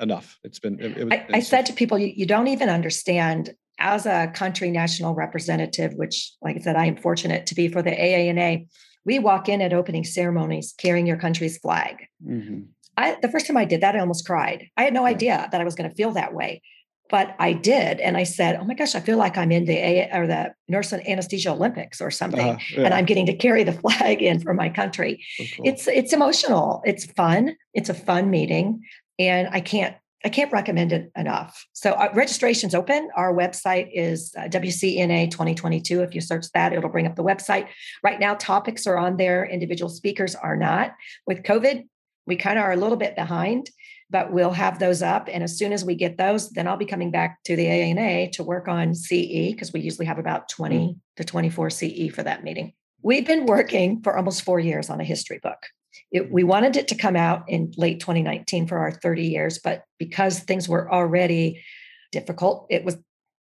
enough. 0.00 0.38
It's 0.44 0.58
been. 0.58 0.80
It, 0.80 0.96
it 0.96 1.04
was, 1.04 1.12
I, 1.12 1.26
I 1.34 1.40
said 1.40 1.66
to 1.66 1.72
people, 1.72 1.98
you, 1.98 2.12
you 2.14 2.26
don't 2.26 2.48
even 2.48 2.68
understand 2.68 3.54
as 3.78 4.06
a 4.06 4.30
country 4.34 4.70
national 4.70 5.14
representative, 5.14 5.94
which, 5.94 6.32
like 6.40 6.56
I 6.56 6.60
said, 6.60 6.76
I 6.76 6.86
am 6.86 6.96
fortunate 6.96 7.46
to 7.46 7.54
be 7.54 7.68
for 7.68 7.82
the 7.82 7.90
AANA. 7.90 8.66
We 9.04 9.18
walk 9.18 9.48
in 9.48 9.60
at 9.60 9.72
opening 9.72 10.04
ceremonies 10.04 10.74
carrying 10.76 11.06
your 11.06 11.18
country's 11.18 11.58
flag. 11.58 12.06
Mm-hmm. 12.26 12.62
I, 12.96 13.16
the 13.20 13.28
first 13.28 13.46
time 13.46 13.56
I 13.56 13.64
did 13.64 13.80
that, 13.82 13.94
I 13.94 14.00
almost 14.00 14.26
cried. 14.26 14.68
I 14.76 14.84
had 14.84 14.94
no 14.94 15.04
idea 15.04 15.48
that 15.50 15.60
I 15.60 15.64
was 15.64 15.74
going 15.74 15.88
to 15.88 15.94
feel 15.94 16.12
that 16.12 16.32
way, 16.32 16.62
but 17.08 17.36
I 17.38 17.52
did, 17.52 18.00
and 18.00 18.16
I 18.16 18.24
said, 18.24 18.58
"Oh 18.60 18.64
my 18.64 18.74
gosh, 18.74 18.94
I 18.94 19.00
feel 19.00 19.18
like 19.18 19.36
I'm 19.36 19.52
in 19.52 19.64
the 19.64 19.76
A 19.76 20.10
or 20.12 20.26
the 20.26 20.54
nurse 20.68 20.92
anesthesia 20.92 21.50
Olympics 21.50 22.00
or 22.00 22.10
something, 22.10 22.48
uh, 22.48 22.58
yeah. 22.72 22.84
and 22.84 22.94
I'm 22.94 23.04
getting 23.04 23.26
to 23.26 23.34
carry 23.34 23.64
the 23.64 23.72
flag 23.80 24.22
in 24.22 24.40
for 24.40 24.54
my 24.54 24.68
country." 24.68 25.24
Cool. 25.38 25.68
It's 25.68 25.86
it's 25.86 26.12
emotional. 26.12 26.82
It's 26.84 27.06
fun. 27.12 27.56
It's 27.74 27.88
a 27.88 27.94
fun 27.94 28.30
meeting, 28.30 28.82
and 29.18 29.48
I 29.52 29.60
can't 29.60 29.94
I 30.24 30.28
can't 30.28 30.50
recommend 30.50 30.92
it 30.92 31.12
enough. 31.16 31.64
So 31.72 31.92
uh, 31.92 32.08
registration's 32.12 32.74
open. 32.74 33.10
Our 33.14 33.32
website 33.32 33.90
is 33.92 34.34
uh, 34.36 34.48
WCNA 34.48 35.30
2022. 35.30 36.02
If 36.02 36.14
you 36.16 36.20
search 36.20 36.46
that, 36.52 36.72
it'll 36.72 36.90
bring 36.90 37.06
up 37.06 37.14
the 37.14 37.22
website. 37.22 37.68
Right 38.02 38.18
now, 38.18 38.34
topics 38.34 38.88
are 38.88 38.98
on 38.98 39.18
there. 39.18 39.44
Individual 39.44 39.88
speakers 39.88 40.34
are 40.34 40.56
not. 40.56 40.94
With 41.28 41.44
COVID, 41.44 41.86
we 42.26 42.36
kind 42.36 42.58
of 42.58 42.64
are 42.64 42.72
a 42.72 42.76
little 42.76 42.96
bit 42.96 43.16
behind, 43.16 43.70
but 44.10 44.32
we'll 44.32 44.52
have 44.52 44.78
those 44.78 45.02
up. 45.02 45.28
And 45.30 45.42
as 45.42 45.58
soon 45.58 45.72
as 45.72 45.84
we 45.84 45.94
get 45.94 46.16
those, 46.16 46.50
then 46.50 46.68
I'll 46.68 46.76
be 46.76 46.86
coming 46.86 47.10
back 47.10 47.42
to 47.44 47.56
the 47.56 47.66
AANA 47.66 48.32
to 48.32 48.44
work 48.44 48.68
on 48.68 48.94
CE 48.94 49.52
because 49.52 49.72
we 49.72 49.80
usually 49.80 50.06
have 50.06 50.18
about 50.18 50.48
20 50.48 50.78
mm. 50.78 50.96
to 51.16 51.24
24 51.24 51.70
CE 51.70 52.10
for 52.14 52.22
that 52.22 52.44
meeting. 52.44 52.72
We've 53.02 53.26
been 53.26 53.46
working 53.46 54.02
for 54.02 54.16
almost 54.16 54.42
four 54.42 54.58
years 54.58 54.90
on 54.90 55.00
a 55.00 55.04
history 55.04 55.40
book. 55.42 55.58
It, 56.12 56.30
we 56.30 56.44
wanted 56.44 56.76
it 56.76 56.88
to 56.88 56.94
come 56.94 57.16
out 57.16 57.44
in 57.48 57.72
late 57.76 58.00
2019 58.00 58.66
for 58.66 58.78
our 58.78 58.92
30 58.92 59.22
years, 59.22 59.58
but 59.58 59.84
because 59.98 60.40
things 60.40 60.68
were 60.68 60.92
already 60.92 61.62
difficult, 62.12 62.66
it 62.70 62.84
was 62.84 62.96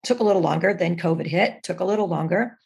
took 0.05 0.20
a 0.20 0.25
little 0.25 0.42
longer. 0.42 0.75
Then 0.75 0.97
COVID 0.97 1.27
hit, 1.27 1.62
took 1.62 1.81
a 1.81 1.85
little 1.85 2.09
longer. 2.09 2.59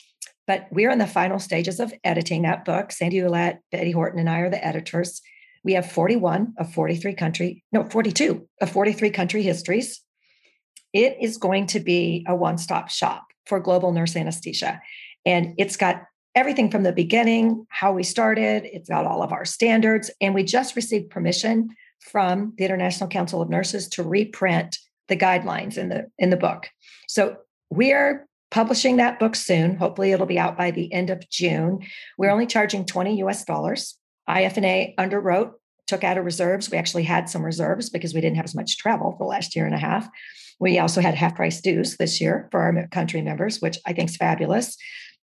But 0.46 0.66
we're 0.70 0.90
in 0.90 0.98
the 0.98 1.06
final 1.06 1.38
stages 1.38 1.78
of 1.78 1.92
editing 2.04 2.42
that 2.42 2.64
book. 2.64 2.90
Sandy 2.90 3.18
Ouellette, 3.18 3.58
Betty 3.70 3.92
Horton, 3.92 4.18
and 4.18 4.30
I 4.30 4.40
are 4.40 4.50
the 4.50 4.64
editors. 4.64 5.20
We 5.68 5.74
have 5.74 5.92
41 5.92 6.54
of 6.56 6.72
43 6.72 7.12
country, 7.12 7.62
no, 7.72 7.84
42 7.84 8.48
of 8.62 8.70
43 8.70 9.10
country 9.10 9.42
histories. 9.42 10.00
It 10.94 11.18
is 11.20 11.36
going 11.36 11.66
to 11.66 11.80
be 11.80 12.24
a 12.26 12.34
one 12.34 12.56
stop 12.56 12.88
shop 12.88 13.26
for 13.44 13.60
global 13.60 13.92
nurse 13.92 14.16
anesthesia. 14.16 14.80
And 15.26 15.52
it's 15.58 15.76
got 15.76 16.04
everything 16.34 16.70
from 16.70 16.84
the 16.84 16.92
beginning, 16.92 17.66
how 17.68 17.92
we 17.92 18.02
started, 18.02 18.64
it's 18.64 18.88
got 18.88 19.04
all 19.04 19.22
of 19.22 19.30
our 19.30 19.44
standards. 19.44 20.10
And 20.22 20.34
we 20.34 20.42
just 20.42 20.74
received 20.74 21.10
permission 21.10 21.68
from 22.00 22.54
the 22.56 22.64
International 22.64 23.10
Council 23.10 23.42
of 23.42 23.50
Nurses 23.50 23.88
to 23.88 24.02
reprint 24.02 24.78
the 25.08 25.18
guidelines 25.18 25.76
in 25.76 25.90
the 25.90 26.06
in 26.16 26.30
the 26.30 26.38
book. 26.38 26.70
So 27.08 27.36
we 27.68 27.92
are 27.92 28.26
publishing 28.50 28.96
that 28.96 29.18
book 29.18 29.36
soon. 29.36 29.76
Hopefully 29.76 30.12
it'll 30.12 30.24
be 30.24 30.38
out 30.38 30.56
by 30.56 30.70
the 30.70 30.90
end 30.94 31.10
of 31.10 31.28
June. 31.28 31.80
We're 32.16 32.30
only 32.30 32.46
charging 32.46 32.86
20 32.86 33.18
US 33.24 33.44
dollars. 33.44 33.98
IFNA 34.28 34.94
underwrote, 34.96 35.52
took 35.88 36.04
out 36.04 36.18
of 36.18 36.24
reserves. 36.24 36.70
We 36.70 36.78
actually 36.78 37.02
had 37.02 37.28
some 37.28 37.44
reserves 37.44 37.90
because 37.90 38.14
we 38.14 38.20
didn't 38.20 38.36
have 38.36 38.44
as 38.44 38.54
much 38.54 38.76
travel 38.76 39.12
for 39.12 39.24
the 39.24 39.28
last 39.28 39.56
year 39.56 39.66
and 39.66 39.74
a 39.74 39.78
half. 39.78 40.08
We 40.60 40.78
also 40.78 41.00
had 41.00 41.14
half 41.14 41.34
price 41.34 41.60
dues 41.60 41.96
this 41.96 42.20
year 42.20 42.48
for 42.50 42.60
our 42.60 42.86
country 42.88 43.22
members, 43.22 43.60
which 43.60 43.78
I 43.86 43.92
think 43.92 44.10
is 44.10 44.16
fabulous. 44.16 44.76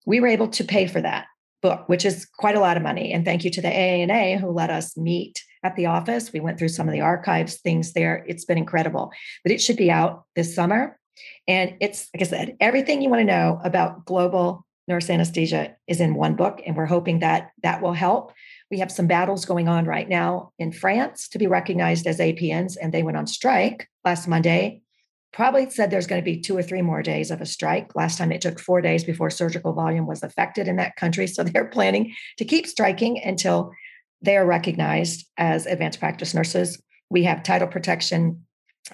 We 0.07 0.21
were 0.21 0.29
able 0.29 0.49
to 0.49 0.65
pay 0.65 0.87
for 0.87 1.01
that 1.01 1.27
book, 1.63 1.89
which 1.89 2.05
is 2.05 2.27
quite 2.27 2.57
a 2.57 2.61
lot 2.61 2.77
of 2.77 2.83
money. 2.83 3.13
And 3.13 3.25
thank 3.25 3.45
you 3.45 3.51
to 3.51 3.63
the 3.63 3.69
AANA 3.69 4.41
who 4.41 4.51
let 4.51 4.71
us 4.71 4.97
meet 4.97 5.43
at 5.63 5.77
the 5.77 5.87
office. 5.87 6.33
We 6.33 6.41
went 6.41 6.59
through 6.59 6.69
some 6.69 6.89
of 6.89 6.93
the 6.93 7.01
archives 7.01 7.57
things 7.57 7.93
there. 7.93 8.25
It's 8.29 8.45
been 8.45 8.59
incredible. 8.59 9.11
But 9.43 9.53
it 9.53 9.61
should 9.61 9.77
be 9.77 9.91
out 9.91 10.25
this 10.37 10.55
summer. 10.55 10.99
And 11.47 11.75
it's, 11.81 12.09
like 12.15 12.23
I 12.23 12.27
said, 12.27 12.57
everything 12.61 13.03
you 13.03 13.11
want 13.11 13.21
to 13.21 13.25
know 13.25 13.61
about 13.65 14.05
global 14.05 14.65
nurse 14.89 15.11
anesthesia 15.11 15.77
is 15.87 16.01
in 16.01 16.15
one 16.15 16.35
book. 16.35 16.61
And 16.67 16.77
we're 16.77 16.87
hoping 16.87 17.21
that 17.21 17.51
that 17.63 17.83
will 17.83 17.93
help 17.93 18.33
we 18.71 18.79
have 18.81 18.93
some 18.93 19.07
battles 19.07 19.45
going 19.45 19.69
on 19.69 19.87
right 19.87 20.09
now 20.09 20.53
in 20.59 20.73
France 20.73 21.29
to 21.29 21.39
be 21.39 21.47
recognized 21.47 22.07
as 22.07 22.19
APNs, 22.19 22.77
and 22.81 22.93
they 22.93 23.03
went 23.03 23.17
on 23.17 23.27
strike 23.27 23.89
last 24.05 24.29
Monday. 24.29 24.83
Probably 25.33 25.69
said 25.71 25.91
there's 25.91 26.07
going 26.07 26.21
to 26.21 26.25
be 26.25 26.41
two 26.41 26.57
or 26.57 26.63
three 26.63 26.83
more 26.83 27.03
days 27.03 27.31
of 27.31 27.41
a 27.41 27.47
strike. 27.47 27.95
Last 27.95 28.19
time 28.19 28.33
it 28.33 28.41
took 28.41 28.59
four 28.59 28.81
days 28.81 29.05
before 29.05 29.31
surgical 29.31 29.73
volume 29.73 30.07
was 30.07 30.23
affected 30.23 30.69
in 30.69 30.77
that 30.77 30.97
country. 30.97 31.27
So 31.27 31.43
they're 31.45 31.67
planning 31.67 32.15
to 32.37 32.45
keep 32.45 32.67
striking 32.67 33.23
until 33.23 33.73
they 34.21 34.37
are 34.37 34.47
recognized 34.47 35.27
as 35.37 35.67
advanced 35.67 36.01
practice 36.01 36.35
nurses. 36.35 36.83
We 37.09 37.25
have 37.25 37.43
title 37.43 37.69
protection 37.69 38.45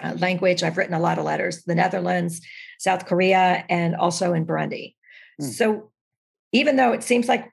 uh, 0.01 0.13
language. 0.19 0.61
I've 0.63 0.77
written 0.77 0.93
a 0.93 0.99
lot 0.99 1.17
of 1.17 1.25
letters, 1.25 1.63
the 1.63 1.75
Netherlands, 1.75 2.41
South 2.79 3.05
Korea, 3.05 3.65
and 3.69 3.95
also 3.95 4.33
in 4.33 4.45
Burundi. 4.45 4.93
Hmm. 5.39 5.47
So 5.47 5.91
even 6.51 6.75
though 6.75 6.93
it 6.93 7.03
seems 7.03 7.27
like 7.27 7.51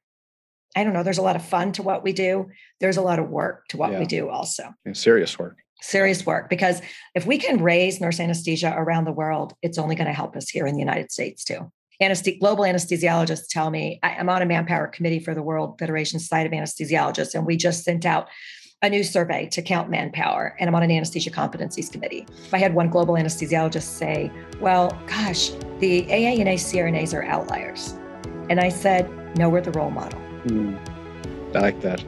I 0.74 0.84
don't 0.84 0.94
know, 0.94 1.02
there's 1.02 1.18
a 1.18 1.22
lot 1.22 1.36
of 1.36 1.44
fun 1.44 1.72
to 1.72 1.82
what 1.82 2.02
we 2.02 2.12
do. 2.12 2.48
There's 2.80 2.96
a 2.96 3.02
lot 3.02 3.18
of 3.18 3.28
work 3.28 3.68
to 3.68 3.76
what 3.76 3.92
yeah. 3.92 3.98
we 3.98 4.06
do 4.06 4.28
also. 4.30 4.72
And 4.86 4.96
serious 4.96 5.38
work. 5.38 5.58
Serious 5.82 6.24
work. 6.24 6.48
Because 6.48 6.80
if 7.14 7.26
we 7.26 7.36
can 7.36 7.62
raise 7.62 8.00
nurse 8.00 8.20
anesthesia 8.20 8.72
around 8.74 9.04
the 9.04 9.12
world, 9.12 9.54
it's 9.60 9.76
only 9.76 9.96
going 9.96 10.06
to 10.06 10.14
help 10.14 10.34
us 10.34 10.48
here 10.48 10.66
in 10.66 10.74
the 10.74 10.80
United 10.80 11.12
States 11.12 11.44
too. 11.44 11.70
anesthet- 12.00 12.40
global 12.40 12.64
anesthesiologists 12.64 13.48
tell 13.50 13.68
me 13.70 13.98
I, 14.02 14.12
am 14.12 14.30
on 14.30 14.40
a 14.40 14.46
manpower 14.46 14.86
committee 14.86 15.18
for 15.18 15.34
the 15.34 15.42
World 15.42 15.78
Federation 15.78 16.18
Society 16.18 16.56
of 16.56 16.62
Anesthesiologists, 16.62 17.34
and 17.34 17.44
we 17.44 17.56
just 17.56 17.84
sent 17.84 18.06
out 18.06 18.28
a 18.82 18.90
new 18.90 19.04
survey 19.04 19.46
to 19.46 19.62
count 19.62 19.88
manpower, 19.88 20.56
and 20.58 20.68
I'm 20.68 20.74
on 20.74 20.82
an 20.82 20.90
anesthesia 20.90 21.30
competencies 21.30 21.90
committee. 21.90 22.26
I 22.52 22.58
had 22.58 22.74
one 22.74 22.90
global 22.90 23.14
anesthesiologist 23.14 23.82
say, 23.82 24.30
Well, 24.60 24.90
gosh, 25.06 25.50
the 25.78 26.04
AA 26.06 26.40
and 26.40 26.48
CRNAs 26.48 27.14
are 27.14 27.22
outliers. 27.22 27.94
And 28.50 28.58
I 28.60 28.68
said, 28.68 29.08
No, 29.38 29.48
we're 29.48 29.60
the 29.60 29.70
role 29.70 29.90
model. 29.90 30.20
Mm, 30.46 30.76
I 31.54 31.60
like 31.60 31.80
that. 31.82 32.04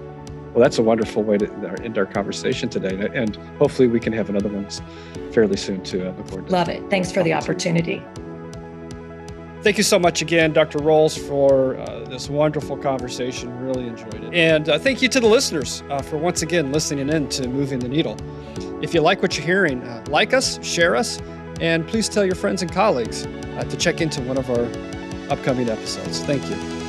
Well, 0.52 0.62
that's 0.62 0.78
a 0.78 0.82
wonderful 0.82 1.22
way 1.22 1.38
to 1.38 1.80
end 1.82 1.96
our 1.96 2.06
conversation 2.06 2.68
today. 2.68 3.08
And 3.12 3.36
hopefully 3.58 3.88
we 3.88 3.98
can 3.98 4.12
have 4.12 4.28
another 4.28 4.48
one 4.48 4.68
fairly 5.32 5.56
soon 5.56 5.82
too. 5.82 6.02
I 6.02 6.10
look 6.10 6.28
forward 6.28 6.46
to 6.46 6.52
Love 6.52 6.68
it. 6.68 6.88
Thanks 6.90 7.10
for 7.10 7.22
the 7.22 7.32
opportunity. 7.32 8.02
Thank 9.64 9.78
you 9.78 9.82
so 9.82 9.98
much 9.98 10.20
again, 10.20 10.52
Dr. 10.52 10.76
Rowles, 10.80 11.16
for 11.16 11.78
uh, 11.78 12.04
this 12.04 12.28
wonderful 12.28 12.76
conversation. 12.76 13.50
Really 13.60 13.86
enjoyed 13.86 14.22
it. 14.22 14.34
And 14.34 14.68
uh, 14.68 14.78
thank 14.78 15.00
you 15.00 15.08
to 15.08 15.18
the 15.18 15.26
listeners 15.26 15.82
uh, 15.88 16.02
for 16.02 16.18
once 16.18 16.42
again 16.42 16.70
listening 16.70 17.08
in 17.08 17.30
to 17.30 17.48
Moving 17.48 17.78
the 17.78 17.88
Needle. 17.88 18.18
If 18.82 18.92
you 18.92 19.00
like 19.00 19.22
what 19.22 19.38
you're 19.38 19.46
hearing, 19.46 19.82
uh, 19.82 20.04
like 20.10 20.34
us, 20.34 20.62
share 20.62 20.94
us, 20.94 21.18
and 21.62 21.88
please 21.88 22.10
tell 22.10 22.26
your 22.26 22.34
friends 22.34 22.60
and 22.60 22.70
colleagues 22.70 23.24
uh, 23.24 23.64
to 23.64 23.76
check 23.78 24.02
into 24.02 24.20
one 24.20 24.36
of 24.36 24.50
our 24.50 24.68
upcoming 25.32 25.70
episodes. 25.70 26.20
Thank 26.24 26.46
you. 26.50 26.83